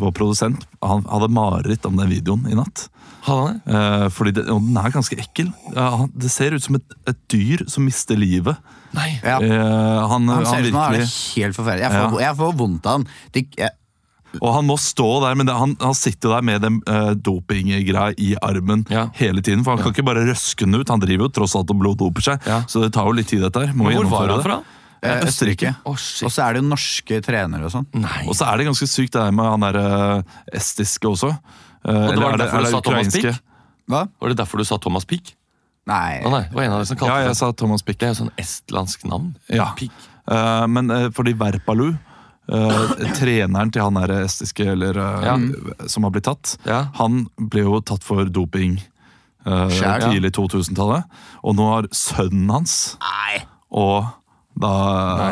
vår 0.00 0.12
produsent 0.16 0.64
han 0.82 1.04
hadde 1.08 1.28
mareritt 1.32 1.84
om 1.86 1.96
den 1.96 2.10
videoen 2.10 2.46
i 2.50 2.56
natt. 2.58 2.88
Hadde 3.26 3.40
han 3.46 3.58
det? 3.64 3.78
Eh, 3.78 4.06
fordi 4.16 4.32
det, 4.38 4.46
og 4.50 4.62
den 4.64 4.76
er 4.80 4.90
ganske 4.94 5.18
ekkel. 5.20 5.50
Ja, 5.74 5.90
han- 6.02 6.12
det 6.16 6.30
ser 6.32 6.54
ut 6.56 6.62
som 6.64 6.78
et, 6.80 6.94
et 7.06 7.18
dyr 7.28 7.66
som 7.68 7.84
mister 7.84 8.16
livet. 8.16 8.56
Nei. 8.96 9.20
ja. 9.22 9.36
Eh, 9.38 10.08
han, 10.10 10.26
Han 10.28 10.46
ser 10.46 10.64
ut 10.66 10.72
som 10.72 10.80
han 10.80 10.94
er 10.94 11.04
helt 11.06 11.54
forferdelig. 11.56 11.84
Jeg 11.86 11.92
får, 12.10 12.20
jeg 12.24 12.36
får 12.40 12.56
vondt 12.58 12.86
av 12.90 12.98
han. 12.98 13.06
De, 13.36 13.44
jeg, 13.58 13.70
Og 14.40 14.54
han 14.54 14.66
må 14.66 14.76
stå 14.78 15.06
der, 15.24 15.34
men 15.38 15.46
det, 15.46 15.54
han, 15.58 15.76
han 15.80 15.94
sitter 15.94 16.28
jo 16.30 16.34
der 16.36 16.42
med 16.46 16.62
den 16.62 16.80
uh, 16.88 17.12
dopinggreia 17.18 18.12
i 18.18 18.32
armen 18.40 18.84
Ja. 18.90 19.08
hele 19.18 19.42
tiden. 19.42 19.64
For 19.66 19.74
han 19.76 19.82
kan 19.82 19.92
ikke 19.94 20.06
bare 20.06 20.22
røske 20.26 20.64
den 20.66 20.74
ut. 20.78 20.88
Han 20.88 21.00
driver 21.02 21.26
jo 21.26 21.32
tross 21.40 21.56
alt 21.58 21.70
og 21.74 21.80
bloddoper 21.82 22.22
seg, 22.22 22.46
Ja. 22.46 22.60
så 22.70 22.82
det 22.84 22.92
tar 22.94 23.06
jo 23.10 23.12
litt 23.18 23.26
tid, 23.28 23.42
dette 23.42 23.66
her. 23.66 23.72
Hvor 23.74 24.06
var 24.10 24.28
han 24.30 24.44
det. 24.46 24.60
Eh, 25.02 25.24
Østerrike. 25.26 25.74
Shit. 25.96 26.26
Og 26.26 26.32
så 26.34 26.44
er 26.46 26.54
det 26.56 26.62
jo 26.62 26.68
norske 26.68 27.20
trenere 27.24 27.68
og 27.68 27.74
sånn. 27.74 27.86
Og 28.26 28.34
så 28.36 28.48
er 28.50 28.60
det 28.60 28.68
ganske 28.70 28.88
sykt 28.90 29.14
det 29.16 29.22
der 29.22 29.34
med 29.36 29.48
han 29.50 29.64
derre 29.66 29.84
uh, 30.20 30.38
estiske 30.52 31.08
også. 31.08 31.32
Uh, 31.84 31.94
Og 32.08 32.14
det 32.16 32.22
var 32.24 32.36
derfor 32.40 32.64
du 32.64 32.70
sa 32.72 32.82
Thomas 32.84 33.14
Pick? 33.14 33.40
Hva? 33.90 34.04
Var 34.20 34.32
det 34.34 34.38
derfor 34.42 34.60
du 34.60 34.64
sa 34.68 34.78
Thomas 34.78 35.08
Pick? 35.08 35.34
Nei. 35.90 36.20
Oh, 36.22 36.30
nei, 36.30 36.44
det 36.50 36.54
var 36.54 36.68
en 36.68 36.76
av 36.76 36.84
de 36.84 36.90
som 36.90 36.98
kalte 37.00 37.14
Ja, 37.14 37.24
jeg 37.24 37.32
det 37.32 37.38
sa 37.40 37.50
Thomas 37.56 37.82
Pick. 37.82 37.98
Det 37.98 38.06
er 38.10 38.12
jo 38.12 38.20
sånn 38.20 38.34
estlandsk 38.38 39.08
navn. 39.10 39.32
Ja. 39.50 39.72
Pick. 39.78 39.94
Eh, 40.30 40.66
men 40.70 40.92
uh, 40.92 41.08
fordi 41.16 41.34
Verpalu, 41.40 41.94
Uh, 42.50 42.90
treneren 43.20 43.70
til 43.70 43.84
han 43.84 43.94
der 43.94 44.10
estiske 44.24 44.64
eller, 44.72 44.96
uh, 44.98 45.22
Ja. 45.22 45.36
som 45.86 46.02
har 46.02 46.10
blitt 46.10 46.26
tatt, 46.26 46.56
Ja. 46.66 46.88
han 46.98 47.28
ble 47.38 47.62
jo 47.62 47.80
tatt 47.80 48.02
for 48.02 48.24
doping 48.26 48.80
uh, 49.46 49.68
Skjær, 49.70 50.08
ja. 50.10 50.30
2000-tallet. 50.34 51.04
Og 51.44 51.54
nå 51.54 51.68
har 51.68 51.86
sønnen 51.94 52.50
hans 52.50 52.96
Nei. 52.98 53.44
og 53.70 54.08
da 54.58 54.70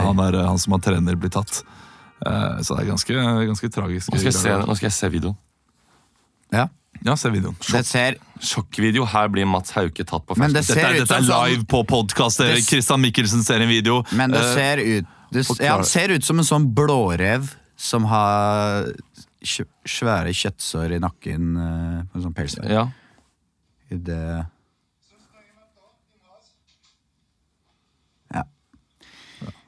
han, 0.06 0.18
er, 0.20 0.38
han 0.46 0.58
som 0.58 0.72
er 0.74 0.78
trener, 0.84 1.16
blir 1.16 1.30
tatt. 1.30 1.62
Uh, 2.26 2.58
så 2.62 2.74
det 2.76 2.84
er 2.86 2.90
ganske, 2.92 3.14
ganske 3.46 3.68
tragisk. 3.70 4.10
Nå 4.12 4.18
skal, 4.18 4.32
jeg 4.32 4.34
se, 4.34 4.54
nå 4.66 4.74
skal 4.76 4.86
jeg 4.88 4.92
se 4.96 5.08
videoen. 5.08 5.36
Ja. 6.52 6.68
Ja, 7.04 7.14
se 7.16 7.30
videoen. 7.30 7.54
Det 7.70 7.84
ser 7.86 8.16
Sjokkvideo. 8.42 9.04
Her 9.06 9.28
blir 9.30 9.46
Mats 9.46 9.70
Hauke 9.76 10.02
tatt 10.06 10.24
på 10.26 10.34
fersken. 10.34 10.54
det 10.56 10.64
Dette, 10.66 10.80
er- 10.80 10.98
dette 10.98 11.14
er 11.14 11.22
som 11.22 11.28
sånn 11.30 11.50
live 11.52 11.66
på 11.70 11.82
podkast. 11.86 12.38
Det- 12.42 12.64
Christian 12.66 13.00
Mikkelsen 13.00 13.42
ser 13.46 13.60
en 13.62 13.68
video. 13.68 14.00
Men 14.12 14.30
det 14.30 14.40
Eh, 14.40 14.54
ser 14.54 14.76
ut 14.78 15.06
det, 15.30 15.44
ja, 15.60 15.76
Han 15.76 15.84
ser 15.84 16.08
ut 16.08 16.24
som 16.24 16.38
en 16.38 16.44
sånn 16.44 16.72
blårev 16.74 17.54
som 17.76 18.04
har 18.04 18.86
svære 19.44 20.32
kjøttsår 20.34 20.96
i 20.96 20.98
nakken. 20.98 21.56
eh, 21.56 22.02
en 22.14 22.22
sånn 22.22 22.34
pelsverk. 22.34 22.68
Ja. 22.68 22.88
I 23.90 23.96
det 23.96 24.46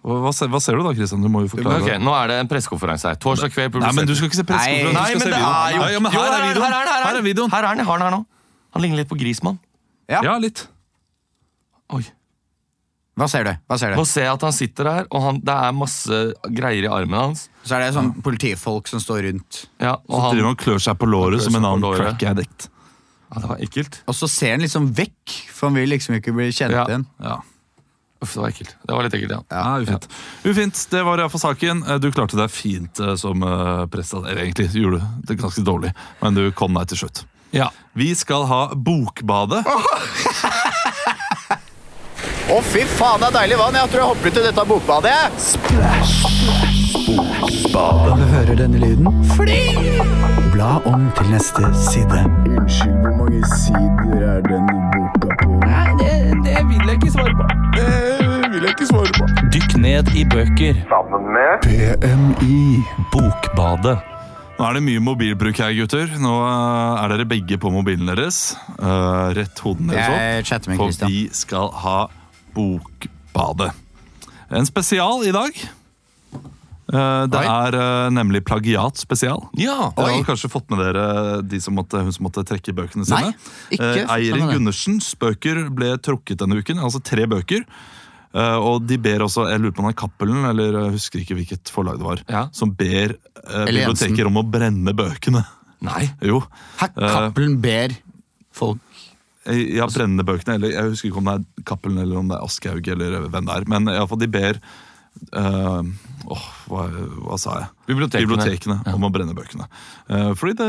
hva, 0.03 0.33
ser- 0.33 0.49
hva 0.49 0.61
ser 0.65 0.77
du 0.77 0.83
da, 0.87 0.93
Kristian? 0.97 1.21
Du 1.23 1.29
må 1.29 1.43
jo 1.45 1.49
forklare. 1.53 1.83
Ok, 1.83 1.91
Nå 2.01 2.13
er 2.17 2.27
det 2.33 2.37
en 2.41 2.49
pressekonferanse 2.49 3.09
her. 3.11 3.19
Torsdag 3.21 3.53
kveld 3.53 3.73
publisert. 3.75 3.93
Nei, 3.93 3.97
men 4.01 4.07
du 4.09 4.15
skal 4.17 4.31
ikke 4.31 4.39
se 4.41 4.45
pressekonferanse. 4.49 4.95
Nei, 4.97 5.11
men 5.19 5.27
det 5.27 5.35
er 5.35 5.41
jo 5.41 6.01
Ja, 6.01 6.15
her 6.15 6.37
er 6.39 6.47
videoen. 6.49 6.73
Her 6.73 6.87
er, 6.87 7.05
Her 7.05 7.17
er 7.19 7.27
videoen. 7.27 7.51
Her 7.53 7.65
er 7.65 7.69
den, 7.75 7.79
jeg 7.85 7.87
har 7.91 7.99
den 8.01 8.07
her 8.09 8.17
nå. 8.17 8.23
Han 8.73 8.83
ligner 8.83 8.97
litt 9.03 9.09
på 9.11 9.19
Grismann. 9.21 9.59
Ja. 10.09 10.23
Ja, 10.25 10.39
litt. 10.39 10.65
Oi. 11.93 12.03
Hva 13.21 13.27
ser 13.29 13.45
du? 13.45 13.51
Hva 13.69 13.77
ser 13.77 13.93
Nå 13.99 14.05
du? 14.07 14.09
ser 14.09 14.25
jeg 14.25 14.33
at 14.33 14.45
han 14.47 14.53
sitter 14.57 14.87
der, 14.89 15.07
og 15.13 15.21
han, 15.27 15.41
det 15.45 15.53
er 15.53 15.73
masse 15.77 16.21
greier 16.57 16.87
i 16.87 16.89
armen 16.89 17.19
hans. 17.21 17.43
Så 17.67 17.77
er 17.77 17.83
det 17.85 17.91
sånn 17.99 18.15
politifolk 18.25 18.89
som 18.89 19.03
står 19.03 19.27
rundt. 19.29 19.67
Ja, 19.83 19.97
og 19.99 20.15
Så 20.15 20.21
han, 20.25 20.31
driver 20.39 20.49
han 20.49 20.57
og 20.57 20.63
klør 20.65 20.81
seg 20.87 20.97
på 21.03 21.09
låret 21.11 21.43
som 21.45 21.59
en 21.59 21.67
annen 21.69 21.97
crack 21.99 22.23
addict. 22.31 22.71
ja, 23.35 23.41
det 23.43 23.51
var 23.51 23.61
ekkelt. 23.67 23.99
Og 24.09 24.15
så 24.17 24.29
ser 24.31 24.55
han 24.57 24.65
liksom 24.65 24.89
vekk, 24.97 25.35
for 25.53 25.69
han 25.69 25.77
vil 25.77 25.91
liksom 25.93 26.17
ikke 26.17 26.33
bli 26.33 26.49
kjent 26.55 26.73
Ja. 26.73 26.87
igjen. 26.89 27.05
Ja. 27.21 27.37
Uff, 28.21 28.35
det 28.35 28.41
var 28.43 28.49
ekkelt. 28.53 28.75
Det 28.85 28.93
var 28.93 29.03
litt 29.07 29.15
ekkelt, 29.17 29.33
ja. 29.33 29.41
Ja, 29.49 29.79
ufint. 29.81 30.09
ufint. 30.45 30.87
Det 30.91 31.03
var 31.07 31.19
iallfall 31.23 31.41
saken. 31.41 31.85
Eh, 31.89 31.99
Du 32.03 32.11
klarte 32.13 32.37
deg 32.37 32.51
fint 32.53 33.01
eh, 33.01 33.15
som 33.17 33.43
uh. 33.43 33.87
Eller 33.89 34.43
egentlig 34.45 34.69
gjorde 34.77 34.99
du 35.01 35.05
det 35.31 35.39
ganske 35.41 35.63
dårlig, 35.65 35.95
men 36.21 36.35
du 36.37 36.51
kom 36.53 36.75
deg 36.77 36.89
til 36.93 36.99
slutt. 37.07 37.25
ja. 37.57 37.71
Vi 37.97 38.15
skal 38.15 38.45
ha 38.47 38.75
Bokbadet. 38.77 39.65
Å, 42.51 42.59
fy 42.67 42.85
faen, 42.99 43.21
det 43.23 43.29
er 43.31 43.35
deilig 43.41 43.57
vann! 43.59 43.75
Jeg 43.79 43.91
tror 43.93 44.01
jeg 44.01 44.09
hopper 44.11 44.31
ut 44.31 44.39
i 44.39 44.45
dette 44.47 44.65
bokbadet. 44.67 45.19
Du 47.71 48.25
hører 48.35 48.55
denne 48.59 48.79
lyden? 48.83 49.07
Fly! 49.37 49.61
Bla 50.55 50.81
om 50.91 51.09
til 51.19 51.31
neste 51.31 51.71
side. 51.79 52.23
Unnskyld, 52.51 52.99
hvor 53.05 53.15
mange 53.23 53.43
sider 53.55 54.27
er 54.35 54.43
denne 54.47 54.79
boka 54.95 55.35
på? 55.45 55.61
Nei, 55.67 55.91
det 56.47 56.59
vil 56.71 56.87
jeg 56.91 56.99
ikke 57.01 57.15
svare 57.15 57.35
på? 57.39 57.60
Dykk 58.61 59.79
ned 59.81 60.11
i 60.12 60.20
bøker. 60.29 60.77
Sammen 60.90 61.31
med 61.33 61.62
BMI. 61.64 62.83
Bokbadet. 63.09 63.94
Nå 64.59 64.64
er 64.66 64.77
det 64.77 64.83
mye 64.85 65.01
mobilbruk 65.01 65.57
her, 65.62 65.73
gutter. 65.79 66.11
Nå 66.20 66.33
eh, 66.44 66.99
er 67.01 67.14
dere 67.14 67.25
begge 67.31 67.57
på 67.57 67.70
mobilen 67.73 68.11
deres. 68.12 68.59
Uh, 68.75 69.33
rett 69.38 69.62
hoden 69.64 69.88
deres 69.88 70.05
Jeg 70.05 70.44
opp, 70.44 70.68
med 70.68 70.77
for 70.77 70.90
Christian. 70.90 71.09
vi 71.14 71.23
skal 71.33 71.73
ha 71.87 71.94
Bokbadet. 72.53 73.70
En 74.53 74.68
spesial 74.68 75.25
i 75.25 75.33
dag. 75.33 75.57
Uh, 76.92 77.25
det 77.33 77.40
Oi. 77.40 77.46
er 77.46 77.79
uh, 77.81 78.11
nemlig 78.12 78.42
plagiat 78.44 79.01
spesial. 79.01 79.46
Ja, 79.57 79.88
Dere 79.96 80.18
har 80.18 80.27
kanskje 80.29 80.51
fått 80.53 80.68
med 80.68 80.83
dere 80.85 81.40
de 81.49 81.62
som 81.64 81.81
måtte, 81.81 82.03
hun 82.05 82.12
som 82.12 82.29
måtte 82.29 82.44
trekke 82.44 82.77
bøkene 82.77 83.09
sine. 83.09 83.33
Nei, 83.33 83.57
ikke 83.73 83.88
fått 84.03 84.12
Eirin. 84.18 84.53
Gundersens 84.53 85.14
bøker 85.16 85.62
ble 85.73 85.94
trukket 85.96 86.44
denne 86.44 86.61
uken, 86.61 86.85
altså 86.85 87.01
tre 87.01 87.25
bøker. 87.31 87.64
Eh, 88.35 88.57
og 88.62 88.85
de 88.87 88.99
ber 89.03 89.25
også, 89.27 89.49
jeg 89.51 89.62
lurer 89.62 89.75
på 89.75 89.83
om 89.83 89.88
det 89.88 89.95
er 89.97 90.01
Cappelen, 90.05 90.45
eller 90.51 90.77
jeg 90.85 90.97
husker 90.99 91.23
ikke 91.25 91.38
hvilket 91.40 91.73
forlag 91.75 91.99
det 91.99 92.07
var, 92.07 92.23
Ja. 92.31 92.45
som 92.55 92.71
ber 92.79 93.16
eh, 93.16 93.64
biblioteker 93.66 94.27
om 94.31 94.38
å 94.38 94.45
brenne 94.47 94.95
bøkene. 94.95 95.43
Nei. 95.83 96.11
Jo. 96.23 96.43
Hæ, 96.79 96.90
Cappelen 96.95 97.59
ber 97.62 97.97
folk 98.53 98.79
Eh, 99.49 99.77
Ja, 99.79 99.87
brennende 99.88 100.25
bøkene, 100.27 100.59
eller 100.59 100.75
jeg 100.75 100.90
husker 100.93 101.09
ikke 101.09 101.21
om 101.23 101.25
det 101.31 101.35
er 101.38 101.64
Cappelen 101.64 101.99
eller 102.03 102.19
om 102.21 102.29
det 102.29 102.37
er 102.37 102.45
Aschehoug 102.45 102.88
eller 102.93 103.23
hvem 103.33 103.47
det 103.49 103.55
er. 103.57 103.64
Men 103.73 103.88
i 103.88 103.97
alle 103.97 104.09
fall 104.11 104.21
de 104.21 104.29
ber 104.29 104.59
uh, 105.35 105.81
Åh, 106.31 106.45
hva, 106.69 106.85
hva 107.25 107.38
sa 107.40 107.55
jeg? 107.57 107.69
Bibliotekene. 107.88 108.29
Bibliotekene 108.29 108.95
om 108.95 109.07
å 109.09 109.11
brenne 109.14 109.33
bøkene. 109.35 109.66
Uh, 110.12 110.33
fordi 110.37 110.59
det, 110.61 110.69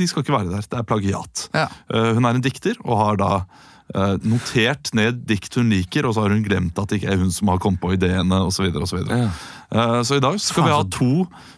de 0.00 0.08
skal 0.10 0.24
ikke 0.26 0.34
være 0.34 0.50
der. 0.50 0.66
Det 0.66 0.80
er 0.80 0.88
plagiat. 0.90 1.46
Ja. 1.54 1.68
Uh, 1.86 2.10
hun 2.18 2.26
er 2.26 2.34
en 2.40 2.44
dikter 2.44 2.74
og 2.82 2.98
har 2.98 3.20
da 3.22 3.30
eh, 3.38 3.77
notert 4.22 4.90
ned 4.94 5.22
dikt 5.28 5.54
hun 5.56 5.70
liker, 5.72 6.04
og 6.06 6.14
så 6.14 6.26
har 6.26 6.34
hun 6.34 6.42
glemt 6.44 6.76
at 6.78 6.90
det 6.90 7.00
ikke 7.00 7.12
er 7.14 7.20
hun 7.22 7.30
som 7.32 7.48
har 7.48 7.60
kommet 7.62 7.80
på 7.80 7.94
ideene 7.96 8.42
osv. 8.44 8.58
Så, 8.58 8.66
videre, 8.66 8.82
og 8.84 8.90
så, 8.90 8.98
videre. 9.00 9.30
Eh, 9.72 10.02
så 10.04 10.18
i 10.18 10.24
dag 10.24 10.36
skal 10.40 10.66
vi 10.66 10.74
ha 10.74 10.82
to 10.92 11.12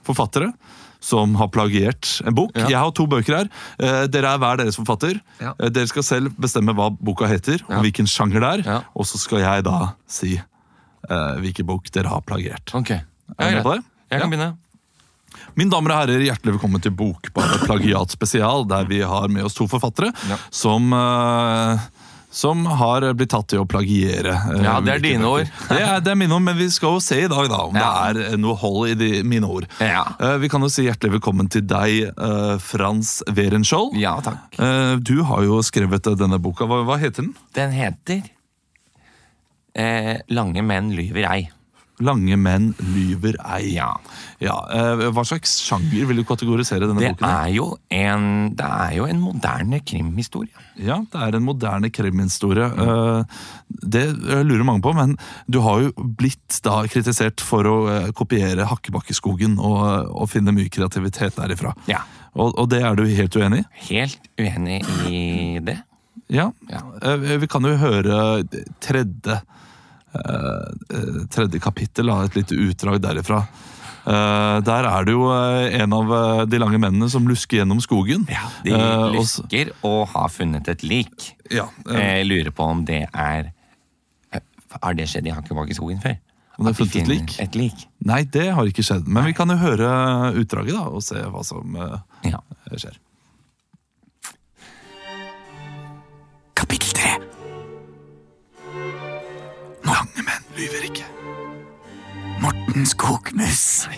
forfattere 0.06 0.52
som 1.00 1.32
har 1.40 1.48
plagiert 1.48 2.20
en 2.28 2.34
bok. 2.36 2.52
Ja. 2.54 2.66
Jeg 2.68 2.76
har 2.78 2.90
to 2.92 3.06
bøker 3.08 3.38
her. 3.38 3.46
Uh, 3.80 4.04
dere 4.12 4.34
er 4.34 4.40
hver 4.42 4.58
deres 4.60 4.76
forfatter. 4.76 5.16
Ja. 5.40 5.54
Uh, 5.56 5.70
dere 5.72 5.88
skal 5.88 6.04
selv 6.04 6.34
bestemme 6.36 6.74
hva 6.76 6.90
boka 6.92 7.24
heter, 7.30 7.62
Ja. 7.64 7.78
og 7.78 7.86
hvilken 7.86 8.04
sjanger 8.10 8.44
det 8.44 8.50
er. 8.50 8.64
Ja. 8.68 8.80
Og 8.94 9.08
så 9.08 9.16
skal 9.22 9.40
jeg 9.40 9.64
da 9.64 9.94
si 10.06 10.34
eh, 10.36 11.36
hvilken 11.40 11.64
bok 11.66 11.88
dere 11.94 12.12
har 12.12 12.20
plagiert. 12.20 12.74
Ok. 12.76 12.90
Er 12.92 13.38
dere 13.38 13.54
med 13.54 13.64
på 13.64 13.72
det? 13.78 13.84
Jeg 14.12 14.20
kan 14.20 14.28
Ja. 14.28 14.36
begynne. 14.36 14.56
Mine 15.56 15.70
damer 15.72 15.94
og 15.94 15.98
herrer, 16.02 16.20
hjertelig 16.20 16.58
velkommen 16.58 16.82
til 16.82 16.92
Bokbare 16.92 17.64
plagiat 17.64 18.12
spesial, 18.12 18.66
der 18.68 18.84
vi 18.84 19.00
har 19.00 19.28
med 19.28 19.44
oss 19.48 19.54
to 19.54 19.66
forfattere 19.66 20.12
Ja. 20.28 20.36
som, 20.50 20.92
eh, 20.92 21.78
som 22.30 22.62
har 22.78 23.02
blitt 23.18 23.32
tatt 23.32 23.48
til 23.50 23.58
å 23.62 23.66
plagiere. 23.66 24.36
eh, 24.54 24.62
Ja, 24.62 24.76
det 24.80 24.92
er 24.94 25.02
dine 25.02 25.26
ord. 25.26 25.48
Det 25.68 25.78
er, 25.82 26.00
det 26.00 26.12
er 26.12 26.18
mine 26.20 26.36
ord, 26.36 26.44
men 26.46 26.56
vi 26.56 26.68
skal 26.70 26.94
jo 26.96 27.00
se 27.02 27.18
i 27.24 27.28
dag 27.28 27.48
da, 27.50 27.58
om 27.66 27.74
Ja. 27.74 28.12
det 28.14 28.28
er 28.32 28.36
noe 28.38 28.54
hold 28.54 28.88
i 28.92 28.94
de, 28.94 29.08
mine 29.26 29.46
ord. 29.50 29.66
Ja. 29.82 30.04
Uh, 30.20 30.36
vi 30.38 30.48
kan 30.48 30.62
jo 30.62 30.68
si 30.70 30.84
hjertelig 30.86 31.16
velkommen 31.18 31.50
til 31.50 31.62
deg, 31.66 32.12
uh, 32.16 32.56
Frans 32.62 33.16
Werenskiold. 33.26 33.96
Ja, 33.98 34.14
takk. 34.22 34.58
Eh, 34.62 34.96
du 35.02 35.22
har 35.26 35.42
jo 35.42 35.58
skrevet 35.66 36.06
denne 36.16 36.38
boka. 36.38 36.64
Hva, 36.70 36.84
hva 36.86 36.98
heter 37.02 37.26
den? 37.26 37.34
Den 37.54 37.72
heter 37.74 38.22
Lange 40.30 40.62
menn 40.66 40.90
lyver 40.92 41.24
ei. 41.30 41.44
Lange 42.00 42.36
menn 42.40 42.70
lyver 42.94 43.36
ei. 43.44 43.74
Ja. 43.76 43.90
Ja, 44.40 44.54
eh, 44.72 45.02
hva 45.12 45.24
slags 45.28 45.58
sjanger 45.66 46.06
vil 46.08 46.22
du 46.22 46.24
kategorisere 46.24 46.86
denne 46.88 47.00
Det 47.02 47.10
boken? 47.12 47.26
i? 47.26 47.32
er 47.50 47.54
jo 47.54 47.66
en, 47.92 48.24
det 48.56 48.64
er 48.66 48.94
jo 48.96 49.04
en 49.10 49.20
moderne 49.20 49.80
krimhistorie. 49.84 50.66
Ja, 50.80 51.00
det 51.12 51.20
er 51.26 51.36
en 51.36 51.44
moderne 51.44 51.90
krimhistorie. 51.92 52.70
Mm. 52.72 53.26
Det 53.96 54.04
eh, 54.08 54.40
lurer 54.48 54.64
mange 54.64 54.82
på, 54.86 54.94
men 54.96 55.16
du 55.46 55.60
har 55.64 55.84
jo 55.84 55.92
blitt 56.20 56.60
da 56.64 56.80
kritisert 56.88 57.44
for 57.44 57.68
å 57.68 57.76
kopiere 58.16 58.64
Hakkebakkeskogen 58.70 59.58
og, 59.60 60.08
og 60.14 60.30
finne 60.32 60.54
mye 60.56 60.72
kreativitet 60.72 61.36
derifra. 61.36 61.74
Ja. 61.90 62.00
Og, 62.32 62.54
og 62.56 62.68
det 62.72 62.80
er 62.86 62.96
du 62.96 63.04
helt 63.04 63.36
uenig 63.36 63.64
i? 63.64 63.68
Helt 63.90 64.28
uenig 64.38 64.80
i 65.10 65.22
det. 65.66 65.80
Ja. 66.30 66.48
Ja. 66.70 66.80
Vi 67.42 67.48
kan 67.50 67.64
jo 67.66 67.72
høre 67.80 68.18
tredje, 68.80 69.40
Eh, 70.14 70.96
eh, 70.96 71.26
tredje 71.30 71.60
kapittel, 71.62 72.08
et 72.10 72.34
lite 72.36 72.54
utdrag 72.58 73.00
derifra. 73.02 73.44
Uh, 74.00 74.56
der 74.64 74.86
er 74.88 75.04
det 75.04 75.12
jo 75.12 75.26
en 75.28 75.92
av 75.92 76.12
de 76.48 76.58
lange 76.58 76.78
mennene 76.80 77.04
som 77.12 77.26
lusker 77.28 77.60
gjennom 77.60 77.82
skogen. 77.84 78.24
Ja, 78.32 78.48
De 78.64 78.72
lusker 79.12 79.74
og, 79.84 80.08
har 80.14 80.32
funnet 80.32 80.70
et 80.72 80.82
lik. 80.82 81.34
Ja, 81.52 81.68
lurer 82.24 82.50
på 82.50 82.64
om 82.64 82.84
det 82.88 83.04
er 83.12 83.52
Har 84.80 84.94
det 84.94 85.08
skjedd 85.10 85.26
i 85.26 85.34
Hakkebakk 85.34 85.70
i 85.70 85.76
skogen 85.76 86.00
før? 86.00 86.16
Om 86.56 86.64
de 86.64 86.72
er 86.72 86.78
funnet 86.78 86.96
et 86.96 87.08
lik? 87.12 87.36
et 87.44 87.58
lik? 87.58 87.86
Nei, 88.06 88.22
det 88.24 88.48
har 88.56 88.66
ikke 88.66 88.86
skjedd. 88.86 89.04
Men 89.04 89.20
Nei. 89.20 89.30
vi 89.30 89.36
kan 89.36 89.52
jo 89.52 89.58
høre 89.60 89.90
utdraget 90.40 90.78
da, 90.78 90.86
og 90.88 91.04
se 91.04 91.20
hva 91.20 91.44
som 91.44 91.76
ja. 92.24 92.40
skjer. 92.72 92.96
Kapittel 96.56 96.96
3 96.96 97.29
lyver 100.56 100.86
ikke. 100.88 101.06
Morten 102.40 102.86
Skognes. 102.86 103.88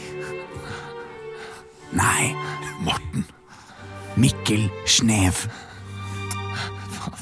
Nei, 1.93 2.33
Morten. 2.81 3.27
Mikkel 4.17 4.69
Snev. 4.87 5.47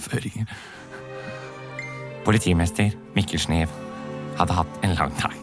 Føringer. 0.01 0.49
Politimester 2.25 2.91
Mikkel 3.15 3.41
Snev 3.41 3.73
hadde 4.39 4.57
hatt 4.57 4.85
en 4.85 4.95
lang 4.99 5.15
dag. 5.21 5.37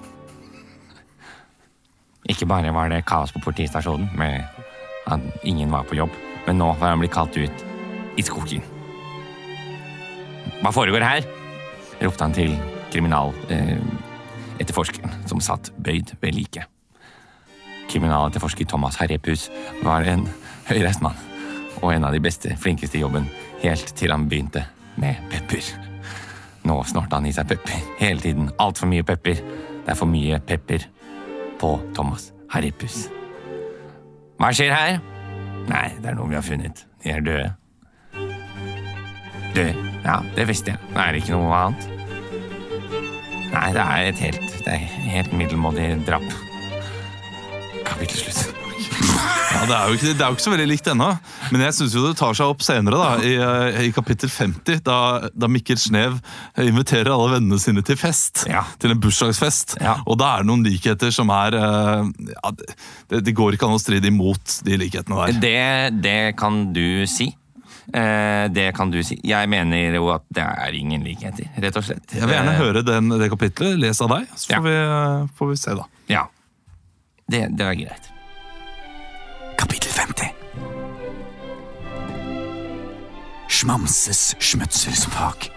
Ikke 2.27 2.47
bare 2.49 2.73
var 2.75 2.89
det 2.91 3.05
kaos 3.07 3.31
på 3.31 3.39
politistasjonen, 3.39 4.09
med 4.17 4.43
at 5.07 5.19
ingen 5.43 5.71
var 5.71 5.87
på 5.87 5.95
jobb, 5.95 6.11
men 6.47 6.59
nå 6.59 6.73
var 6.79 6.91
han 6.91 6.99
blitt 6.99 7.15
kalt 7.15 7.37
ut 7.39 7.63
i 8.19 8.25
skogen. 8.25 8.65
Hva 10.61 10.73
foregår 10.73 11.05
her? 11.05 11.27
ropte 12.01 12.23
han 12.23 12.35
til 12.35 12.51
kriminaletterforskeren, 12.91 15.09
eh, 15.09 15.27
som 15.29 15.41
satt 15.41 15.71
bøyd 15.83 16.15
ved 16.21 16.33
liket. 16.33 16.63
Kriminaletterforsker 17.87 18.65
Thomas 18.67 18.95
Harrepus 18.99 19.49
var 19.83 20.01
en 20.07 20.27
høyreist 20.67 21.01
mann 21.01 21.15
og 21.81 21.93
en 21.93 22.07
av 22.07 22.13
de 22.13 22.21
beste, 22.23 22.55
flinkeste 22.57 22.97
i 22.97 23.03
jobben 23.03 23.27
helt 23.61 23.93
til 23.97 24.11
han 24.11 24.27
begynte 24.29 24.65
med 24.97 25.19
pepper. 25.31 25.69
Nå 26.67 26.79
snorta 26.89 27.19
han 27.19 27.27
i 27.29 27.33
seg 27.35 27.47
pepper 27.47 27.83
hele 27.99 28.23
tiden. 28.23 28.49
Altfor 28.59 28.89
mye 28.91 29.05
pepper. 29.07 29.39
Det 29.85 29.93
er 29.93 29.99
for 29.99 30.09
mye 30.09 30.39
pepper 30.43 30.87
på 31.61 31.77
Thomas 31.95 32.31
Harripus. 32.51 33.05
Hva 34.37 34.51
skjer 34.53 34.75
her? 34.75 34.99
Nei, 35.67 35.87
det 36.01 36.11
er 36.11 36.17
noe 36.17 36.29
vi 36.29 36.37
har 36.37 36.45
funnet. 36.45 36.83
De 37.03 37.13
er 37.13 37.23
døde. 37.25 37.53
Døde? 39.55 39.87
Ja, 40.03 40.19
det 40.35 40.47
visste 40.49 40.75
jeg. 40.75 40.95
Er 40.95 41.13
det 41.13 41.23
ikke 41.23 41.37
noe 41.37 41.55
annet? 41.55 41.96
Nei, 43.53 43.71
det 43.75 43.83
er 43.83 44.11
et 44.11 44.21
helt, 44.27 44.53
det 44.65 44.75
er 44.75 44.85
helt 45.13 45.33
middelmådig 45.35 45.89
drap. 46.07 46.25
Kapittel 47.87 48.25
slutt. 48.25 48.57
Ja, 49.57 49.63
det, 49.65 49.75
er 49.75 49.87
jo 49.87 49.95
ikke, 49.97 50.11
det 50.13 50.21
er 50.21 50.29
jo 50.29 50.35
ikke 50.35 50.43
så 50.43 50.51
veldig 50.51 50.67
likt 50.69 50.89
ennå, 50.91 51.07
men 51.53 51.63
jeg 51.63 51.75
syns 51.77 51.95
det 51.95 52.11
tar 52.19 52.35
seg 52.37 52.51
opp 52.51 52.61
senere, 52.65 52.99
da, 52.99 53.07
i, 53.23 53.31
eh, 53.41 53.79
i 53.87 53.93
kapittel 53.95 54.29
50, 54.29 54.81
da, 54.85 54.97
da 55.33 55.49
Mikkel 55.49 55.79
Snev 55.81 56.19
inviterer 56.61 57.09
alle 57.13 57.37
vennene 57.37 57.59
sine 57.61 57.81
til 57.87 57.97
fest. 57.99 58.43
Ja. 58.51 58.65
Til 58.81 58.93
en 58.93 59.01
bursdagsfest. 59.01 59.77
Ja. 59.81 59.97
Og 60.05 60.19
da 60.21 60.35
er 60.35 60.45
det 60.45 60.51
noen 60.51 60.67
likheter 60.67 61.13
som 61.15 61.31
er 61.33 61.57
eh, 61.57 62.11
ja, 62.35 62.53
det, 62.59 63.23
det 63.25 63.35
går 63.37 63.57
ikke 63.57 63.69
an 63.69 63.79
å 63.79 63.81
stride 63.81 64.11
imot 64.11 64.59
de 64.67 64.77
likhetene 64.83 65.23
der. 65.23 65.41
Det, 65.41 66.01
det 66.05 66.21
kan 66.39 66.67
du 66.75 67.07
si. 67.09 67.31
Eh, 67.93 68.47
det 68.51 68.73
kan 68.75 68.89
du 68.91 68.97
si. 69.03 69.15
Jeg 69.23 69.47
mener 69.49 69.95
jo 69.95 70.09
at 70.11 70.23
det 70.33 70.43
er 70.43 70.75
ingen 70.75 71.03
likheter, 71.07 71.47
rett 71.63 71.77
og 71.79 71.83
slett. 71.87 72.11
Jeg 72.13 72.21
vil 72.27 72.35
gjerne 72.35 72.51
Eh, 72.51 72.59
høre 72.59 72.81
den, 72.83 73.09
det 73.09 73.29
kapitlet. 73.31 73.77
lest 73.79 74.01
av 74.01 74.09
deg, 74.09 74.27
så 74.35 74.49
Ja. 74.51 74.57
får, 74.57 74.63
vi, 74.63 74.75
eh, 74.75 75.27
får 75.37 75.47
vi 75.49 75.55
se, 75.55 75.75
da. 75.75 75.83
Ja. 76.09 76.25
Det, 77.29 77.47
det 77.57 77.65
er 77.65 77.73
greit. 77.75 78.11
Kapittel 79.57 79.91
50. 79.91 80.33
Schmamses 83.47 84.35
schmutzelsfag. 84.39 85.49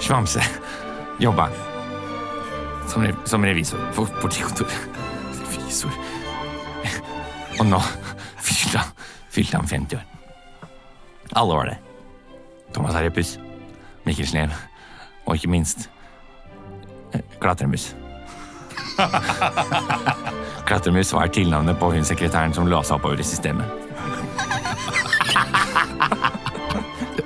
Svamse 0.00 0.42
jobba 1.18 1.48
som, 2.88 3.02
re 3.02 3.14
som 3.24 3.44
revisor 3.44 3.78
på 3.96 4.04
politikontoret. 4.20 4.74
Revisor 5.40 5.90
Og 7.60 7.66
nå 7.70 7.80
fylte 8.44 8.78
han, 8.78 8.92
fylte 9.32 9.56
han 9.56 9.68
50 9.68 9.96
år. 9.96 10.04
Alle 11.32 11.54
var 11.54 11.64
det. 11.72 11.76
Thomas 12.74 12.94
Harrepus, 12.94 13.38
Mikkel 14.04 14.26
Snev 14.28 14.50
og 15.26 15.34
ikke 15.38 15.48
minst 15.50 15.90
eh, 17.14 17.20
Klatremus. 17.40 17.96
Klatremus 20.68 21.12
var 21.12 21.26
tilnavnet 21.26 21.78
på 21.78 21.90
hun 21.92 22.04
sekretæren 22.04 22.54
som 22.54 22.66
låsa 22.68 22.94
oppover 22.94 23.20
i 23.20 23.22
systemet. 23.24 23.66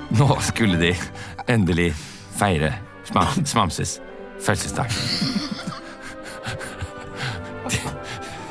Nå 0.19 0.39
skulle 0.41 0.79
de 0.79 0.95
endelig 1.47 1.93
feire 2.39 2.73
Sma 3.03 3.25
Smamses 3.45 4.01
fødselsdag. 4.45 4.85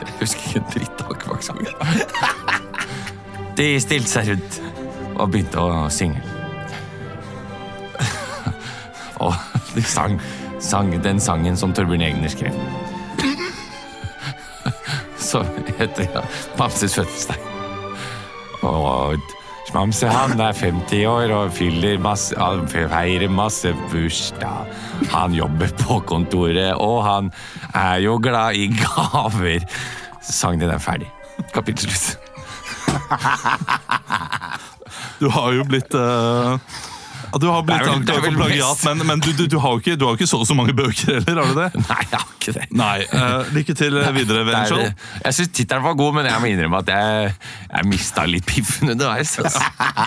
Jeg 0.01 0.13
husker 0.21 0.41
ikke 0.47 0.59
en 0.59 0.65
dritt. 0.75 0.88
De 3.59 3.73
stilte 3.83 4.07
seg 4.07 4.29
rundt 4.31 4.59
og 5.19 5.33
begynte 5.33 5.59
å 5.59 5.87
synge. 5.91 6.23
Og 9.25 9.35
de 9.75 9.83
sang, 9.83 10.15
sang 10.63 10.93
den 11.03 11.19
sangen 11.23 11.59
som 11.59 11.75
Torbjørn 11.75 12.05
Egner 12.07 12.31
skrev. 12.31 12.55
Som 15.29 15.49
heter 15.81 16.07
ja, 16.15 16.23
Bamses 16.57 16.95
fødselsdag. 16.95 17.43
Og 18.69 19.19
Smamse 19.69 20.09
han 20.09 20.41
er 20.41 20.55
50 20.57 21.03
år 21.11 21.33
og 21.37 21.51
fyller 21.53 21.99
masse, 22.01 22.33
feirer 22.73 23.29
masse 23.29 23.75
bursdag. 23.91 24.71
Han 25.13 25.35
jobber 25.37 25.75
på 25.83 25.99
kontoret, 26.09 26.73
og 26.73 27.03
han 27.05 27.29
er 27.77 28.01
jo 28.07 28.17
glad 28.23 28.57
i 28.57 28.71
gaver. 28.73 29.69
Sangen 30.25 30.65
de 30.65 30.73
er 30.73 30.81
ferdig. 30.81 31.11
Kapittel 31.53 31.93
slutt. 31.93 32.28
Du 35.19 35.27
har 35.35 35.53
jo 35.53 35.65
blitt 35.67 35.95
uh, 35.99 36.59
Du 37.41 37.47
har 37.51 37.63
blitt 37.67 37.79
Det 37.79 37.85
det 37.85 37.93
anklaget 37.93 38.25
for 38.25 38.37
plagiat, 38.39 38.85
men, 38.87 39.07
men 39.07 39.23
du, 39.25 39.33
du, 39.37 39.47
du 39.51 39.59
har 39.61 39.75
jo 39.75 39.83
ikke, 39.83 39.97
du 39.99 40.07
har 40.07 40.19
ikke 40.19 40.29
så 40.31 40.41
så 40.47 40.55
mange 40.57 40.75
bøker 40.79 41.19
heller, 41.19 41.43
har 41.43 41.49
du 41.51 41.59
det? 41.59 41.71
Nei, 41.91 42.03
jeg 42.05 42.21
har 42.21 42.29
ikke 42.37 42.55
det. 42.57 42.67
Nei. 42.79 42.99
uh, 43.13 43.51
lykke 43.57 43.75
til 43.79 43.99
videre, 43.99 44.25
Det 44.25 44.39
er, 44.39 44.47
Vennshow. 44.53 44.85
jeg 45.25 45.39
syns 45.39 45.53
tittelen 45.59 45.85
var 45.85 45.99
god, 45.99 46.15
men 46.19 46.31
jeg 46.31 46.43
må 46.43 46.53
innrømme 46.53 46.83
at 46.85 46.93
jeg, 46.95 47.35
jeg 47.73 47.91
mista 47.91 48.27
litt 48.31 48.47
piffen 48.49 48.95
underveis. 48.95 49.35
Altså. 49.43 49.61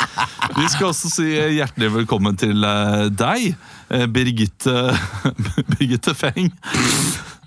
Vi 0.57 0.69
skal 0.73 0.89
også 0.89 1.11
si 1.13 1.27
hjertelig 1.57 1.91
velkommen 1.99 2.39
til 2.39 2.63
eh, 2.65 3.05
deg, 3.13 3.51
eh, 3.91 4.07
Birgitte, 4.09 4.77
Birgitte 5.75 6.15
Feng. 6.17 6.49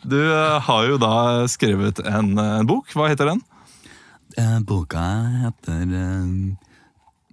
Du 0.05 0.19
eh, 0.21 0.61
har 0.61 0.87
jo 0.89 1.01
da 1.01 1.17
skrevet 1.51 2.01
en, 2.05 2.35
eh, 2.39 2.55
en 2.61 2.69
bok. 2.69 2.93
Hva 2.95 3.09
heter 3.11 3.33
den? 3.33 3.43
Eh, 4.37 4.59
boka 4.67 5.01
heter 5.45 5.95
eh, 5.95 6.57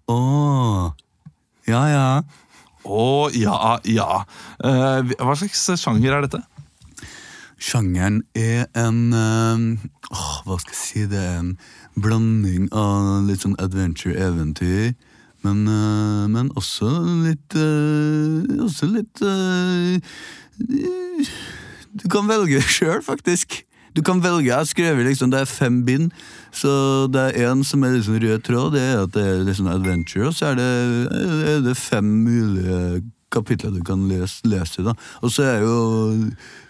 oh, 0.07 0.91
Ja, 1.65 1.81
ja. 1.89 2.07
Å, 2.85 3.29
ja, 3.33 3.77
ja. 3.89 4.23
Eh, 4.61 5.13
hva 5.17 5.35
slags 5.37 5.63
sjanger 5.81 6.17
er 6.17 6.25
dette? 6.27 6.41
Sjangeren 7.61 8.21
er 8.37 8.67
en 8.77 8.99
eh, 9.13 9.87
åh, 10.13 10.35
Hva 10.45 10.59
skal 10.61 10.75
jeg 10.75 10.81
si? 10.81 11.07
Det 11.09 11.21
er 11.21 11.39
en 11.39 11.55
blanding 11.97 12.69
av 12.73 13.25
litt 13.25 13.45
sånn 13.45 13.57
adventure-eventyr. 13.61 14.93
Men, 15.45 15.65
eh, 15.65 16.29
men 16.29 16.53
også 16.53 16.89
litt 17.25 17.57
eh, 17.57 18.61
Også 18.61 18.91
litt 18.93 19.23
Du 21.97 22.07
kan 22.13 22.29
velge 22.29 22.61
sjøl, 22.61 23.01
faktisk. 23.01 23.63
Du 23.95 24.01
kan 24.01 24.21
velge, 24.23 24.47
Jeg 24.47 24.55
har 24.55 24.69
skrevet 24.69 25.05
liksom, 25.05 25.31
det 25.31 25.41
er 25.41 25.49
fem 25.49 25.81
bind, 25.85 26.11
så 26.51 27.07
det 27.11 27.21
er 27.21 27.49
én 27.51 27.63
som 27.67 27.83
er 27.83 27.95
liksom 27.95 28.19
rød 28.21 28.43
tråd. 28.43 28.75
Det 28.75 28.83
er 28.83 29.01
at 29.05 29.15
det 29.15 29.23
er 29.23 29.43
liksom 29.47 29.71
adventure, 29.71 30.27
og 30.27 30.35
så 30.35 30.51
er 30.51 30.59
det, 30.59 30.69
er 31.55 31.65
det 31.65 31.77
fem 31.79 32.05
mulige 32.25 33.01
kapitler 33.31 33.71
du 33.71 33.81
kan 33.87 34.03
lese, 34.09 34.43
lese 34.49 34.83
da. 34.85 34.93
Og 35.23 35.31
så 35.33 35.45
er 35.47 35.63
jo 35.63 35.75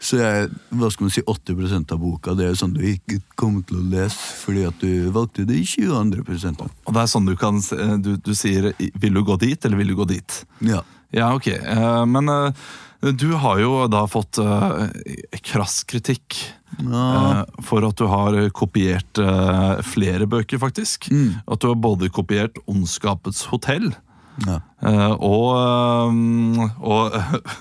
så 0.02 0.20
er, 0.22 0.52
hva 0.78 0.92
skal 0.94 1.08
man 1.08 1.14
si, 1.16 1.24
80% 1.26 1.96
av 1.96 2.02
boka 2.02 2.36
det 2.38 2.48
er 2.48 2.60
sånn 2.60 2.76
du 2.78 2.84
ikke 2.86 3.22
kommer 3.40 3.66
til 3.68 3.82
å 3.82 3.88
lese 3.96 4.20
fordi 4.44 4.68
at 4.70 4.84
du 4.84 5.10
valgte 5.16 5.48
de 5.50 5.62
20 5.64 5.96
andre 5.98 6.26
prosentene. 6.28 6.74
Og 6.86 6.96
det 6.96 7.04
er 7.04 7.12
sånn 7.16 7.30
du 7.30 7.36
kan 7.40 7.58
eh, 7.58 7.98
Du, 8.02 8.14
du 8.18 8.34
sier 8.38 8.72
'vil 8.78 9.18
du 9.18 9.24
gå 9.26 9.38
dit', 9.42 9.66
eller 9.66 9.78
'vil 9.78 9.94
du 9.94 9.98
gå 9.98 10.08
dit'? 10.14 10.44
Ja. 10.62 10.84
Ja, 11.12 11.34
ok. 11.36 11.48
Eh, 11.48 12.06
men 12.06 12.30
eh, 12.30 12.54
du 13.02 13.34
har 13.42 13.60
jo 13.60 13.88
da 13.90 14.06
fått 14.08 14.38
krass 15.42 15.82
kritikk 15.84 16.38
Ja. 16.80 17.42
eh, 17.42 17.64
for 17.66 17.86
at 17.88 17.98
du 18.00 18.08
har 18.10 18.38
kopiert 18.56 19.20
eh, 19.22 19.82
flere 19.86 20.28
bøker, 20.30 20.62
faktisk. 20.62 21.10
Mm. 21.12 21.42
At 21.48 21.62
du 21.62 21.72
har 21.72 21.76
både 21.76 22.10
kopiert 22.10 22.58
'Ondskapets 22.66 23.48
hotell' 23.52 23.94
ja. 24.48 24.60
eh, 24.82 25.12
og, 25.20 26.16
og 26.80 27.12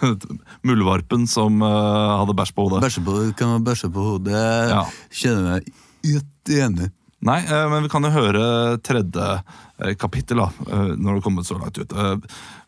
Muldvarpen 0.67 1.27
som 1.27 1.61
hadde 1.61 2.37
bæsj 2.39 2.55
på 2.55 2.69
hodet. 2.69 2.83
Bæsje 2.87 3.05
på, 3.05 3.19
kan 3.37 3.55
man 3.57 3.65
bæsje 3.67 3.91
på 3.93 4.07
hodet? 4.13 4.47
Ja. 4.71 4.85
Kjenner 5.11 5.51
meg 5.51 5.71
ikke 6.07 6.65
enig. 6.67 6.91
Nei, 7.21 7.43
men 7.45 7.83
vi 7.85 7.91
kan 7.93 8.07
jo 8.07 8.09
høre 8.15 8.79
tredje 8.81 9.43
kapittel 10.01 10.41
da, 10.41 10.47
når 10.97 10.97
det 10.97 11.17
har 11.19 11.25
kommet 11.27 11.45
så 11.45 11.59
langt 11.59 11.77
ut. 11.77 11.93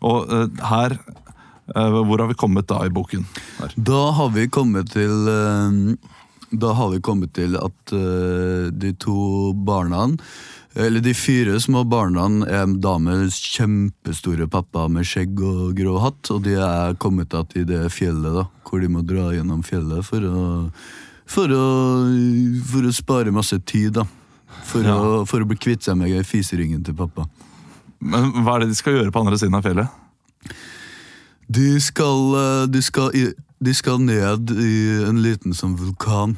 Og 0.05 0.29
her 0.61 0.99
Hvor 1.73 2.21
har 2.21 2.29
vi 2.29 2.37
kommet 2.37 2.67
da 2.69 2.83
i 2.85 2.93
boken? 2.93 3.25
Her. 3.63 3.73
Da 3.81 4.11
har 4.13 4.29
vi 4.35 4.45
kommet 4.53 4.93
til 4.93 5.25
Da 6.53 6.73
har 6.77 6.91
vi 6.93 7.01
kommet 7.01 7.33
til 7.37 7.57
at 7.57 7.93
eh, 7.97 8.69
de 8.73 8.93
to 9.01 9.53
barna 9.57 10.11
eller 10.75 11.01
de 11.05 11.13
fire 11.15 11.59
små 11.61 11.83
barna 11.85 12.25
er 12.49 12.71
da 12.81 12.95
med 13.01 13.29
kjempestore 13.29 14.47
pappa 14.49 14.87
med 14.89 15.05
skjegg 15.05 15.41
og 15.45 15.75
grå 15.77 15.99
hatt, 16.01 16.31
og 16.33 16.47
de 16.47 16.55
er 16.57 16.97
kommet 16.97 17.35
til 17.53 17.67
det 17.69 17.83
fjellet, 17.93 18.33
da, 18.39 18.47
hvor 18.65 18.81
de 18.81 18.89
må 18.89 19.03
dra 19.05 19.27
gjennom 19.37 19.61
fjellet 19.67 20.01
for 20.07 20.25
å, 20.25 20.45
for 21.29 21.53
å, 21.53 21.67
for 22.71 22.89
å 22.89 22.95
spare 22.97 23.35
masse 23.37 23.59
tid, 23.69 23.99
da. 24.01 24.07
For, 24.65 24.85
Ja. 24.87 24.97
å, 24.97 25.25
for 25.29 25.43
å 25.45 25.49
bli 25.49 25.59
kvitt 25.61 25.85
seg 25.85 25.99
med 26.01 26.25
fiseringen 26.25 26.85
til 26.87 26.97
pappa. 26.97 27.27
Men 28.01 28.33
hva 28.41 28.57
er 28.57 28.65
det 28.65 28.73
de 28.73 28.79
skal 28.81 28.97
gjøre 28.97 29.13
på 29.13 29.21
andre 29.21 29.37
siden 29.41 29.59
av 29.59 29.65
fjellet? 29.67 29.93
De 31.53 31.69
skal, 31.85 32.21
eh, 32.39 32.67
de 32.73 32.81
skal, 32.85 33.13
i, 33.13 33.27
de 33.63 33.75
skal 33.75 34.01
ned 34.03 34.51
i 34.59 34.73
en 35.07 35.21
liten 35.23 35.55
sånn 35.55 35.77
vulkan. 35.79 36.35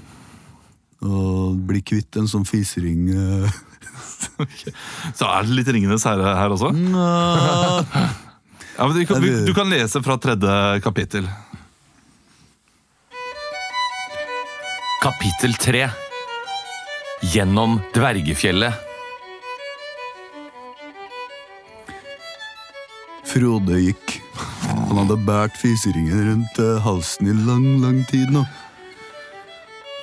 Og 1.04 1.56
bli 1.68 1.80
kvitt 1.84 2.16
en 2.20 2.28
sånn 2.30 2.46
fisering. 2.48 3.08
Så 5.18 5.28
er 5.28 5.46
det 5.46 5.56
litt 5.56 5.68
Ringenes 5.72 6.06
herre 6.08 6.36
her 6.38 6.54
også? 6.56 6.72
Ja, 8.74 8.88
men 8.88 8.96
du, 8.96 9.04
kan, 9.06 9.22
du 9.22 9.52
kan 9.54 9.68
lese 9.70 10.00
fra 10.02 10.16
tredje 10.18 10.50
kapittel. 10.82 11.28
Kapittel 14.98 15.54
tre. 15.62 15.84
Gjennom 17.30 17.76
Dvergefjellet. 17.94 18.74
Frode 23.30 23.78
gikk. 23.84 24.23
Han 24.94 25.08
hadde 25.08 25.24
båret 25.26 25.56
fiseringen 25.58 26.20
rundt 26.28 26.58
eh, 26.62 26.76
halsen 26.84 27.26
i 27.26 27.32
lang, 27.34 27.64
lang 27.82 27.96
tid 28.06 28.28
nå. 28.30 28.44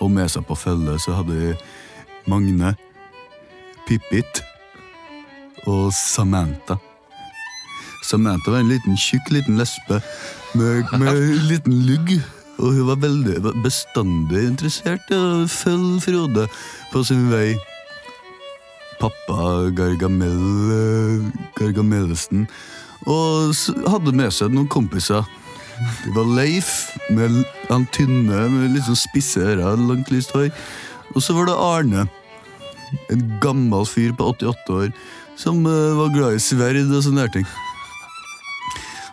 Og 0.04 0.10
med 0.12 0.28
seg 0.34 0.44
på 0.44 0.58
følget 0.60 1.00
så 1.00 1.14
hadde 1.16 1.54
Magne, 2.28 2.74
Pippit 3.88 4.42
og 5.64 5.94
Samantha. 5.96 6.76
Samantha 8.04 8.52
var 8.52 8.66
en 8.66 8.74
liten 8.74 9.00
tjukk 9.00 9.32
liten 9.32 9.56
lesbe 9.62 10.02
med, 10.60 10.92
med 11.00 11.08
en 11.08 11.48
liten 11.54 11.78
lugg. 11.88 12.12
Og 12.60 12.76
hun 12.76 12.92
var 12.92 13.00
veldig 13.06 13.56
bestandig 13.64 14.44
interessert 14.50 15.08
i 15.08 15.16
å 15.16 15.48
følge 15.48 16.04
Frode 16.04 16.50
på 16.92 17.06
sin 17.08 17.30
vei. 17.32 17.56
Pappa 19.00 19.72
Gargamel, 19.72 20.36
Gargamelesen 21.56 22.44
Gargamelsen 22.44 22.46
og 23.10 23.56
hadde 23.89 24.14
med 24.16 24.34
seg 24.36 24.54
noen 24.54 24.70
kompiser. 24.72 25.26
Det 26.04 26.14
var 26.14 26.28
Leif, 26.38 26.91
med 27.10 27.41
han 27.70 27.88
tynne 27.95 28.45
med 28.54 28.78
sånn 28.86 28.99
spisse 28.99 29.41
ører, 29.41 29.80
langt 29.80 30.12
lyst 30.14 30.34
hår. 30.36 30.52
Og 31.16 31.24
så 31.26 31.34
var 31.36 31.49
det 31.49 31.58
Arne, 31.58 32.06
en 33.12 33.24
gammel 33.41 33.88
fyr 33.88 34.14
på 34.18 34.30
88 34.36 34.78
år, 34.78 34.91
som 35.39 35.64
uh, 35.66 35.97
var 35.97 36.14
glad 36.14 36.38
i 36.38 36.43
sverd 36.43 36.84
og 36.84 37.02
sånne 37.02 37.26
der 37.26 37.36
ting. 37.39 37.47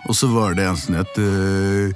Og 0.09 0.17
så 0.17 0.29
var 0.33 0.57
det 0.57 0.67
en 0.69 0.77
som 0.79 0.99
het 0.99 1.21
uh, 1.21 1.89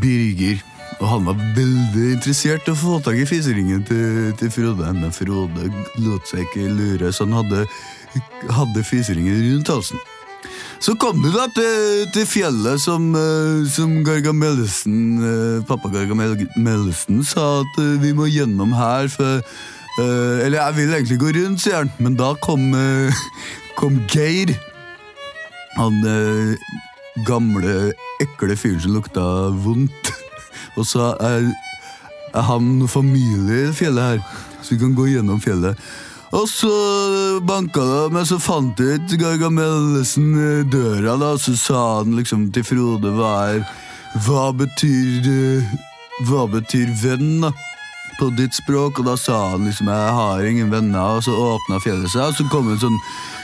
Birger. 0.00 0.62
Og 1.00 1.08
han 1.10 1.26
var 1.26 1.38
veldig 1.56 2.08
interessert 2.14 2.68
i 2.68 2.72
å 2.72 2.78
få 2.78 2.98
tak 3.04 3.18
i 3.18 3.26
fiseringen 3.28 3.82
til, 3.88 4.32
til 4.40 4.52
Frode. 4.54 4.92
Men 4.96 5.12
Frode 5.12 5.68
lot 6.00 6.30
seg 6.30 6.46
ikke 6.46 6.70
lure, 6.70 7.12
så 7.12 7.26
han 7.26 7.36
hadde, 7.42 7.64
hadde 8.54 8.86
fiseringen 8.86 9.40
rundt 9.50 9.72
halsen. 9.74 10.00
Så 10.82 10.94
kom 11.00 11.20
du 11.22 11.30
da 11.32 11.46
til, 11.54 12.04
til 12.14 12.26
fjellet 12.28 12.82
som, 12.82 13.12
eh, 13.16 13.62
som 13.70 13.96
Gargamellesen, 14.04 14.98
eh, 15.22 15.62
pappa 15.68 15.90
Gargamellesen 15.92 17.22
sa 17.24 17.62
at 17.62 17.78
eh, 17.82 17.94
vi 18.02 18.12
må 18.16 18.28
gjennom 18.30 18.74
her, 18.76 19.08
for 19.08 19.42
Eller 19.94 20.58
jeg 20.58 20.74
vil 20.74 20.90
egentlig 20.90 21.18
gå 21.22 21.28
rundt, 21.36 21.60
sier 21.62 21.76
han, 21.76 21.90
men 22.02 22.16
da 22.18 22.32
kom, 22.42 22.64
kom 23.78 24.00
Geir. 24.10 24.50
Han 25.76 26.00
gamle, 27.28 27.92
ekle 28.18 28.56
fyren 28.58 28.82
som 28.82 28.96
lukta 28.96 29.22
vondt. 29.62 30.10
Og 30.80 30.88
så 30.90 31.12
er, 31.22 31.46
er 32.34 32.48
han 32.48 32.88
familie 32.90 33.68
i 33.68 33.76
fjellet 33.78 34.16
her, 34.16 34.42
så 34.58 34.74
vi 34.74 34.80
kan 34.82 34.98
gå 34.98 35.06
gjennom 35.12 35.38
fjellet. 35.38 35.78
Og 36.34 36.48
så 36.50 36.70
banka 37.46 37.80
det, 37.80 38.12
men 38.14 38.26
så 38.26 38.40
fant 38.42 38.80
jeg 38.82 38.98
ikke 39.04 39.20
Gargamellesen 39.22 40.32
i 40.34 40.48
døra, 40.66 41.14
da, 41.20 41.34
og 41.36 41.42
så 41.42 41.54
sa 41.58 41.82
han 42.00 42.16
liksom 42.18 42.48
til 42.54 42.66
Frode 42.66 43.12
hva 43.14 43.34
er 43.52 43.60
Hva 44.26 44.48
betyr 44.54 45.28
eh, 45.30 45.76
Hva 46.26 46.48
betyr 46.50 46.90
venn, 47.02 47.44
da? 47.44 47.52
På 48.18 48.32
ditt 48.34 48.54
språk, 48.54 48.98
og 48.98 49.08
da 49.08 49.14
sa 49.18 49.38
han 49.52 49.66
liksom 49.66 49.90
jeg 49.90 50.18
har 50.18 50.44
ingen 50.46 50.74
venner, 50.74 51.18
og 51.18 51.24
så 51.26 51.34
åpna 51.34 51.80
fjellet 51.82 52.10
seg, 52.12 52.28
og 52.28 52.36
så 52.38 52.46
kom 52.50 52.70
en 52.70 52.82
sånn 52.82 52.98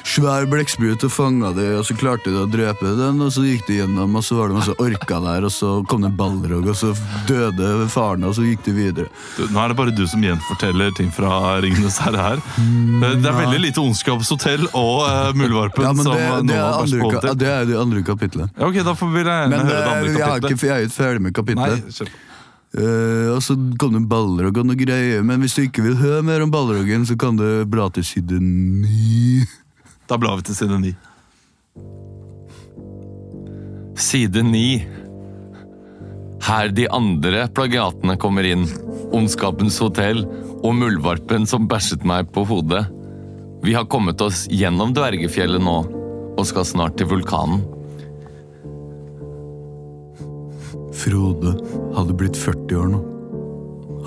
svær 0.07 0.47
blekksprut 0.51 1.05
og 1.07 1.13
fanga 1.13 1.53
det, 1.57 1.69
og 1.79 1.85
så 1.87 1.97
klarte 1.99 2.33
de 2.33 2.43
å 2.43 2.49
drepe 2.51 2.95
den, 2.99 3.21
og 3.25 3.33
så 3.35 3.45
gikk 3.47 3.67
de 3.69 3.81
gjennom, 3.81 4.17
og 4.17 4.25
så 4.27 4.39
var 4.39 4.51
det 4.51 4.59
masse 4.59 4.77
orka 4.83 5.21
der, 5.25 5.47
og 5.49 5.55
så 5.55 5.73
kom 5.91 6.05
det 6.05 6.11
en 6.13 6.17
ballrog, 6.19 6.71
og 6.73 6.79
så 6.79 6.93
døde 7.29 7.89
faren, 7.93 8.27
og 8.29 8.37
så 8.39 8.47
gikk 8.47 8.65
de 8.69 8.77
videre. 8.77 9.11
Du, 9.37 9.45
nå 9.51 9.63
er 9.63 9.73
det 9.73 9.79
bare 9.81 9.95
du 9.95 10.05
som 10.11 10.25
gjenforteller 10.25 10.95
ting 10.99 11.13
fra 11.15 11.59
Ringenes 11.65 12.01
herre 12.03 12.25
her. 12.31 12.45
Det, 12.57 13.13
det 13.21 13.31
er 13.31 13.39
veldig 13.41 13.61
lite 13.67 13.83
Ondskapshotell 13.83 14.67
og 14.71 15.05
uh, 15.07 15.31
Muldvarpen 15.37 15.87
Ja, 15.87 15.95
som 15.95 16.15
det, 16.15 16.25
eh, 16.25 16.41
det, 16.49 16.57
er 16.57 16.67
andre, 16.71 17.05
på 17.05 17.37
det 17.45 17.53
er 17.53 17.71
det 17.71 17.79
andre 17.81 18.03
kapitlet. 18.07 18.57
Ja, 18.57 18.67
ok, 18.69 18.83
da 18.87 18.97
får 18.97 19.15
vi 19.15 19.23
gjerne 19.25 19.53
Men 19.53 19.63
høre 19.67 19.71
det 19.71 19.85
andre 19.85 19.95
andre 20.01 20.11
jeg, 20.11 20.27
kapitlet. 20.27 20.51
ikke, 20.51 20.67
jeg 20.67 20.77
er 20.77 20.89
ikke 20.89 20.99
ferdig 20.99 21.25
med 21.25 21.31
Nei, 21.31 21.39
kapitlet. 21.41 22.03
på. 22.11 22.27
Eh, 22.71 23.29
og 23.35 23.41
så 23.43 23.57
kom 23.81 23.97
det 23.97 24.05
en 24.05 24.11
ballrog 24.11 24.61
og 24.61 24.69
noe 24.69 24.79
greier, 24.79 25.25
men 25.27 25.43
hvis 25.43 25.57
du 25.59 25.65
ikke 25.65 25.83
vil 25.83 25.97
høre 25.99 26.23
mer 26.27 26.45
om 26.45 26.53
ballrogen, 26.53 27.07
så 27.07 27.17
kan 27.19 27.39
du 27.39 27.65
bla 27.67 27.89
til 27.91 28.07
side 28.07 28.39
ni. 28.39 29.43
Da 30.11 30.17
blar 30.19 30.41
vi 30.41 30.49
til 30.49 30.57
side 30.59 30.77
ni. 30.83 30.91
Side 34.01 34.43
9. 34.43 34.63
Her 36.43 36.73
de 36.75 36.87
andre 36.91 37.45
plagiatene 37.55 38.17
kommer 38.19 38.49
inn. 38.49 38.65
Ondskapens 39.15 39.79
hotell 39.83 40.25
og 40.65 40.73
muldvarpen 40.75 41.47
som 41.47 41.69
bæsjet 41.71 42.03
meg 42.09 42.33
på 42.35 42.43
hodet. 42.49 42.83
Vi 43.63 43.77
har 43.77 43.87
kommet 43.93 44.23
oss 44.25 44.49
gjennom 44.51 44.97
Dvergefjellet 44.97 45.63
nå, 45.63 45.77
og 46.35 46.49
skal 46.49 46.67
snart 46.67 46.97
til 46.99 47.11
vulkanen. 47.13 47.63
Frode 50.97 51.55
hadde 51.95 52.19
blitt 52.19 52.41
40 52.41 52.83
år 52.83 52.91
nå. 52.97 53.05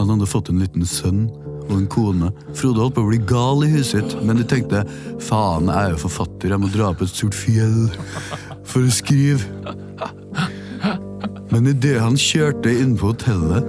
Han 0.02 0.12
hadde 0.16 0.28
fått 0.28 0.52
en 0.52 0.60
liten 0.66 0.84
sønn 0.90 1.30
og 1.70 1.76
en 1.78 1.88
kone. 1.92 2.32
Frode 2.58 2.84
holdt 2.84 2.98
på 2.98 3.04
å 3.04 3.10
bli 3.12 3.20
gal 3.30 3.64
i 3.66 3.72
huset 3.74 4.04
sitt, 4.04 4.18
men 4.26 4.40
de 4.40 4.46
tenkte 4.48 4.84
faen, 5.24 5.70
jeg 5.70 5.80
er 5.80 5.96
jo 5.96 6.02
forfatter, 6.06 6.54
jeg 6.54 6.64
må 6.64 6.72
dra 6.74 6.92
på 6.94 7.08
et 7.08 7.14
stort 7.14 7.38
fjell 7.38 7.88
for 8.68 8.84
å 8.84 8.94
skrive. 8.94 9.44
Men 11.54 11.70
idet 11.70 12.00
han 12.02 12.18
kjørte 12.18 12.72
inn 12.74 12.96
på 12.98 13.12
hotellet 13.12 13.68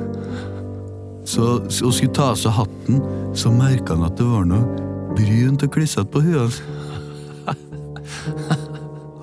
så, 1.28 1.58
og 1.64 1.72
skulle 1.72 2.12
ta 2.16 2.30
av 2.32 2.38
seg 2.40 2.56
hatten, 2.56 3.00
så 3.36 3.52
merka 3.52 3.96
han 3.96 4.06
at 4.08 4.16
det 4.20 4.28
var 4.28 4.44
noe 4.48 4.64
brynt 5.14 5.64
og 5.64 5.72
klissete 5.74 6.10
på 6.12 6.24
huet 6.24 6.40
hans. 6.42 6.62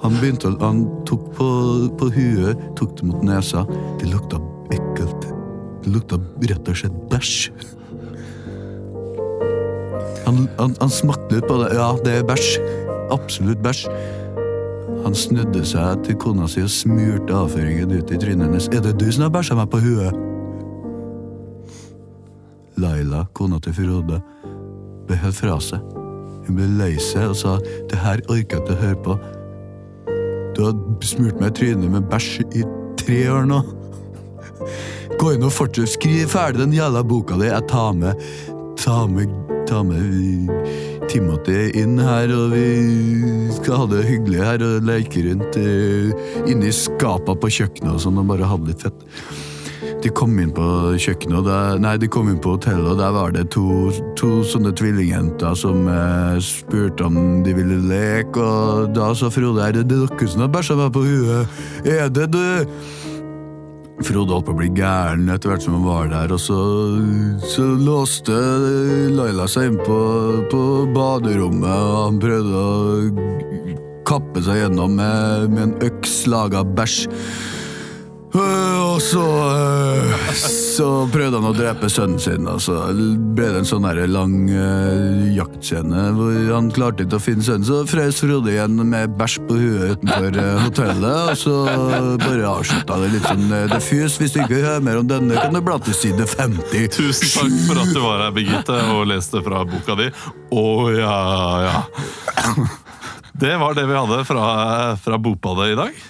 Han 0.01 0.15
begynte 0.17 0.49
han 0.61 0.82
tok 1.05 1.28
på, 1.38 1.47
på 1.99 2.07
huet, 2.15 2.61
tok 2.78 2.95
det 2.97 3.05
mot 3.05 3.22
nesa. 3.26 3.61
Det 4.01 4.09
lukta 4.09 4.39
ekkelt. 4.74 5.28
Det 5.84 5.93
lukta 5.93 6.17
rett 6.49 6.72
og 6.72 6.80
slett 6.80 6.97
bæsj. 7.11 7.51
Han, 10.32 10.47
han, 10.57 10.75
han 10.79 10.89
smakte 10.89 11.36
ut 11.36 11.47
på 11.47 11.57
det. 11.59 11.73
Ja, 11.75 11.91
det 12.05 12.11
er 12.21 12.23
bæsj. 12.23 12.59
Absolutt 13.11 13.59
bæsj. 13.63 13.88
Han 15.03 15.15
snudde 15.17 15.63
seg 15.67 16.05
til 16.05 16.15
kona 16.21 16.45
si 16.47 16.61
og 16.63 16.69
smurte 16.71 17.36
avføringen 17.36 17.91
ut 17.97 18.13
i 18.13 18.19
trynet 18.21 18.47
hennes. 18.47 18.69
Er 18.71 18.84
det 18.86 18.93
du 19.01 19.09
som 19.11 19.25
har 19.25 19.34
bæsja 19.36 19.57
meg 19.59 19.67
på 19.73 19.82
huet? 19.84 20.15
Laila, 22.79 23.25
kona 23.36 23.59
til 23.59 23.75
Frode, 23.75 24.21
ble 25.09 25.19
helt 25.19 25.36
fra 25.36 25.57
seg. 25.59 25.84
Hun 26.47 26.61
ble 26.61 26.69
lei 26.79 26.93
seg 27.01 27.34
og 27.34 27.38
sa 27.41 27.57
det 27.91 27.99
her 27.99 28.23
orker 28.32 28.61
jeg 28.61 28.63
ikke 28.63 28.77
å 28.77 28.82
høre 28.86 29.01
på. 29.03 29.17
Du 30.55 30.63
har 30.69 30.79
smurt 31.11 31.43
meg 31.43 31.51
i 31.51 31.57
trynet 31.59 31.91
med 31.91 32.07
bæsj 32.07 32.32
i 32.55 32.63
tre 33.03 33.19
år 33.36 33.51
nå. 33.51 33.59
Gå 35.19 35.36
inn 35.36 35.43
og 35.43 35.51
fortsett. 35.51 35.91
Skriv 35.97 36.32
ferdig 36.32 36.63
den 36.63 36.79
jævla 36.79 37.03
boka 37.03 37.36
di. 37.36 37.51
Jeg 37.51 37.67
tar 37.67 37.91
med 37.99 38.15
Ta 38.82 39.03
med, 39.05 39.29
ta 39.72 39.84
med 39.88 40.49
Timothy 41.11 41.69
inn 41.80 41.99
her, 42.01 42.32
og 42.36 42.51
vi 42.51 43.51
skal 43.55 43.84
ha 43.84 43.86
det 43.93 44.01
hyggelig 44.09 44.41
her 44.43 44.65
og 44.67 44.88
leke 44.88 45.24
rundt 45.30 45.59
eh, 45.59 46.11
inni 46.51 46.74
skapa 46.76 47.38
på 47.39 47.51
kjøkkenet 47.59 47.95
og 47.95 48.03
sånn, 48.03 48.19
og 48.19 48.28
bare 48.34 48.49
ha 48.49 48.57
det 48.59 48.74
litt 48.74 48.84
fett. 48.84 49.05
De 50.01 50.09
kom 50.17 50.34
inn 50.41 50.51
på 50.55 50.65
kjøkkenet, 50.99 51.45
der, 51.45 51.80
nei, 51.82 51.93
de 52.01 52.09
kom 52.11 52.28
inn 52.32 52.41
på 52.41 52.55
hotellet, 52.57 52.89
og 52.89 52.99
der 52.99 53.13
var 53.15 53.36
det 53.36 53.45
to, 53.53 53.91
to 54.19 54.41
sånne 54.49 54.74
tvillingjenter 54.76 55.55
som 55.61 55.88
eh, 55.88 56.41
spurte 56.43 57.07
om 57.07 57.39
de 57.45 57.55
ville 57.55 57.80
leke, 57.86 58.43
og 58.43 58.91
da 58.97 59.13
sa 59.15 59.32
Frode 59.32 59.63
er 59.69 59.78
det 59.80 59.88
dere 59.93 60.28
som 60.28 60.43
har 60.43 60.51
bæsja 60.51 60.76
meg 60.80 60.91
på 60.97 61.05
huet? 61.05 61.61
Er 61.88 62.11
det 62.11 62.28
du? 62.36 62.43
Frode 64.06 64.34
holdt 64.34 64.47
på 64.47 64.54
å 64.56 64.58
bli 64.58 64.70
gæren 64.78 65.30
etter 65.30 65.52
hvert 65.52 65.64
som 65.66 65.76
han 65.78 65.86
var 65.86 66.10
der, 66.12 66.34
og 66.34 66.41
så, 66.41 66.58
så 67.54 67.66
låste 67.78 68.36
Laila 69.14 69.47
seg 69.52 69.72
inn 69.72 69.80
på, 69.82 69.99
på 70.52 70.62
baderommet, 70.95 71.70
og 71.70 71.97
han 71.99 72.20
prøvde 72.24 72.62
å 72.62 74.02
kappe 74.10 74.43
seg 74.43 74.64
gjennom 74.64 74.97
med, 74.97 75.52
med 75.54 75.64
en 75.68 75.76
øks 75.91 76.24
laga 76.32 76.66
bæsj. 76.66 77.06
Så, 79.02 79.22
øh, 79.52 80.34
så 80.36 80.88
prøvde 81.12 81.39
han 81.39 81.47
å 81.49 81.54
drepe 81.56 81.89
sønnen 81.89 82.20
sin, 82.22 82.45
og 82.47 82.60
så 82.62 82.76
ble 83.36 83.47
det 83.49 83.62
en 83.64 83.68
sånn 83.68 83.88
lang 84.12 84.36
uh, 84.54 85.24
jaktscene 85.34 86.04
hvor 86.16 86.38
han 86.52 86.70
klarte 86.74 87.08
ikke 87.08 87.18
å 87.18 87.24
finne 87.24 87.45
sønnen. 87.45 87.66
Så 87.66 87.82
frøs 87.89 88.22
Frode 88.22 88.54
igjen 88.54 88.78
med 88.91 89.16
bæsj 89.18 89.39
på 89.49 89.58
huet 89.58 89.95
utenfor 89.97 90.38
øh, 90.43 90.62
hotellet, 90.68 91.34
og 91.34 91.41
så 91.41 91.56
bare 92.22 92.54
avslutta 92.54 93.02
det 93.02 93.12
litt 93.16 93.28
sånn 93.28 93.58
diffus. 93.74 94.20
Hvis 94.22 94.38
du 94.38 94.41
ikke 94.43 94.62
hører 94.62 94.86
mer 94.86 95.02
om 95.02 95.10
denne, 95.10 95.39
kan 95.39 95.58
du 95.58 95.64
bla 95.66 95.80
til 95.82 95.97
side 95.97 96.30
50. 96.36 96.88
Tusen 96.93 97.34
takk 97.34 97.60
for 97.66 97.82
at 97.82 97.93
du 97.95 98.02
var 98.06 98.26
her, 98.28 98.38
Birgitte, 98.38 98.80
og 98.93 99.08
leste 99.10 99.41
fra 99.45 99.66
boka 99.66 99.97
di. 99.97 100.12
Å 100.54 100.66
ja, 100.93 101.20
ja. 101.66 101.78
Det 103.41 103.56
var 103.58 103.74
det 103.74 103.88
vi 103.89 103.97
hadde 103.97 104.26
fra, 104.30 104.49
fra 105.02 105.18
Bokbadet 105.18 105.72
i 105.74 105.80
dag. 105.80 106.04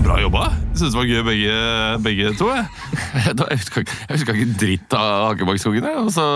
Bra 0.00 0.16
jobba. 0.22 0.46
Syns 0.74 0.94
det 0.94 0.98
var 0.98 1.08
gøy, 1.08 1.20
begge, 1.26 1.56
begge 2.04 2.30
to. 2.38 2.48
jeg. 2.54 2.66
husker, 3.60 3.84
Jeg 3.84 4.16
huska 4.18 4.34
ikke, 4.34 4.46
ikke 4.46 4.58
dritt 4.62 4.96
av 4.96 5.34
Akebakkskogen. 5.34 5.86
og 6.00 6.10
så, 6.14 6.26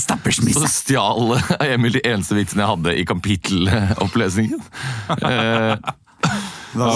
så 0.00 0.66
stjal 0.70 1.36
Emil 1.72 1.94
de 1.98 2.02
eneste 2.08 2.36
vitsene 2.38 2.64
jeg 2.64 2.72
hadde 2.74 2.96
i 2.98 3.06
kapittelopplesningen. 3.08 4.62
Eh, 5.22 5.76
Hva? 6.72 6.88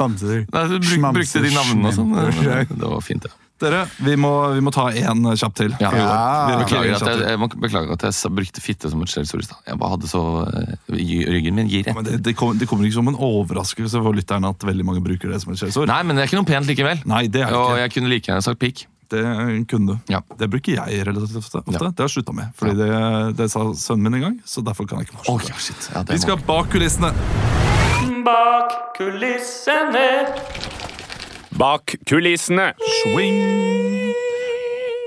Bamser. 0.00 0.46
bruk, 0.50 1.02
brukte 1.14 1.42
de 1.44 1.50
navnene 1.52 1.90
og 1.90 1.94
sånn. 1.94 2.14
Det 2.72 2.88
var 2.88 3.02
fint, 3.04 3.26
det. 3.28 3.32
Dere, 3.56 3.86
vi 4.04 4.16
må, 4.20 4.30
vi 4.52 4.60
må 4.60 4.68
ta 4.74 4.90
én 4.92 5.22
kjapp 5.40 5.54
til. 5.56 5.72
Ja. 5.80 5.88
Vi 5.90 6.56
Beklager 6.60 6.90
en 6.90 6.96
at 6.98 7.06
jeg, 7.08 7.16
til. 7.16 7.22
jeg 7.30 7.40
må 7.40 7.46
beklager 7.54 7.94
at 7.94 8.02
jeg 8.04 8.32
brukte 8.36 8.60
fitte 8.60 8.90
som 8.92 9.00
et 9.00 9.08
skjellsord 9.14 9.40
i 9.40 9.46
stad. 9.46 9.62
Jeg 9.70 9.78
bare 9.80 9.94
hadde 9.94 10.10
så 10.10 10.20
eh, 10.44 10.74
Ryggen 10.92 11.56
min 11.56 11.70
gir 11.72 11.86
Men 11.88 12.02
etter. 12.02 12.18
det, 12.18 12.20
det, 12.26 12.34
kommer, 12.36 12.58
det 12.60 12.68
kommer 12.68 12.84
ikke 12.84 12.98
som 12.98 13.08
en 13.08 13.16
overraskelse 13.16 14.02
for 14.04 14.12
lytterne 14.18 14.50
at 14.52 14.66
veldig 14.68 14.84
mange 14.84 15.00
bruker 15.06 15.32
det 15.32 15.40
som 15.40 15.54
et 15.54 15.62
skjellsord. 15.62 15.88
Nei, 15.88 16.02
men 16.04 16.16
det 16.20 16.26
er 16.26 16.30
ikke 16.30 16.42
noe 16.42 16.50
pent 16.52 16.68
likevel. 16.68 17.00
Nei, 17.08 17.22
det 17.32 17.46
er 17.46 17.48
ikke. 17.48 17.62
Og 17.72 17.80
jeg 17.80 17.94
kunne 17.96 18.12
like 18.12 18.28
gjerne 18.28 18.44
sagt 18.44 18.60
pikk. 18.60 18.84
Det 19.08 19.22
kunne 19.70 19.94
du. 19.94 20.12
Ja. 20.12 20.20
Det 20.36 20.48
bruker 20.50 20.76
jeg 20.76 21.04
relativt 21.06 21.38
ofte. 21.40 21.60
ofte. 21.62 21.72
Ja. 21.78 21.88
Det 21.94 22.02
har 22.02 22.08
jeg 22.10 22.14
slutta 22.18 22.34
med. 22.36 22.52
Fordi 22.58 22.74
det, 22.80 22.90
det 23.38 23.46
sa 23.52 23.64
sønnen 23.78 24.08
min 24.10 24.18
en 24.18 24.24
gang, 24.28 24.36
så 24.44 24.64
derfor 24.66 24.84
kan 24.90 25.00
jeg 25.00 25.08
ikke 25.08 25.22
Oi, 25.30 25.36
Oh, 25.38 25.60
shit. 25.62 25.88
Ja, 25.94 26.02
Vi 26.10 26.18
skal 26.20 26.42
bak 26.44 26.68
kulissene. 26.74 27.12
Bak 28.26 28.74
kulissene. 28.98 30.08
Bak 31.56 31.94
kulissene. 32.06 32.72
Swing! 33.02 34.12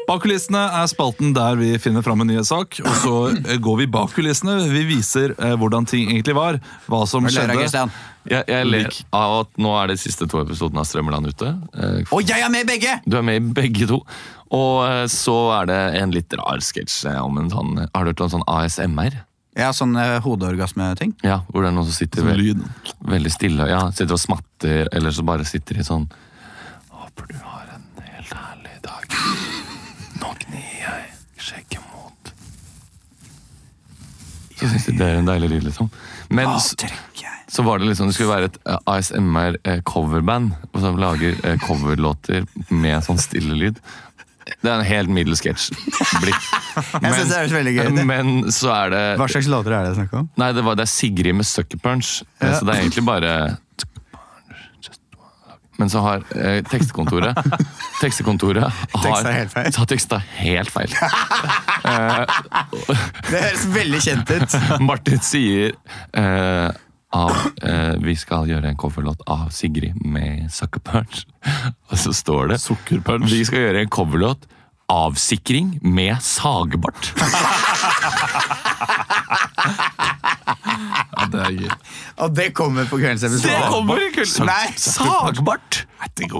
Bak 0.09 0.23
kulissene 0.23 0.61
er 0.79 0.87
spalten 0.89 1.35
der 1.35 1.57
vi 1.59 1.75
finner 1.81 2.01
fram 2.01 2.23
en 2.23 2.31
nyhetssak, 2.31 2.79
og 2.81 2.95
så 3.03 3.11
eh, 3.43 3.59
går 3.61 3.75
vi 3.83 3.85
bak 3.93 4.09
kulissene. 4.15 4.55
Vi 4.71 4.81
viser 4.89 5.35
eh, 5.37 5.53
hvordan 5.61 5.85
ting 5.89 6.07
egentlig 6.09 6.33
var, 6.33 6.57
hva 6.89 7.03
som 7.09 7.27
skjedde. 7.29 7.83
Jeg, 8.29 8.41
jeg 8.49 8.65
ler 8.69 8.89
av 9.15 9.35
at 9.43 9.51
nå 9.61 9.75
er 9.83 9.91
de 9.93 9.99
siste 10.01 10.25
to 10.29 10.41
episodene 10.41 10.81
av 10.81 10.89
Strømmeland 10.89 11.29
ute. 11.29 11.51
Eh, 11.77 12.01
Og 12.17 12.25
jeg 12.25 12.41
er 12.41 12.49
med 12.53 12.65
i 12.65 12.69
begge! 12.71 12.95
Du 13.05 13.19
er 13.19 13.25
med 13.27 13.37
i 13.37 13.53
begge 13.61 13.85
to. 13.91 13.99
Og 14.49 14.79
eh, 14.87 15.03
så 15.13 15.35
er 15.59 15.69
det 15.69 15.79
en 16.01 16.15
litt 16.15 16.33
rar 16.41 16.63
sketsj 16.65 17.03
eh, 17.11 17.19
om 17.21 17.37
en 17.43 17.51
sånn 17.53 17.75
Har 17.85 18.01
du 18.01 18.09
hørt 18.09 18.23
om 18.25 18.31
sånn 18.33 18.47
ASMR? 18.49 19.19
Ja, 19.59 19.69
sånn 19.77 19.93
eh, 19.99 20.15
hodeorgasmeting. 20.25 21.13
Ja, 21.25 21.43
hvor 21.51 21.61
det 21.61 21.69
er 21.69 21.77
noen 21.77 21.85
som 21.91 21.97
sitter 21.99 22.23
Sånn 22.25 22.31
ve 22.33 22.39
lyd. 22.41 22.65
veldig 23.13 23.33
stille. 23.37 23.69
Ja, 23.69 23.83
sitter 23.93 24.17
og 24.17 24.23
smatter, 24.25 24.89
eller 24.89 25.13
så 25.13 25.25
bare 25.27 25.45
sitter 25.45 25.77
i 25.77 25.85
sånn 25.85 26.09
Håper 27.19 27.33
du 27.33 27.39
har 27.43 27.65
en 27.75 28.03
helt 28.05 28.33
herlig 28.33 28.75
dag. 28.83 29.15
Nå 30.21 30.29
gnir 30.39 30.75
jeg 30.79 31.09
skjegget 31.39 31.81
mot 31.91 32.31
Så 34.59 34.69
syns 34.71 34.85
de 34.87 34.93
det 34.99 35.07
er 35.09 35.19
en 35.19 35.27
deilig 35.27 35.49
lyd, 35.51 35.65
liksom. 35.67 35.89
Men 36.31 36.47
så 37.49 37.63
var 37.65 37.79
det 37.81 37.89
liksom, 37.89 38.07
det 38.07 38.15
skulle 38.15 38.29
være 38.31 38.49
et 38.51 38.57
eh, 38.69 38.77
ASMR-coverband 38.93 40.51
som 40.79 40.99
lager 41.01 41.39
eh, 41.43 41.55
coverlåter 41.63 42.45
med 42.69 43.01
sånn 43.03 43.19
stille 43.19 43.55
lyd. 43.57 43.79
Det 44.61 44.69
er 44.69 44.75
en 44.79 44.85
helt 44.85 45.11
middels 45.13 45.41
sketsj. 45.43 45.71
Jeg 45.75 47.13
synes 47.15 47.31
det 47.31 47.39
høres 47.39 47.55
veldig 47.55 47.73
gøy 47.75 47.87
ut. 47.89 48.03
Men 48.09 48.31
så 48.53 48.71
er 48.75 48.93
det 48.93 49.01
Hva 49.19 49.27
slags 49.33 49.49
låter 49.51 49.75
er 49.75 49.89
det 49.89 49.97
snakk 49.97 50.13
om? 50.21 50.29
Nei, 50.39 50.51
det, 50.55 50.63
var, 50.65 50.77
det 50.79 50.85
er 50.87 50.91
Sigrid 50.93 51.35
med 51.41 51.49
Sucker 51.49 51.81
Punch. 51.83 52.19
eh, 52.39 52.47
Ja. 52.47 52.59
Så 52.61 52.67
det 52.69 52.75
er 52.77 52.83
egentlig 52.85 53.03
bare 53.09 53.33
Men 55.79 55.89
så 55.91 56.01
har 56.03 56.25
eh, 56.35 56.59
tekstekontoret 56.67 57.37
Tekstekontoret 58.01 58.67
har 58.67 59.03
Teksta 59.05 59.31
helt 59.31 59.53
feil. 59.53 59.71
har 59.77 59.89
teksta 59.93 60.19
helt 60.39 60.73
feil. 60.75 60.91
Det 63.29 63.39
høres 63.39 63.65
veldig 63.73 64.01
kjent 64.03 64.35
ut. 64.35 64.59
Martin 64.89 65.23
sier 65.23 65.73
eh, 66.17 66.69
av, 67.15 67.33
eh, 67.63 67.95
Vi 68.03 68.15
skal 68.19 68.49
gjøre 68.51 68.69
en 68.71 68.79
coverlåt 68.79 69.23
av 69.27 69.49
Sigrid 69.55 69.97
med 70.05 70.51
Sucker 70.53 70.83
Punch. 70.85 71.23
Og 71.89 71.97
så 71.97 72.13
står 72.13 72.53
det 72.53 72.61
Sukkerpunch. 72.61 73.29
Vi 73.31 73.43
skal 73.47 73.69
gjøre 73.69 73.85
en 73.85 73.93
coverlåt 73.93 74.47
Avsikring 74.89 75.75
med 75.85 76.17
sagbart. 76.25 77.11
Er 81.49 81.59
gøy. 81.65 81.75
Og 82.25 82.33
det 82.37 82.47
kommer 82.57 82.87
på 82.89 82.99
kveldens 83.01 83.25
episode. 83.27 83.51
Det 83.53 83.69
kommer 83.73 84.01
i 84.05 84.09
kveld. 84.15 84.39
Nei. 84.49 84.63
Sagbart! 84.79 85.83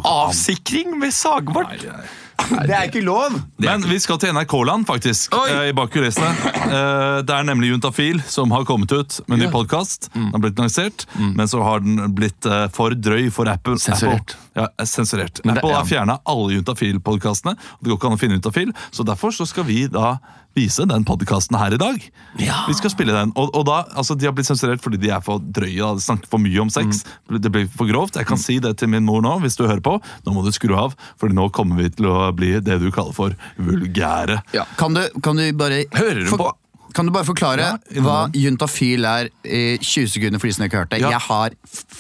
Avsikring 0.05 0.95
med 0.99 1.13
sagbart! 1.15 1.75
Nei, 1.75 1.91
nei. 1.91 2.07
Det 2.39 2.71
er 2.71 2.85
ikke 2.87 3.01
lov! 3.03 3.33
Men 3.59 3.83
vi 3.83 3.97
skal 3.99 4.17
til 4.21 4.31
NRK-land, 4.33 4.85
faktisk. 4.87 5.33
Oi. 5.35 5.49
eh, 5.51 5.65
I 5.69 5.73
bak 5.75 5.91
kulissene. 5.91 6.29
Eh, 6.55 7.19
Det 7.27 7.35
er 7.35 7.43
nemlig 7.49 7.73
Juntafil 7.73 8.21
som 8.31 8.51
har 8.55 8.63
kommet 8.65 8.93
ut 8.95 9.17
med 9.27 9.35
en 9.37 9.43
ny 9.45 9.49
podkast. 9.51 10.07
Den 10.15 10.29
har 10.31 10.39
blitt 10.45 10.57
lansert, 10.61 11.03
men 11.19 11.45
så 11.51 11.61
har 11.65 11.83
den 11.83 11.99
blitt 12.15 12.47
eh, 12.47 12.67
for 12.73 12.95
drøy 12.95 13.27
for 13.35 13.51
Apple. 13.51 13.75
Sensurert. 13.83 14.37
Ja, 14.57 14.67
sensurert. 14.85 15.39
Men 15.43 15.55
det- 15.55 15.63
Apple 15.63 15.71
ja. 15.75 15.77
har 15.81 15.85
fjerna 15.85 16.19
alle 16.25 16.57
Juntafil-podkastene. 16.57 17.55
Det 17.79 17.89
går 17.89 17.97
ikke 17.99 18.09
an 18.11 18.17
å 18.17 18.19
finne 18.19 18.37
Juntafil, 18.39 18.73
så 18.91 19.05
derfor 19.05 19.31
så 19.35 19.47
skal 19.47 19.63
vi 19.67 19.87
da 19.87 20.17
vise 20.57 20.83
den 20.89 21.05
podkasten 21.05 21.55
her 21.59 21.73
i 21.73 21.77
dag. 21.79 22.11
Ja. 22.41 22.63
Vi 22.67 22.73
skal 22.73 22.91
spille 22.91 23.13
den. 23.13 23.31
Og, 23.37 23.51
og 23.55 23.65
da, 23.69 23.83
altså 23.95 24.17
De 24.17 24.25
har 24.27 24.33
blitt 24.35 24.49
sensurert 24.49 24.81
fordi 24.83 24.97
de 24.97 25.11
er 25.13 25.21
for 25.23 25.39
drøye. 25.39 25.77
Da. 25.77 25.93
De 25.95 26.03
snakker 26.03 26.31
for 26.31 26.41
mye 26.41 26.63
om 26.63 26.71
sex. 26.73 27.03
Det 27.29 27.51
blir 27.53 27.69
for 27.71 27.89
grovt. 27.89 28.17
Jeg 28.19 28.27
kan 28.29 28.41
si 28.41 28.57
det 28.59 28.75
til 28.81 28.91
min 28.91 29.05
mor 29.07 29.21
nå, 29.25 29.37
hvis 29.43 29.55
du 29.59 29.65
hører 29.67 29.83
på. 29.85 29.99
Nå 30.25 30.33
må 30.35 30.43
du 30.43 30.51
skru 30.55 30.73
av, 30.79 30.97
for 31.21 31.29
nå 31.29 31.49
kommer 31.55 31.79
vi 31.83 31.91
til 31.93 32.09
å 32.09 32.31
bli 32.35 32.55
det 32.59 32.79
du 32.81 32.89
kaller 32.91 33.15
for 33.15 33.37
vulgære. 33.61 34.41
Kan 34.79 34.97
du, 34.97 35.05
kan 35.23 35.39
du 35.39 35.45
bare 35.53 35.85
Hører 35.95 36.25
du 36.25 36.33
på? 36.35 36.49
Kan 36.95 37.07
du 37.09 37.13
bare 37.13 37.27
forklare 37.27 37.65
Ja, 37.65 38.01
hva 38.03 38.17
juntafil 38.33 39.05
er 39.05 39.29
i 39.45 39.77
20 39.77 40.09
sekunder 40.13 40.41
for 40.41 40.49
de 40.49 40.53
som 40.55 40.65
ikke 40.65 40.79
har 40.79 40.85
hørt 40.85 40.93
det? 40.93 41.01
Ja. 41.03 41.11
Jeg, 41.13 41.23
har, 41.27 41.55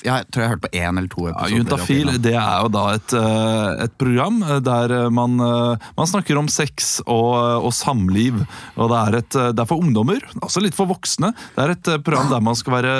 jeg 0.05 0.27
tror 0.29 0.43
jeg 0.43 0.47
har 0.47 0.55
hørt 0.55 0.63
på 0.65 0.71
én 0.73 0.99
eller 1.01 1.09
to 1.11 1.27
Ja, 1.27 1.33
episoder. 1.35 1.55
Juntafil 1.57 2.11
det 2.25 2.33
er 2.39 2.63
jo 2.63 2.71
da 2.73 2.83
et, 2.97 3.15
eh, 3.19 3.83
et 3.85 3.95
program 4.01 4.41
eh, 4.45 4.55
der 4.65 4.95
eh, 4.97 5.09
man, 5.13 5.37
man 5.39 6.09
snakker 6.09 6.39
om 6.41 6.49
sex 6.51 6.89
og, 7.05 7.65
og 7.67 7.73
samliv. 7.75 8.41
Og 8.79 8.91
det 8.91 8.99
er, 8.99 9.19
et, 9.21 9.39
det 9.55 9.63
er 9.63 9.69
for 9.69 9.83
ungdommer, 9.83 10.23
også 10.41 10.63
litt 10.63 10.77
for 10.77 10.89
voksne. 10.89 11.31
Det 11.55 11.65
er 11.65 11.75
et 11.75 11.91
program 12.05 12.31
der 12.33 12.43
man 12.43 12.57
skal 12.57 12.77
være 12.79 12.95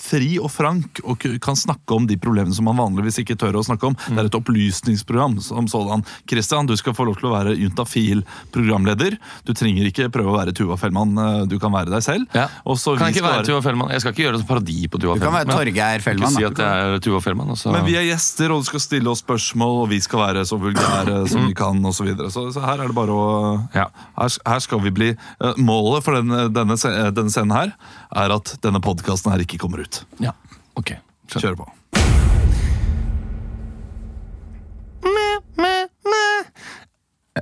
fri 0.00 0.34
og 0.40 0.50
frank 0.52 1.02
og 1.04 1.26
kan 1.44 1.58
snakke 1.58 1.96
om 1.96 2.08
de 2.08 2.16
problemene 2.20 2.54
som 2.56 2.68
man 2.68 2.80
vanligvis 2.80 3.20
ikke 3.22 3.36
tør 3.40 3.60
å 3.60 3.66
snakke 3.66 3.90
om. 3.90 3.98
Det 4.06 4.18
er 4.22 4.30
et 4.30 4.38
opplysningsprogram 4.38 5.38
som 5.44 5.68
sådan. 5.70 6.04
Christian, 6.30 6.68
du 6.70 6.76
skal 6.80 6.96
få 6.96 7.06
lov 7.08 7.18
til 7.20 7.30
å 7.30 7.34
være 7.34 7.56
Juntafil-programleder. 7.60 9.18
Du 9.44 9.54
trenger 9.56 9.88
ikke 9.88 10.10
prøve 10.14 10.32
å 10.32 10.38
være 10.38 10.54
Tuva 10.56 10.78
Fellmann, 10.80 11.18
du 11.48 11.58
kan 11.62 11.72
være 11.74 11.90
deg 11.92 12.02
selv. 12.06 12.26
Ja. 12.34 12.46
Og 12.64 12.78
så 12.80 12.96
Kan 12.98 13.08
jeg 13.10 13.16
ikke 13.18 13.26
være 13.28 13.44
Tuva 13.48 13.60
Fellmann? 13.66 13.90
Jeg 13.94 14.00
skal 14.04 14.12
ikke 14.14 14.24
gjøre 14.26 14.40
en 14.40 14.46
parodi 14.48 14.76
på 14.88 15.00
Tuva 15.02 15.14
Du 15.14 15.20
kan 15.20 15.32
Fellmann. 15.32 15.48
være 15.50 15.56
Torgeir 15.58 16.04
Fellmann. 16.06 16.34
si 16.34 16.42
er 16.44 16.98
Tuva 17.04 17.20
Fellmann. 17.24 17.50
også. 17.54 17.72
Men 17.72 17.84
vi 17.86 17.96
er 18.00 18.06
gjester, 18.08 18.50
og 18.54 18.62
du 18.64 18.68
skal 18.70 18.80
stille 18.80 19.10
oss 19.10 19.22
spørsmål, 19.24 19.82
og 19.84 19.88
vi 19.90 20.00
skal 20.00 20.18
være 20.24 20.44
så 20.46 20.58
vulgære 20.60 21.28
som 21.28 21.46
vi 21.46 21.54
kan, 21.54 21.84
og 21.84 21.94
Så, 21.94 22.04
videre. 22.04 22.30
så 22.30 22.46
Så 22.54 22.60
her 22.64 22.80
er 22.80 22.86
det 22.88 22.94
bare 22.94 23.10
å 23.10 23.68
Ja. 23.74 23.86
her, 24.18 24.28
her 24.46 24.58
skal 24.60 24.80
vi 24.80 24.90
bli 24.90 25.10
eh, 25.40 25.52
Målet 25.58 26.02
for 26.04 26.14
denne, 26.14 26.48
denne, 26.52 26.76
denne 27.14 27.30
scenen 27.30 27.52
her 27.52 27.72
er 28.14 28.34
at 28.34 28.56
denne 28.62 28.80
podkasten 28.80 29.32
her 29.32 29.38
ikke 29.44 29.58
kommer 29.58 29.80
ut. 29.80 30.04
Ja, 30.20 30.32
ok. 30.76 30.96
Kjør, 31.28 31.40
Kjør 31.40 31.56
på. 31.64 32.23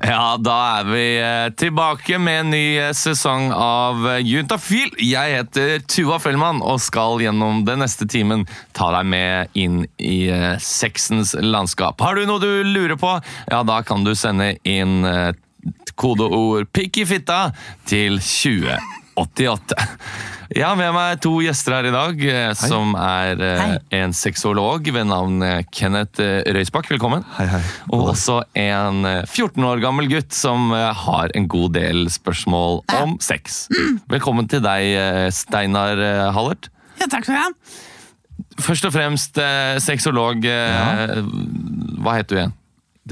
Ja, 0.01 0.38
da 0.40 0.55
er 0.78 0.86
vi 0.88 1.03
eh, 1.20 1.51
tilbake 1.61 2.16
med 2.16 2.38
en 2.40 2.53
ny 2.55 2.78
eh, 2.80 2.95
sesong 2.97 3.51
av 3.53 4.07
eh, 4.09 4.22
Juntafil. 4.24 4.88
Jeg 5.05 5.34
heter 5.36 5.84
Tuva 5.84 6.16
Fellmann 6.22 6.62
og 6.64 6.80
skal 6.80 7.20
gjennom 7.20 7.61
den 7.68 7.84
neste 7.84 8.09
timen 8.09 8.47
ta 8.72 8.88
deg 8.97 9.11
med 9.12 9.53
inn 9.53 9.82
i 10.01 10.30
eh, 10.32 10.57
sexens 10.64 11.34
landskap. 11.36 12.01
Har 12.01 12.16
du 12.16 12.24
noe 12.24 12.40
du 12.40 12.64
lurer 12.64 12.97
på? 12.97 13.18
Ja, 13.53 13.61
da 13.68 13.82
kan 13.84 14.09
du 14.09 14.14
sende 14.16 14.55
inn 14.64 15.05
eh, 15.05 15.36
kodeord 15.93 16.72
'pikk 16.72 17.05
fitta' 17.12 17.53
til 17.84 18.16
2088. 19.17 19.77
Jeg 20.53 20.67
har 20.69 20.77
med 20.77 20.91
meg 20.93 21.21
to 21.25 21.31
gjester 21.41 21.73
her 21.79 21.87
i 21.89 21.93
dag, 21.95 22.19
eh, 22.29 22.51
som 22.59 22.93
er 22.99 23.41
hei. 23.41 23.77
en 24.03 24.13
sexolog 24.17 24.85
ved 24.93 25.07
navn 25.09 25.39
eh, 25.47 25.63
Kenneth 25.73 26.21
eh, 26.21 26.43
Røisbakk. 26.53 26.91
Velkommen. 26.93 27.25
Hei, 27.39 27.47
hei. 27.55 27.61
Og 27.93 28.11
også 28.13 28.43
en 28.61 29.01
eh, 29.09 29.23
14 29.25 29.65
år 29.65 29.81
gammel 29.85 30.11
gutt 30.13 30.37
som 30.37 30.69
eh, 30.77 30.91
har 31.07 31.33
en 31.39 31.49
god 31.49 31.73
del 31.79 32.05
spørsmål 32.13 32.83
om 33.01 33.17
sex. 33.25 33.65
Velkommen 34.13 34.49
til 34.53 34.61
deg, 34.65 34.91
eh, 35.01 35.29
Steinar 35.33 35.97
eh, 36.01 36.27
Hallert. 36.37 36.69
Ja, 37.01 37.09
takk 37.09 37.25
skal 37.25 37.39
du 37.39 37.41
ha. 37.41 37.49
Først 38.63 38.85
og 38.85 38.93
fremst 38.93 39.41
eh, 39.41 39.79
sexolog. 39.81 40.45
Ja. 40.45 41.23
Hva 42.03 42.19
heter 42.19 42.35
du 42.37 42.41
igjen? 42.43 42.59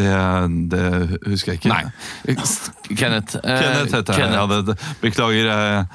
Det, 0.00 0.70
det 0.72 0.84
husker 1.28 1.52
jeg 1.54 1.60
ikke. 1.62 1.74
Nei. 1.74 1.84
Kenneth. 2.96 3.36
eh, 3.44 3.60
Kenneth 3.60 3.94
heter 4.00 4.24
jeg. 4.24 4.32
Ja, 4.34 4.46
det, 4.50 4.62
det, 4.72 4.78
beklager, 5.02 5.44
jeg, 5.52 5.86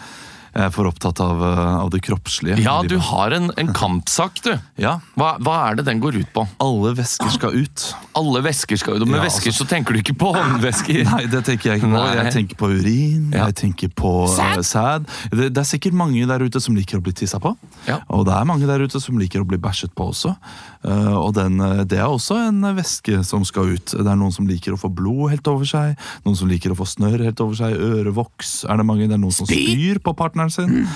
jeg 0.55 0.63
er 0.69 0.71
for 0.71 0.87
opptatt 0.87 1.19
av, 1.19 1.41
eh, 1.43 1.61
av 1.81 1.89
det 1.91 1.99
kroppslige. 2.05 2.55
Ja, 2.63 2.77
du 2.87 2.95
har 3.09 3.33
en, 3.35 3.49
en 3.59 3.73
kampsak, 3.75 4.37
du. 4.45 4.53
Ja, 4.79 4.93
Hva, 5.19 5.33
hva 5.43 5.55
er 5.67 5.79
det 5.81 5.85
den 5.89 5.99
går 6.03 6.15
ut 6.21 6.29
på? 6.35 6.45
Alle 6.63 6.93
væsker 6.95 7.33
skal 7.33 7.57
ut. 7.59 7.83
Alle 8.15 8.39
væsker 8.45 8.79
skal 8.79 9.01
jo 9.01 9.07
Med 9.09 9.19
Ja, 9.19 9.25
væsker 9.25 9.51
altså- 9.51 9.65
så 9.65 9.69
tenker 9.73 9.91
du 9.97 9.99
ikke 9.99 10.15
på 10.21 10.31
håndvæsker. 10.37 11.01
Nei, 11.11 11.25
det 11.33 11.41
tenker 11.49 11.73
jeg 11.73 11.81
ikke 11.83 11.91
på. 11.91 12.05
Jeg 12.21 12.33
tenker 12.37 12.59
på 12.61 12.69
urin, 12.71 13.25
Ja. 13.35 13.49
jeg 13.49 13.55
tenker 13.63 13.91
på 13.99 14.13
sæd. 14.31 14.63
sæd. 14.63 15.09
Det, 15.35 15.49
det 15.51 15.63
er 15.65 15.67
sikkert 15.67 15.97
mange 15.99 16.23
der 16.31 16.39
ute 16.47 16.61
som 16.63 16.77
liker 16.79 17.01
å 17.01 17.03
bli 17.03 17.11
tissa 17.19 17.41
på. 17.43 17.51
Ja. 17.89 17.99
Og 18.09 18.23
det 18.29 18.37
er 18.37 18.47
mange 18.47 18.69
der 18.71 18.79
ute 18.87 19.01
som 19.03 19.19
liker 19.19 19.43
å 19.43 19.49
bli 19.49 19.57
bæsjet 19.59 19.91
på 19.97 20.07
også. 20.13 20.37
Eh, 20.85 21.15
og 21.17 21.33
den, 21.37 21.59
eh, 21.61 21.83
det 21.89 21.99
er 21.99 22.07
også 22.07 22.37
en 22.47 22.61
væske 22.77 23.23
som 23.25 23.45
skal 23.47 23.73
ut. 23.75 23.93
Det 23.95 24.05
er 24.05 24.19
noen 24.19 24.33
som 24.35 24.47
liker 24.47 24.75
å 24.75 24.79
få 24.79 24.91
blod 24.93 25.31
helt 25.33 25.47
over 25.51 25.65
seg, 25.65 25.95
noen 26.25 26.37
som 26.37 26.49
liker 26.51 26.73
å 26.73 26.77
få 26.77 26.87
snørr 26.89 27.23
helt 27.25 27.41
over 27.41 27.57
seg, 27.57 27.75
ørevoks 27.75 28.53
er 28.69 28.77
det 28.81 28.85
mange. 28.85 29.07
Det 29.09 29.17
er 29.17 29.21
noen 29.23 29.35
som 29.35 29.49
spyr 29.49 29.99
på 30.03 30.13
partneren 30.17 30.53
sin. 30.53 30.69
Mm. 30.85 30.87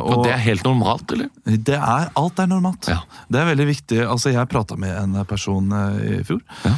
Og 0.00 0.24
det 0.24 0.32
er 0.34 0.42
helt 0.44 0.64
normalt, 0.66 1.12
eller? 1.14 1.30
det 1.46 1.76
er, 1.78 2.10
alt 2.18 2.38
er 2.42 2.48
normalt. 2.50 2.88
Ja. 2.90 3.00
Det 3.30 3.40
er 3.40 3.48
veldig 3.52 3.66
viktig. 3.70 4.00
Altså, 4.06 4.32
jeg 4.34 4.48
prata 4.50 4.76
med 4.80 4.96
en 4.96 5.18
person 5.28 5.70
eh, 5.72 6.20
i 6.20 6.24
fjor 6.26 6.40
ja. 6.64 6.74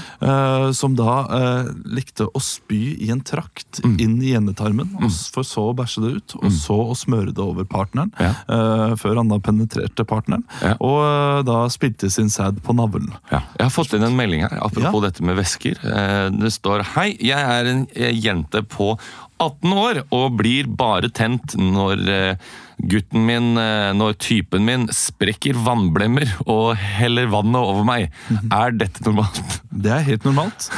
som 0.77 0.95
da 0.99 1.15
eh, 1.39 1.71
likte 1.97 2.27
å 2.29 2.41
spy 2.43 2.83
i 3.07 3.11
en 3.15 3.21
trakt 3.25 3.81
Mm. 3.83 3.97
inn 4.01 4.23
i 4.23 4.33
endetarmen, 4.37 4.89
mm. 5.01 5.11
for 5.35 5.47
så 5.47 5.65
å 5.71 5.75
bæsje 5.77 6.03
det 6.05 6.11
ut, 6.19 6.35
og 6.39 6.53
så 6.55 6.77
å 6.93 6.95
smøre 6.97 7.33
det 7.35 7.43
over 7.43 7.65
partneren, 7.69 8.13
Ja. 8.21 8.31
eh, 8.49 8.95
før 9.01 9.17
han 9.21 9.29
da 9.33 9.39
penetrerte 9.43 10.05
partneren, 10.07 10.45
og 10.79 10.99
eh, 11.03 11.43
da 11.49 11.57
spilte 11.73 12.11
sin 12.13 12.29
sæd 12.43 12.61
på 12.67 12.75
navlen. 12.77 13.13
Jeg 13.31 13.43
har 13.63 13.71
fått 13.73 13.95
inn 13.97 14.03
en 14.07 14.17
melding 14.19 14.43
her, 14.43 14.59
apropos 14.63 15.01
Ja. 15.03 15.09
dette 15.09 15.23
med 15.23 15.37
væsker. 15.39 15.79
Eh, 15.85 16.31
Det 16.43 16.51
står 16.53 16.83
Hei, 16.95 17.17
jeg 17.21 17.39
er 17.39 17.67
en 17.71 17.87
eh, 17.95 18.13
jente 18.13 18.63
på 18.67 18.99
18 19.41 19.73
år 19.73 20.03
og 20.13 20.37
blir 20.39 20.67
bare 20.67 21.09
tent 21.11 21.55
når 21.59 22.03
eh, 22.09 22.37
gutten 22.83 23.25
min, 23.27 23.55
når 23.55 24.17
typen 24.19 24.65
min 24.65 24.89
sprekker 24.89 25.55
vannblemmer 25.55 26.27
og 26.49 26.75
heller 26.77 27.27
vannet 27.31 27.61
over 27.63 27.85
meg. 27.87 28.09
Mhm. 28.29 28.49
Er 28.53 28.71
dette 28.73 29.05
normalt? 29.07 29.61
Det 29.71 29.93
er 29.93 30.03
helt 30.03 30.25
normalt. 30.25 30.71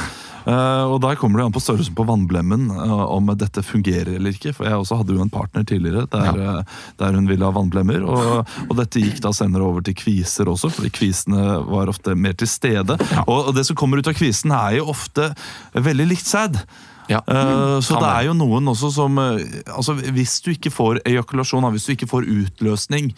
Eh, 0.45 0.83
og 0.85 1.01
Der 1.01 1.17
kommer 1.19 1.39
det 1.39 1.47
an 1.47 1.55
på 1.55 1.63
størrelsen 1.63 1.95
på 1.97 2.05
vannblemmen 2.07 2.69
eh, 2.71 3.03
om 3.15 3.31
dette 3.37 3.63
fungerer 3.65 4.15
eller 4.15 4.35
ikke. 4.35 4.53
For 4.55 4.69
Jeg 4.69 4.77
også 4.77 5.01
hadde 5.01 5.17
jo 5.17 5.25
en 5.25 5.33
partner 5.33 5.65
tidligere 5.65 6.05
der, 6.11 6.41
eh, 6.41 6.79
der 7.01 7.17
hun 7.17 7.29
ville 7.29 7.45
ha 7.45 7.55
vannblemmer. 7.55 8.05
Og, 8.05 8.55
og 8.69 8.75
dette 8.79 9.01
gikk 9.01 9.21
da 9.25 9.33
senere 9.35 9.65
over 9.65 9.85
til 9.85 9.97
kviser 9.97 10.49
også, 10.51 10.71
fordi 10.73 10.93
kvisene 10.93 11.59
var 11.65 11.91
ofte 11.91 12.15
mer 12.15 12.37
til 12.37 12.49
stede. 12.49 12.99
Og, 13.25 13.49
og 13.49 13.55
det 13.57 13.65
som 13.67 13.77
kommer 13.77 14.01
ut 14.01 14.11
av 14.11 14.17
kvisen 14.17 14.53
er 14.55 14.79
jo 14.79 14.91
ofte 14.93 15.31
veldig 15.73 16.11
likt 16.13 16.29
sæd. 16.29 16.61
Ja. 17.05 17.19
Uh, 17.29 17.77
så 17.85 17.99
det 18.01 18.07
er 18.09 18.23
jo 18.25 18.31
noen 18.33 18.65
også 18.71 18.89
som 18.89 19.19
uh, 19.21 19.37
altså 19.69 19.93
Hvis 19.93 20.39
du 20.41 20.47
ikke 20.55 20.71
får 20.73 21.03
ejakulasjon, 21.05 21.67
hvis 21.75 21.85
du 21.85 21.91
ikke 21.93 22.09
får 22.09 22.25
utløsning, 22.25 23.11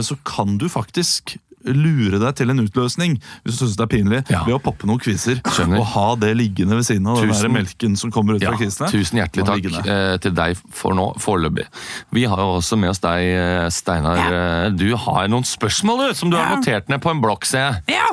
så 0.00 0.16
kan 0.24 0.56
du 0.56 0.64
faktisk 0.72 1.36
lure 1.64 2.18
deg 2.20 2.34
til 2.36 2.50
en 2.52 2.60
utløsning 2.60 3.16
hvis 3.44 3.56
du 3.58 3.64
synes 3.64 3.76
det 3.78 3.84
er 3.86 3.90
pinlig, 3.96 4.20
Ja. 4.30 4.42
ved 4.44 4.54
å 4.56 4.60
poppe 4.62 4.86
noen 4.86 5.00
kviser 5.00 5.40
Skjønner. 5.44 5.78
og 5.80 5.86
ha 5.94 6.14
det 6.16 6.36
liggende 6.36 6.76
ved 6.76 6.84
siden 6.84 7.06
av 7.08 7.16
den 7.20 7.30
Tusen- 7.30 7.42
der 7.42 7.54
melken 7.56 7.96
som 7.96 8.10
kommer 8.12 8.34
ut 8.36 8.42
Ja, 8.42 8.50
fra 8.52 8.58
kvisene. 8.58 8.90
tusen 8.90 9.18
hjertelig 9.18 9.46
takk 9.46 9.86
eh, 9.86 10.16
til 10.18 10.32
deg 10.32 10.56
for 10.70 10.92
nå, 10.94 11.14
foreløpig. 11.18 11.66
Vi 12.12 12.24
har 12.24 12.36
jo 12.36 12.58
også 12.60 12.78
med 12.78 12.90
oss 12.90 12.98
deg, 13.00 13.20
eh, 13.34 13.68
Steinar. 13.70 14.16
Ja. 14.16 14.68
Du 14.70 14.96
har 14.96 15.28
noen 15.28 15.44
spørsmål 15.44 16.08
du, 16.08 16.14
som 16.14 16.30
du 16.30 16.36
har 16.36 16.56
notert 16.56 16.88
ned 16.88 17.00
på 17.00 17.10
en 17.10 17.20
blokk, 17.22 17.44
ser 17.46 17.82
jeg. 17.86 17.96
Ja, 17.96 18.10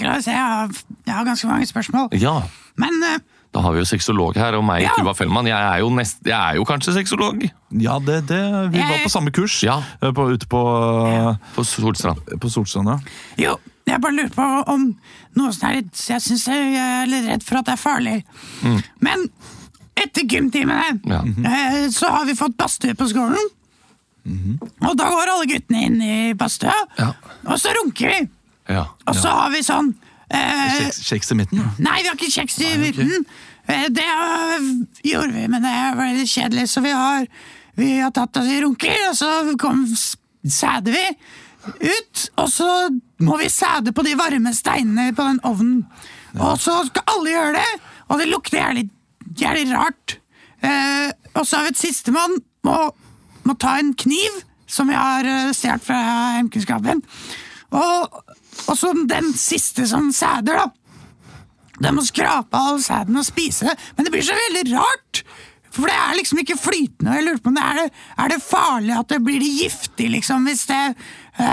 jeg 0.00 0.34
har, 0.36 0.68
jeg 1.06 1.14
har 1.14 1.24
ganske 1.24 1.46
mange 1.48 1.66
spørsmål. 1.66 2.08
Ja, 2.20 2.42
Men 2.76 3.02
eh, 3.02 3.18
da 3.56 3.62
har 3.64 3.72
vi 3.72 3.80
jo 3.80 3.86
sexolog 3.88 4.36
her, 4.36 4.54
og 4.58 4.64
meg, 4.68 4.82
Ja. 4.84 4.92
Tuva 4.98 5.14
Fellmann. 5.16 5.46
Jeg 5.48 5.56
er 5.56 5.80
jo, 5.80 5.88
nest, 5.96 6.18
jeg 6.28 6.36
er 6.36 6.58
jo 6.60 6.64
kanskje 6.68 6.92
sexolog 6.98 7.46
Ja, 7.80 7.96
det, 8.04 8.18
det, 8.28 8.40
vi 8.74 8.82
var 8.84 9.00
på 9.02 9.10
samme 9.12 9.32
kurs 9.32 9.62
Ja. 9.64 9.78
eh, 10.02 10.12
på, 10.12 10.28
ute 10.36 10.46
på, 10.46 10.60
ja. 11.08 11.32
på 11.56 11.64
Solstrand. 11.64 12.20
på 12.40 12.50
Solstrand. 12.52 12.92
Ja. 12.92 12.98
jo, 13.48 13.56
jeg 13.88 14.00
bare 14.02 14.12
lurer 14.18 14.34
på 14.36 14.46
om 14.74 14.86
noe 15.38 15.52
som 15.56 15.68
er 15.70 15.78
litt 15.80 16.04
Jeg 16.10 16.20
syns 16.24 16.46
jeg 16.50 16.76
er 16.76 17.06
litt 17.10 17.28
redd 17.30 17.44
for 17.46 17.58
at 17.62 17.68
det 17.70 17.74
er 17.78 17.80
farlig. 17.80 18.16
Men 19.00 19.28
etter 19.96 20.26
gymtimene 20.28 21.00
Ja. 21.08 21.22
eh, 21.24 21.88
så 21.94 22.10
har 22.12 22.26
vi 22.28 22.34
fått 22.36 22.56
badstue 22.60 22.94
på 22.98 23.08
skolen. 23.08 23.52
Og 24.26 24.96
da 24.98 25.06
går 25.06 25.30
alle 25.32 25.46
guttene 25.46 25.84
inn 25.86 26.00
i 26.02 26.16
badstua, 26.34 26.74
Ja. 26.98 27.12
og 27.46 27.58
så 27.62 27.70
runker 27.78 28.10
vi. 28.10 28.28
Ja. 28.68 28.84
Og 29.06 29.14
så 29.14 29.30
har 29.30 29.50
vi 29.54 29.60
sånn 29.62 29.94
eh, 30.30 30.88
Kjeks, 30.90 31.30
i 31.30 31.38
midten. 31.38 31.62
da. 31.62 31.72
Nei, 31.78 32.00
vi 32.02 32.08
har 32.10 32.18
ikke 32.18 32.32
kjeks 32.34 32.58
i 32.64 32.72
midten. 32.80 33.26
Eh, 33.68 33.86
Det 33.90 34.06
uh, 34.06 34.68
gjorde 35.04 35.32
vi, 35.34 35.46
men 35.50 35.62
det 35.66 35.74
ble 35.98 36.10
litt 36.20 36.30
kjedelig, 36.32 36.68
så 36.70 36.82
vi 36.84 36.94
har, 36.94 37.26
vi 37.76 37.90
har 38.00 38.12
tatt 38.14 38.36
oss 38.40 38.50
i 38.50 38.60
runker, 38.62 38.96
og 39.10 39.16
så 39.18 39.30
kom, 39.60 39.86
sæder 40.46 40.94
vi 40.94 41.06
ut, 41.82 42.28
og 42.38 42.50
så 42.50 42.68
må 43.26 43.38
vi 43.40 43.48
sæde 43.50 43.92
på 43.92 44.04
de 44.06 44.14
varme 44.18 44.52
steinene 44.54 45.10
på 45.16 45.24
den 45.26 45.40
ovnen. 45.42 45.80
Og 46.36 46.60
så 46.60 46.82
skal 46.86 47.08
alle 47.14 47.32
gjøre 47.32 47.56
det, 47.56 47.80
og 48.06 48.20
det 48.20 48.28
lukter 48.30 48.60
jævlig 48.60 48.90
jævlig 49.36 49.72
rart. 49.74 50.18
Eh, 50.62 51.10
og 51.34 51.46
så 51.46 51.56
har 51.56 51.66
vi 51.66 51.74
et 51.74 51.80
sistemann. 51.80 52.38
Må, 52.66 52.76
må 53.44 53.54
ta 53.60 53.76
en 53.80 53.94
kniv, 53.98 54.40
som 54.66 54.90
jeg 54.90 54.98
har 54.98 55.28
eh, 55.30 55.52
stjålet 55.54 55.84
fra 55.86 55.98
hjemkunnskapen. 56.38 57.02
Og, 57.76 58.22
og 58.68 58.76
så 58.78 58.92
den 59.08 59.32
siste 59.38 59.86
som 59.90 60.08
sæder, 60.12 60.62
da. 60.64 60.66
Den 61.82 61.98
må 61.98 62.02
skrape 62.08 62.56
av 62.56 62.78
sæden 62.80 63.18
og 63.20 63.26
spise 63.28 63.68
det. 63.68 63.76
Men 63.96 64.06
det 64.06 64.14
blir 64.14 64.24
så 64.24 64.36
veldig 64.46 64.64
rart! 64.78 65.22
For 65.76 65.84
det 65.90 65.92
er 65.92 66.14
liksom 66.16 66.38
ikke 66.40 66.54
flytende. 66.56 67.10
og 67.10 67.16
jeg 67.18 67.24
lurer 67.26 67.40
på 67.44 67.50
om 67.52 67.56
det 67.58 67.64
er, 67.68 67.78
det, 67.82 67.90
er 68.24 68.30
det 68.32 68.38
farlig 68.40 68.94
at 68.96 69.10
det 69.12 69.18
blir 69.26 69.42
giftig, 69.44 70.06
liksom, 70.14 70.46
hvis 70.48 70.62
det 70.70 70.78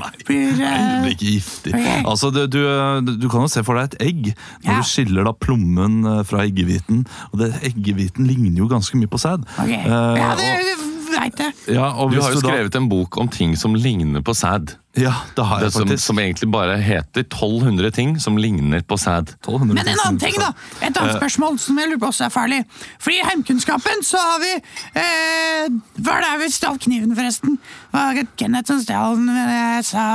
Nei, 0.00 0.10
blir 0.26 0.56
Det 0.58 0.66
eh, 0.66 0.96
blir 1.04 1.12
ikke 1.14 1.28
giftig. 1.36 1.74
Okay. 1.76 2.00
Altså, 2.02 2.32
du, 2.34 2.40
du, 2.50 3.12
du 3.22 3.28
kan 3.30 3.44
jo 3.46 3.50
se 3.52 3.62
for 3.66 3.78
deg 3.78 3.92
et 3.94 3.96
egg 4.08 4.22
når 4.64 4.72
Ja. 4.72 4.80
du 4.82 4.88
skiller 4.90 5.28
da 5.28 5.34
plommen 5.46 6.00
eh, 6.10 6.22
fra 6.26 6.42
eggehviten. 6.42 7.04
Og 7.30 7.38
det, 7.44 7.52
eggehviten 7.70 8.26
ligner 8.26 8.58
jo 8.64 8.68
ganske 8.72 8.98
mye 8.98 9.10
på 9.14 9.20
sæd. 9.22 9.46
Ok. 9.62 9.70
Uh, 9.70 10.18
Ja, 10.18 10.32
det 10.34 10.50
og, 10.50 10.84
veit 11.26 11.42
jeg. 11.44 11.52
ja, 11.76 11.90
og 11.92 12.10
Du 12.14 12.20
har 12.22 12.32
jo 12.32 12.40
da- 12.40 12.48
skrevet 12.48 12.74
en 12.80 12.88
bok 12.88 13.16
om 13.20 13.28
ting 13.28 13.56
som 13.58 13.74
ligner 13.74 14.22
på 14.26 14.34
sæd. 14.34 14.76
Ja, 14.96 15.12
det 15.36 15.44
har 15.44 15.58
Det 15.60 15.66
jeg 15.66 15.72
som, 15.74 15.82
faktisk. 15.90 16.06
som 16.06 16.18
egentlig 16.22 16.46
bare 16.50 16.78
heter 16.80 17.20
1200 17.26 17.90
ting 17.92 18.14
som 18.20 18.38
ligner 18.40 18.80
på 18.80 18.96
sæd. 18.96 19.34
Men 19.60 19.76
en 19.76 19.90
annen 20.06 20.18
ting, 20.18 20.32
da. 20.40 20.54
Et 20.80 20.96
annet 20.96 21.18
spørsmål 21.20 21.58
som 21.60 21.76
jeg 21.78 21.90
lurer 21.90 22.00
på 22.00 22.08
også 22.08 22.24
er 22.24 22.32
farlig. 22.32 22.62
Fordi 22.98 23.18
i 23.20 23.26
heimkunnskapen 23.28 24.00
så 24.02 24.16
har 24.16 24.40
vi 24.40 24.54
eh, 24.56 25.68
Hva 26.00 26.16
er 26.16 26.24
det 26.24 26.46
vi 26.46 26.48
stjal 26.54 26.78
kniven, 26.80 27.12
forresten? 27.14 27.58
Var 27.92 28.14
det 28.14 28.26
Kenneth 28.40 28.72
som 28.72 28.80
stjal 28.80 29.16
den? 29.20 29.26
men 29.26 29.36
Jeg 29.76 29.84
sa 29.92 30.06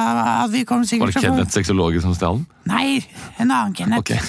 at 0.46 0.52
vi 0.52 0.64
kom 0.64 0.82
Var 0.82 1.12
det 1.14 1.22
Kenneth 1.22 1.52
sexologen 1.54 2.02
som 2.02 2.16
stjal 2.18 2.42
den? 2.42 2.48
Nei, 2.66 3.06
en 3.38 3.52
annen 3.52 3.76
Kenneth. 3.78 4.00
Okay. 4.00 4.20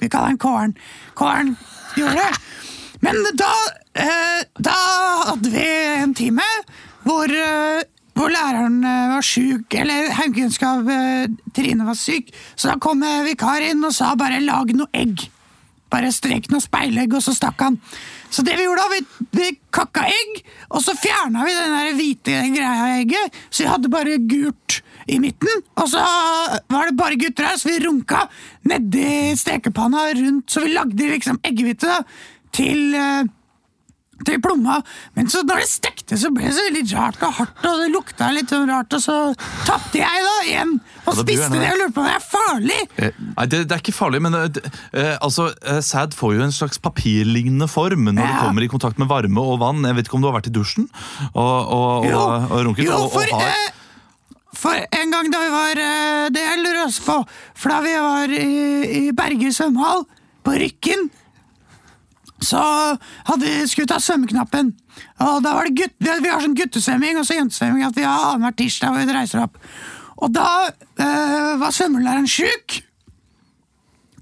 Vi 0.00 0.08
kaller 0.08 0.26
han 0.34 0.38
Kåren. 0.38 0.74
Kåren 1.14 1.56
gjorde 1.94 2.18
det. 2.18 2.38
Men 3.02 3.18
da, 3.34 3.50
eh, 3.98 4.42
da 4.62 4.76
hadde 5.26 5.50
vi 5.50 5.66
en 5.98 6.14
time 6.14 6.46
hvor, 7.02 7.26
eh, 7.26 7.82
hvor 8.14 8.30
læreren 8.30 8.78
eh, 8.86 9.12
var 9.16 9.26
sjuk, 9.26 9.74
eller 9.74 10.12
heimkunnskap 10.20 10.88
eh, 10.94 11.26
Trine 11.56 11.86
var 11.88 11.98
syk, 11.98 12.30
så 12.54 12.72
da 12.72 12.78
kom 12.82 13.02
eh, 13.02 13.24
vikar 13.26 13.64
inn 13.72 13.82
og 13.82 13.94
sa 13.96 14.14
bare 14.18 14.40
'lag 14.40 14.74
noe 14.76 14.90
egg'. 14.94 15.28
Bare 15.92 16.12
strek 16.14 16.48
noe 16.48 16.62
speilegg, 16.62 17.12
og 17.12 17.20
så 17.20 17.34
stakk 17.36 17.60
han. 17.60 17.76
Så 18.32 18.40
det 18.46 18.54
vi 18.56 18.64
gjorde 18.64 18.80
da, 18.80 18.94
vi, 18.94 19.26
vi 19.36 19.48
kakka 19.74 20.06
egg, 20.08 20.38
og 20.72 20.80
så 20.80 20.94
fjerna 20.96 21.44
vi 21.44 21.52
den 21.52 21.74
der 21.76 21.98
hvite 21.98 22.38
greia 22.54 22.86
i 22.86 23.02
egget, 23.02 23.36
så 23.50 23.64
vi 23.64 23.68
hadde 23.68 23.90
bare 23.92 24.16
gult 24.24 24.78
i 25.12 25.18
midten. 25.20 25.60
Og 25.76 25.90
så 25.92 26.00
var 26.72 26.88
det 26.88 26.96
bare 26.96 27.18
gutter 27.20 27.50
her, 27.50 27.58
så 27.60 27.68
vi 27.68 27.82
runka 27.84 28.22
nedi 28.70 29.34
stekepanna 29.36 30.06
rundt, 30.16 30.48
så 30.48 30.64
vi 30.64 30.72
lagde 30.72 31.10
liksom 31.12 31.42
eggehvite 31.44 31.90
da, 31.90 31.98
til 32.56 32.92
eh, 32.98 33.30
til 34.26 34.38
plomma, 34.42 34.76
men 35.16 35.26
så 35.30 35.42
når 35.46 35.62
det 35.62 35.68
stekte, 35.70 36.18
så 36.20 36.30
ble 36.34 36.46
det 36.46 36.54
så 36.54 36.66
litt 36.74 36.92
rart 36.94 37.22
og 37.26 37.32
hardt, 37.40 37.64
og 37.66 37.80
det 37.82 37.88
lukta 37.90 38.28
litt 38.34 38.52
sånn 38.52 38.70
rart, 38.70 38.94
og 38.94 39.02
så 39.02 39.16
tapte 39.66 39.98
jeg 39.98 40.24
da 40.26 40.34
igjen, 40.46 40.76
og 41.02 41.10
ja, 41.10 41.24
spiste 41.24 41.58
det 41.58 41.70
og 41.72 41.80
lurte 41.80 41.96
på 41.96 42.04
om 42.04 42.08
det 42.08 42.14
er 42.14 42.26
farlig. 42.26 42.78
Nei, 43.00 43.46
det, 43.50 43.62
det 43.66 43.76
er 43.76 43.82
ikke 43.82 43.96
farlig, 43.96 44.22
men 44.22 44.38
eh, 44.38 44.60
eh, 44.92 45.12
altså, 45.18 45.48
eh, 45.66 45.80
sæd 45.84 46.16
får 46.18 46.36
jo 46.36 46.46
en 46.46 46.54
slags 46.54 46.80
papirlignende 46.82 47.68
form 47.70 48.06
når 48.10 48.20
det 48.22 48.30
kommer 48.38 48.66
i 48.66 48.70
kontakt 48.70 49.02
med 49.02 49.10
varme 49.10 49.42
og 49.42 49.58
vann. 49.62 49.82
Jeg 49.88 49.98
vet 49.98 50.10
ikke 50.10 50.18
om 50.20 50.24
du 50.24 50.30
har 50.30 50.38
vært 50.38 50.50
i 50.52 50.54
dusjen 50.54 50.86
og, 51.32 51.42
og, 51.42 52.06
Jo, 52.06 52.18
og, 52.22 52.50
og 52.52 52.66
runket? 52.68 52.86
jo, 52.86 52.98
og, 53.08 53.16
og 53.18 53.34
har, 53.40 53.48
eh, 53.50 54.52
for 54.62 54.78
en 54.78 55.14
gang 55.16 55.30
da 55.32 55.40
vi 55.42 55.50
var 55.50 55.80
eh, 55.82 56.26
Det 56.34 56.42
jeg 56.44 56.60
lurer 56.62 56.84
også 56.84 57.06
på, 57.08 57.16
for 57.58 57.74
da 57.74 57.80
vi 57.82 57.96
var 57.98 58.36
i, 58.36 58.52
i 59.00 59.02
Berge 59.16 59.50
svømmehall, 59.56 60.06
på 60.42 60.54
Rykken, 60.58 61.08
så 62.42 62.60
hadde 63.28 63.46
vi 63.46 63.66
skulle 63.70 63.90
ta 63.90 63.98
svømmeknappen. 64.02 64.72
Og 65.24 65.42
da 65.44 65.54
var 65.56 65.68
det 65.68 65.76
gutt, 65.80 65.96
vi, 66.02 66.28
har 66.28 66.42
sånn 66.42 66.56
guttesvømming 66.58 67.20
og 67.20 67.26
så 67.28 67.38
jentesvømming 67.38 67.86
at 67.86 67.98
vi 67.98 68.06
har 68.06 68.32
annenhver 68.32 68.56
tirsdag 68.58 68.94
hvor 68.94 69.04
vi 69.06 69.16
reiser 69.16 69.44
opp. 69.44 69.60
Og 70.22 70.32
da 70.34 70.48
øh, 70.70 71.60
var 71.60 71.74
svømmelæreren 71.74 72.28
sjuk. 72.30 72.82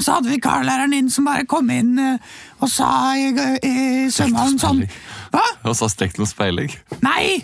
Så 0.00 0.16
hadde 0.16 0.32
vi 0.32 0.40
karlæreren 0.40 0.94
inn 0.96 1.10
som 1.12 1.26
bare 1.28 1.44
kom 1.48 1.68
inn 1.74 1.98
øh, 2.00 2.36
og 2.64 2.70
sa 2.72 2.90
i, 3.20 3.32
i 3.66 3.74
svømmehallen 4.12 4.60
sånn 4.60 4.84
Hva? 5.34 5.42
Og 5.68 5.76
sa 5.76 5.90
stekt 5.92 6.20
noe 6.20 6.28
speiling'? 6.28 6.72
Nei! 7.04 7.42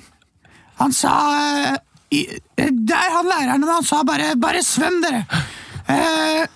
Han 0.80 0.92
sa 0.96 1.12
øh, 1.36 1.76
i, 2.16 2.22
eh, 2.56 2.70
Det 2.70 2.96
er 2.96 3.12
han 3.16 3.28
læreren, 3.28 3.60
men 3.60 3.74
han 3.74 3.84
sa 3.84 4.02
bare 4.06 4.34
'bare 4.36 4.62
svøm, 4.62 5.02
dere'. 5.04 5.24
Uh, 5.86 6.46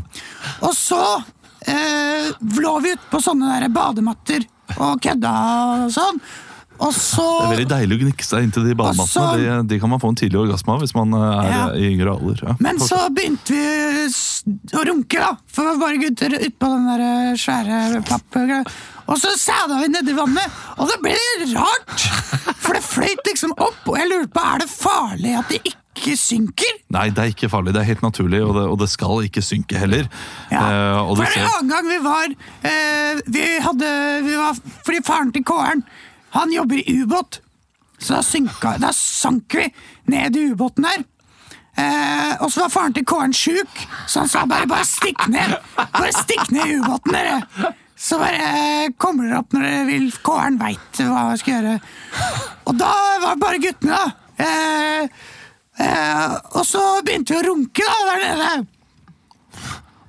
og 0.66 0.74
så 0.76 1.22
eh, 1.70 2.32
lå 2.60 2.74
vi 2.84 2.94
ute 2.96 3.10
på 3.12 3.20
sånne 3.24 3.60
der 3.60 3.68
badematter 3.74 4.44
og 4.78 4.98
kødda 5.04 5.36
og 5.84 5.92
sånn. 5.94 6.18
Og 6.82 6.90
så 6.90 7.22
det 7.22 7.44
er 7.44 7.50
veldig 7.52 7.66
deilig 7.70 7.94
å 7.94 8.00
gnikke 8.00 8.24
seg 8.26 8.46
inntil 8.48 8.64
de 8.66 8.72
bademattene. 8.74 9.36
De, 9.38 9.58
de 9.70 9.76
kan 9.78 9.92
man 9.92 10.00
få 10.02 10.08
en 10.10 10.16
tidlig 10.18 10.40
orgasme 10.40 10.74
av 10.74 10.80
hvis 10.82 10.94
man 10.96 11.14
eh, 11.14 11.26
er 11.44 11.52
Ja. 11.52 11.60
i 11.78 11.84
yngre 11.92 12.16
alder. 12.16 12.40
Ja. 12.48 12.54
Men 12.66 12.80
så 12.82 12.98
begynte 13.14 13.54
vi 13.54 14.74
å 14.74 14.82
runke, 14.88 15.20
da. 15.22 15.28
For 15.54 15.78
bare 15.78 16.00
gutter 16.02 16.34
utpå 16.40 16.72
den 16.72 16.88
der 16.90 17.04
eh, 17.06 17.38
svære 17.38 18.02
pappgreia. 18.08 18.64
Og 19.06 19.20
så 19.20 19.30
sæda 19.38 19.78
vi 19.84 19.92
nedi 19.92 20.16
vannet, 20.16 20.58
og 20.80 20.88
det 20.90 20.98
ble 21.04 21.14
rart! 21.54 22.08
For 22.64 22.72
det 22.74 22.82
fløyt 22.82 23.22
liksom 23.28 23.52
opp, 23.60 23.82
og 23.86 23.98
jeg 24.00 24.10
lurte 24.10 24.32
på 24.34 24.44
er 24.48 24.62
det 24.64 24.70
farlig 24.72 25.34
at 25.38 25.50
det 25.52 25.60
ikke 25.62 25.83
synker. 26.18 26.80
Nei, 26.90 27.08
det 27.14 27.22
er 27.22 27.32
ikke 27.32 27.48
farlig. 27.48 27.74
Det 27.74 27.80
er 27.82 27.88
helt 27.92 28.02
naturlig, 28.02 28.42
og 28.42 28.54
det, 28.56 28.64
og 28.72 28.78
det 28.80 28.88
skal 28.90 29.24
ikke 29.24 29.42
synke 29.42 29.78
heller. 29.78 30.08
Ja. 30.50 30.60
Eh, 30.60 31.14
du 31.14 31.22
For 31.22 31.38
en 31.38 31.48
annen 31.48 31.72
gang 31.72 31.88
vi 31.88 31.98
var 32.04 32.34
eh, 32.66 33.22
Vi 33.26 33.46
hadde 33.64 33.90
vi 34.26 34.36
var, 34.36 34.58
Fordi 34.84 35.00
faren 35.06 35.32
til 35.32 35.44
Kåren 35.44 35.84
Han 36.34 36.52
jobber 36.52 36.82
i 36.82 37.00
ubåt. 37.02 37.40
Så 37.98 38.16
da, 38.16 38.22
synka, 38.22 38.76
da 38.82 38.90
sank 38.92 39.54
vi 39.54 39.68
ned 40.10 40.36
i 40.36 40.48
ubåten 40.52 40.84
der. 40.84 41.04
Eh, 41.78 42.34
og 42.42 42.50
så 42.52 42.64
var 42.64 42.72
faren 42.74 42.94
til 42.94 43.06
Kåren 43.06 43.32
sjuk, 43.34 43.70
så 44.06 44.22
han 44.22 44.28
sa 44.28 44.44
bare 44.46 44.66
'bare 44.66 44.84
stikk 44.86 45.26
ned'. 45.30 45.56
Bare 45.76 46.12
stikk 46.12 46.50
ned 46.50 46.66
i 46.66 46.76
ubåten, 46.78 47.12
dere. 47.12 47.72
Så 47.96 48.18
bare 48.18 48.50
eh, 48.50 48.90
kommer 48.98 49.28
dere 49.28 49.38
opp 49.38 49.54
når 49.54 49.62
dere 49.62 49.86
vil. 49.88 50.10
Kåren 50.26 50.58
veit 50.60 51.00
hva 51.00 51.30
han 51.30 51.38
skal 51.38 51.54
gjøre. 51.54 51.78
Og 52.66 52.78
da 52.78 52.92
var 53.22 53.34
det 53.34 53.40
bare 53.40 53.62
guttene, 53.62 53.98
da. 53.98 54.12
Eh, 54.44 55.08
eh, 55.80 56.34
og 56.54 56.64
så 56.68 56.82
begynte 57.04 57.34
vi 57.34 57.40
å 57.40 57.48
runke 57.48 57.86
da, 57.88 57.96
der 58.10 58.22
nede. 58.24 58.52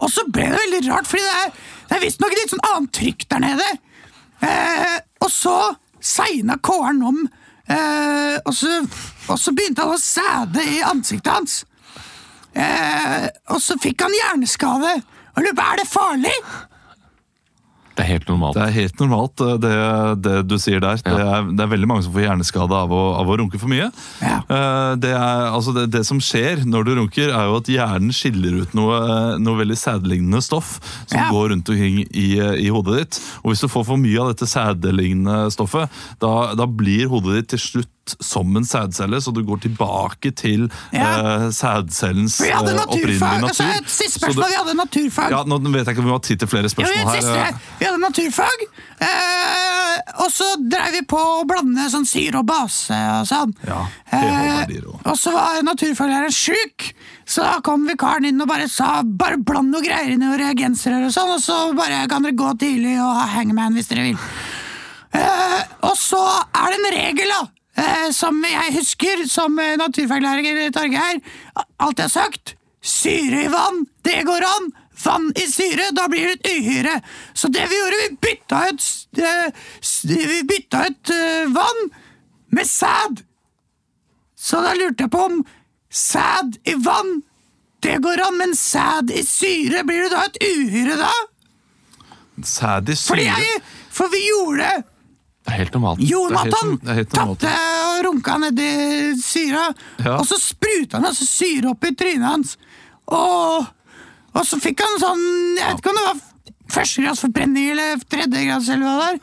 Og 0.04 0.12
så 0.12 0.26
ble 0.28 0.50
det 0.52 0.60
veldig 0.60 0.84
rart, 0.90 1.10
fordi 1.10 1.24
det 1.24 1.36
er, 1.42 1.56
det 1.90 1.98
er 1.98 2.04
visstnok 2.04 2.36
litt 2.36 2.54
sånn 2.54 2.68
annet 2.72 2.94
trykk 2.98 3.28
der 3.32 3.44
nede. 3.44 3.72
Eh, 4.46 4.98
og 5.24 5.32
så 5.32 5.56
segna 6.06 6.58
Kåren 6.62 7.02
om, 7.06 7.22
eh, 7.72 8.36
og, 8.44 8.54
så, 8.54 8.82
og 9.32 9.40
så 9.42 9.54
begynte 9.56 9.86
han 9.86 9.96
å 9.96 10.02
sæde 10.02 10.66
i 10.76 10.82
ansiktet 10.86 11.32
hans. 11.34 11.64
Eh, 12.56 13.28
og 13.52 13.60
så 13.64 13.78
fikk 13.82 14.06
han 14.06 14.16
hjerneskade. 14.16 14.96
Og 15.36 15.44
lurer 15.44 15.58
på, 15.58 15.66
er 15.66 15.82
det 15.82 15.90
farlig? 15.92 16.36
Det 17.96 18.04
er 18.04 18.10
helt 18.10 18.28
normalt. 18.28 18.58
det 18.58 18.64
er 18.66 18.74
helt 18.76 19.00
normalt, 19.00 19.40
eh, 19.46 19.56
det, 19.64 19.74
det 20.26 20.34
du 20.52 20.56
sier 20.60 20.82
der. 20.84 20.98
Det, 21.00 21.14
er, 21.16 21.46
det 21.56 21.64
er 21.64 21.70
veldig 21.72 21.88
mange 21.88 22.04
som 22.04 22.12
får 22.16 22.26
hjerneskade 22.26 22.76
av 22.76 22.92
å, 22.92 23.04
av 23.22 23.30
å 23.32 23.38
runke 23.40 23.60
for 23.62 23.72
mye. 23.72 23.88
Ja. 24.22 24.42
Eh, 24.52 24.92
Det, 25.00 25.14
er, 25.16 25.46
altså 25.56 25.72
det, 25.78 25.86
det 25.96 26.04
som 26.08 26.20
skjer 26.20 26.66
når 26.68 26.86
du 26.90 26.92
runker, 27.00 27.32
er 27.32 27.48
jo 27.48 27.56
at 27.62 27.72
hjernen 27.72 28.12
skiller 28.16 28.60
ut 28.66 28.76
noe, 28.76 29.00
eh, 29.00 29.40
noe 29.40 29.62
veldig 29.64 29.80
sædlignende 29.80 30.44
stoff 30.44 30.76
som 31.08 31.20
Ja. 31.22 31.30
går 31.32 31.54
rundt 31.56 31.72
omkring 31.72 32.02
i, 32.12 32.28
i 32.66 32.68
hodet 32.74 33.00
ditt. 33.00 33.22
Og 33.44 33.54
hvis 33.54 33.64
du 33.64 33.70
får 33.72 33.88
for 33.88 34.02
mye 34.02 34.20
av 34.26 34.34
dette 34.34 34.48
sædlignende 34.52 35.48
stoffet, 35.56 35.88
da, 36.20 36.52
da 36.60 36.68
blir 36.68 37.08
hodet 37.12 37.40
ditt 37.40 37.54
til 37.56 37.64
slutt 37.70 37.92
som 38.22 38.56
en 38.58 38.64
sædcelle, 38.66 39.18
så 39.22 39.32
du 39.34 39.42
går 39.44 39.62
tilbake 39.66 40.32
til 40.36 40.70
Ja. 40.94 41.46
uh, 41.46 41.50
sædcellens 41.52 42.40
eh, 42.42 42.54
opprinnelige 42.58 43.20
Altså, 43.24 43.64
natur. 43.64 43.82
et 43.82 43.90
siste 43.90 44.20
spørsmål. 44.20 44.44
du- 44.44 44.50
Vi 44.50 44.58
hadde 44.62 44.76
naturfag. 44.78 45.30
ja, 45.32 45.44
nå 45.44 45.58
vet 45.74 45.86
jeg 45.86 45.96
ikke 45.96 46.00
om 46.00 46.06
vi 46.06 46.12
har 46.12 46.20
tid 46.20 46.38
til 46.40 46.48
flere 46.48 46.70
spørsmål 46.70 47.08
her. 47.10 47.22
siste. 47.22 47.40
eh. 47.40 47.54
Vi 47.80 47.86
hadde 47.86 48.02
naturfag, 48.02 48.60
uh, 49.02 50.24
og 50.26 50.30
så 50.32 50.48
drev 50.72 50.92
vi 50.96 51.02
på 51.10 51.18
å 51.18 51.46
blande 51.48 51.88
sånn 51.92 52.06
syre 52.08 52.40
og 52.42 52.46
base 52.50 52.94
og 53.20 53.26
sånn. 53.30 53.54
Ja, 53.68 53.86
pH-verdier 54.12 54.88
og- 54.88 55.02
og 55.06 55.18
så 55.18 55.32
var 55.34 55.62
naturfaglæreren 55.64 56.32
sjuk, 56.34 56.94
så 57.26 57.42
da 57.44 57.60
kom 57.62 57.88
vikaren 57.88 58.26
inn 58.26 58.42
og 58.42 58.48
bare 58.48 58.68
sa 58.68 59.02
bare 59.04 59.38
bland 59.38 59.72
noe 59.72 59.82
greier 59.82 60.12
inn 60.14 60.22
i 60.24 60.38
reagensrør 60.38 61.06
og 61.08 61.12
sånn, 61.12 61.34
og 61.36 61.42
så 61.42 61.76
bare 61.76 62.08
kan 62.08 62.22
dere 62.22 62.34
gå 62.34 62.54
tidlig 62.60 62.98
og 63.02 63.16
ha 63.16 63.26
hangman 63.28 63.74
hvis 63.74 63.88
dere 63.88 64.04
vil. 64.12 64.18
Uh, 65.16 65.62
og 65.84 65.96
så 65.96 66.20
er 66.54 66.72
det 66.74 66.80
en 66.80 66.92
regel, 67.00 67.30
da. 67.30 67.48
Eh, 67.76 68.10
som 68.16 68.38
jeg 68.48 68.74
husker 68.78 69.26
som 69.28 69.58
eh, 69.60 69.76
naturfaglærer 69.80 70.72
Torgeir, 70.76 71.20
alt 71.56 72.00
jeg 72.00 72.08
har 72.08 72.14
sagt. 72.14 72.56
Syre 72.86 73.46
i 73.48 73.52
vann, 73.52 73.84
det 74.06 74.22
går 74.28 74.46
an. 74.48 74.72
Vann 75.04 75.28
i 75.36 75.44
syre, 75.52 75.90
da 75.98 76.06
blir 76.08 76.30
det 76.30 76.38
et 76.38 76.52
uhyre. 76.56 77.00
Så 77.36 77.50
det 77.52 77.66
vi 77.68 77.80
gjorde, 77.82 78.00
vi 78.00 78.18
bytta 78.24 78.62
ut, 78.70 78.88
eh, 79.20 79.68
vi 80.32 80.42
bytta 80.48 80.86
ut 80.88 81.14
vann 81.52 81.82
med 82.56 82.70
sæd. 82.70 83.26
Så 84.40 84.62
da 84.64 84.76
lurte 84.78 85.04
jeg 85.08 85.12
på 85.12 85.26
om 85.26 85.40
sæd 85.92 86.60
i 86.70 86.78
vann, 86.80 87.24
det 87.84 88.00
går 88.02 88.24
an, 88.24 88.38
men 88.40 88.56
sæd 88.56 89.12
i 89.12 89.24
syre, 89.28 89.84
blir 89.84 90.06
det 90.06 90.14
da 90.14 90.24
et 90.30 90.40
uhyre 90.48 90.96
da? 91.02 91.14
Sæd 92.40 92.90
i 92.94 92.96
Fordi 92.96 93.28
syre. 93.28 93.40
jeg 93.44 93.64
For 93.96 94.12
vi 94.12 94.22
gjorde 94.30 94.64
det! 94.64 94.95
Det 95.46 95.54
er 95.54 95.60
helt 95.62 95.76
normalt. 95.78 96.00
Jonathan 96.02 96.72
tapte 97.06 97.52
og 97.54 98.00
runka 98.08 98.38
nedi 98.42 98.70
syra, 99.22 99.68
Ja. 100.04 100.16
og 100.18 100.26
så 100.26 100.40
spruta 100.42 100.98
han 100.98 101.06
altså 101.12 101.26
syre 101.30 101.70
opp 101.76 101.86
i 101.86 101.92
trynet 101.96 102.26
hans. 102.26 102.56
Og, 103.14 103.68
og 104.34 104.46
så 104.50 104.58
fikk 104.58 104.82
han 104.82 104.96
sånn 104.98 105.22
Jeg 105.60 105.68
vet 105.70 105.84
ikke 105.84 105.92
om 105.94 106.00
det 106.00 106.06
var 106.08 106.24
førstegradsforbrenning 106.74 107.68
eller 107.76 108.00
tredjegrads 108.10 108.70
eller 108.74 108.86
hva 108.90 109.10
det. 109.14 109.20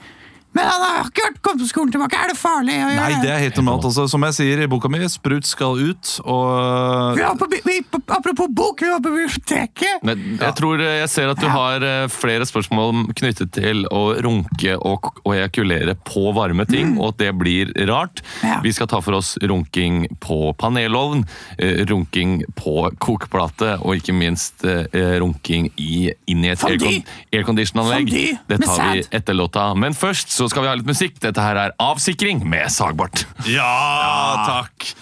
Men 0.55 0.66
han 0.68 0.82
har 0.84 1.07
ikke 1.09 1.24
vært 1.26 1.38
kommet 1.44 1.62
på 1.64 1.68
skolen 1.70 1.92
tilbake. 1.94 2.18
Er 2.22 2.32
det 2.32 2.36
farlig 2.36 2.74
å 2.76 2.88
gjøre 2.92 3.03
Nei, 3.03 3.20
det 3.22 3.30
er 3.32 3.38
helt 3.46 3.57
normalt. 3.61 3.86
Altså, 3.88 4.05
som 4.12 4.24
jeg 4.28 4.36
sier 4.36 4.62
i 4.64 4.66
boka 4.68 4.90
mi, 4.92 5.00
sprut 5.09 5.46
skal 5.48 5.78
ut, 5.80 6.11
og 6.28 7.16
Vi 7.16 7.22
var 7.24 7.36
på, 7.40 7.48
bi- 7.50 7.62
vi, 7.64 7.76
apropos 8.12 8.48
bok, 8.53 8.82
vi 8.84 8.90
var 8.92 9.00
på 9.05 9.12
biblioteket. 9.14 10.03
Men 10.07 10.36
jeg 10.40 10.55
tror 10.59 10.80
eh, 10.84 10.98
jeg 11.03 11.09
ser 11.12 11.32
at 11.32 11.40
du 11.40 11.48
har 11.48 11.82
eh, 11.86 12.05
flere 12.12 12.44
spørsmål 12.48 13.09
knyttet 13.18 13.53
til 13.57 13.84
å 13.90 14.03
runke 14.24 14.76
og, 14.78 15.09
og 15.24 15.34
ejakulere 15.36 15.96
på 16.09 16.28
varme 16.36 16.66
ting, 16.68 16.96
og 17.00 17.14
at 17.14 17.22
det 17.24 17.32
blir 17.40 17.72
rart. 17.88 18.20
Ja. 18.44 18.61
Vi 18.64 18.72
skal 18.76 18.90
ta 18.92 19.00
for 19.05 19.16
oss 19.18 19.34
runking 19.42 20.05
på 20.22 20.53
panelovn, 20.61 21.24
eh, 21.59 21.82
runking 21.88 22.42
på 22.59 22.90
kokeplate, 23.03 23.78
og 23.80 23.96
ikke 23.98 24.14
minst 24.16 24.64
eh, 24.68 24.84
runking 25.22 25.70
i, 25.80 26.11
inn 26.30 26.44
i 26.44 26.53
et 26.53 26.61
Fondue. 26.61 26.98
aircon- 27.00 27.38
aircondition-anlegg. 27.40 28.12
Fondue 28.12 28.38
Det 28.48 28.59
med 28.61 28.68
tar 28.68 28.92
vi 28.92 29.03
sæd. 29.03 29.11
etter 29.20 29.34
låta. 29.38 29.66
Men 29.74 29.96
først 29.96 30.28
så 30.32 30.41
skal 30.51 30.62
vi 30.64 30.68
ha 30.70 30.74
litt 30.78 30.86
musikk. 30.88 31.18
Dette 31.22 31.43
her 31.45 31.57
er 31.57 31.74
Avsikring 31.82 32.43
med 32.49 32.70
Sagbart. 32.72 33.24
Ja, 33.47 34.45
takk! 34.49 34.93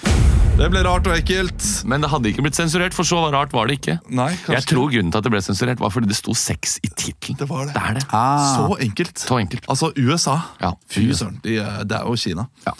Det 0.60 0.66
ble 0.68 0.82
rart 0.84 1.06
og 1.08 1.14
ekkelt. 1.16 1.64
Men 1.88 2.02
det 2.04 2.10
hadde 2.12 2.28
ikke 2.28 2.42
blitt 2.44 2.58
sensurert, 2.58 2.92
for 2.92 3.06
så 3.08 3.22
rart 3.32 3.54
var 3.56 3.70
det 3.70 3.78
ikke. 3.78 3.94
Nei, 4.12 4.28
kanskje 4.42 4.56
Jeg 4.58 4.66
tror 4.68 4.90
grunnen 4.92 5.12
til 5.14 5.20
at 5.22 5.24
det 5.24 5.32
ble 5.32 5.40
sensurert, 5.46 5.80
var 5.80 5.92
fordi 5.94 6.10
det 6.10 6.18
sto 6.18 6.34
sex 6.36 6.74
i 6.84 6.90
tittelen. 6.92 7.38
Det 7.40 7.48
var 7.48 7.64
det. 7.70 7.74
Det 7.78 7.84
er 7.88 7.94
det. 8.00 8.04
Så 8.10 8.76
enkelt. 8.88 9.22
Så 9.22 9.38
enkelt. 9.40 9.68
Altså 9.72 9.92
USA. 9.96 10.36
Ja. 10.60 10.74
Fy 10.92 11.06
søren. 11.16 11.38
de 11.46 11.56
er- 11.62 11.84
Det 11.84 11.96
er 11.96 12.04
jo 12.04 12.16
Kina. 12.16 12.48
Ja. 12.66 12.74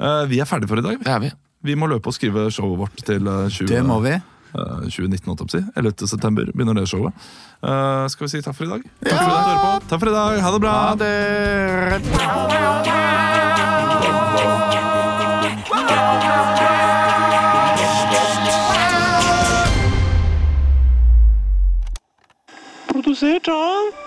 Uh, 0.00 0.24
vi 0.30 0.40
er 0.40 0.48
ferdige 0.48 0.68
for 0.68 0.78
i 0.78 0.86
dag. 0.86 0.98
Det 1.02 1.12
er 1.12 1.18
vi. 1.20 1.30
Vi 1.66 1.74
må 1.74 1.88
løpe 1.90 2.06
og 2.08 2.14
skrive 2.14 2.46
showet 2.52 2.78
vårt 2.78 3.04
til 3.04 3.26
eh, 3.26 3.48
20, 3.50 3.66
Det 3.66 3.84
må 3.84 4.00
vi. 4.04 4.14
Eh, 4.56 4.88
2019. 4.88 5.26
holdt 5.28 5.40
jeg 5.40 5.48
på 5.48 5.52
å 5.52 5.56
si. 5.56 5.62
11. 5.76 6.06
september 6.12 6.44
begynner 6.52 6.74
det 6.80 6.88
showet. 6.90 7.12
Uh, 7.62 8.04
skal 8.12 8.26
vi 8.26 8.30
si 8.34 8.40
takk 8.44 8.56
for 8.56 8.64
i 8.66 8.72
dag? 8.72 8.82
Takk 9.04 9.20
for 9.20 9.26
at 9.26 9.36
du 9.36 9.50
hører 9.50 9.60
på. 9.62 9.70
Takk 9.90 10.00
for 10.00 10.08
i 10.08 10.16
dag. 10.16 10.32
Ha 10.44 10.50
det 10.52 10.60
bra. 10.64 10.76
Produsert 22.90 23.48
av 23.52 24.05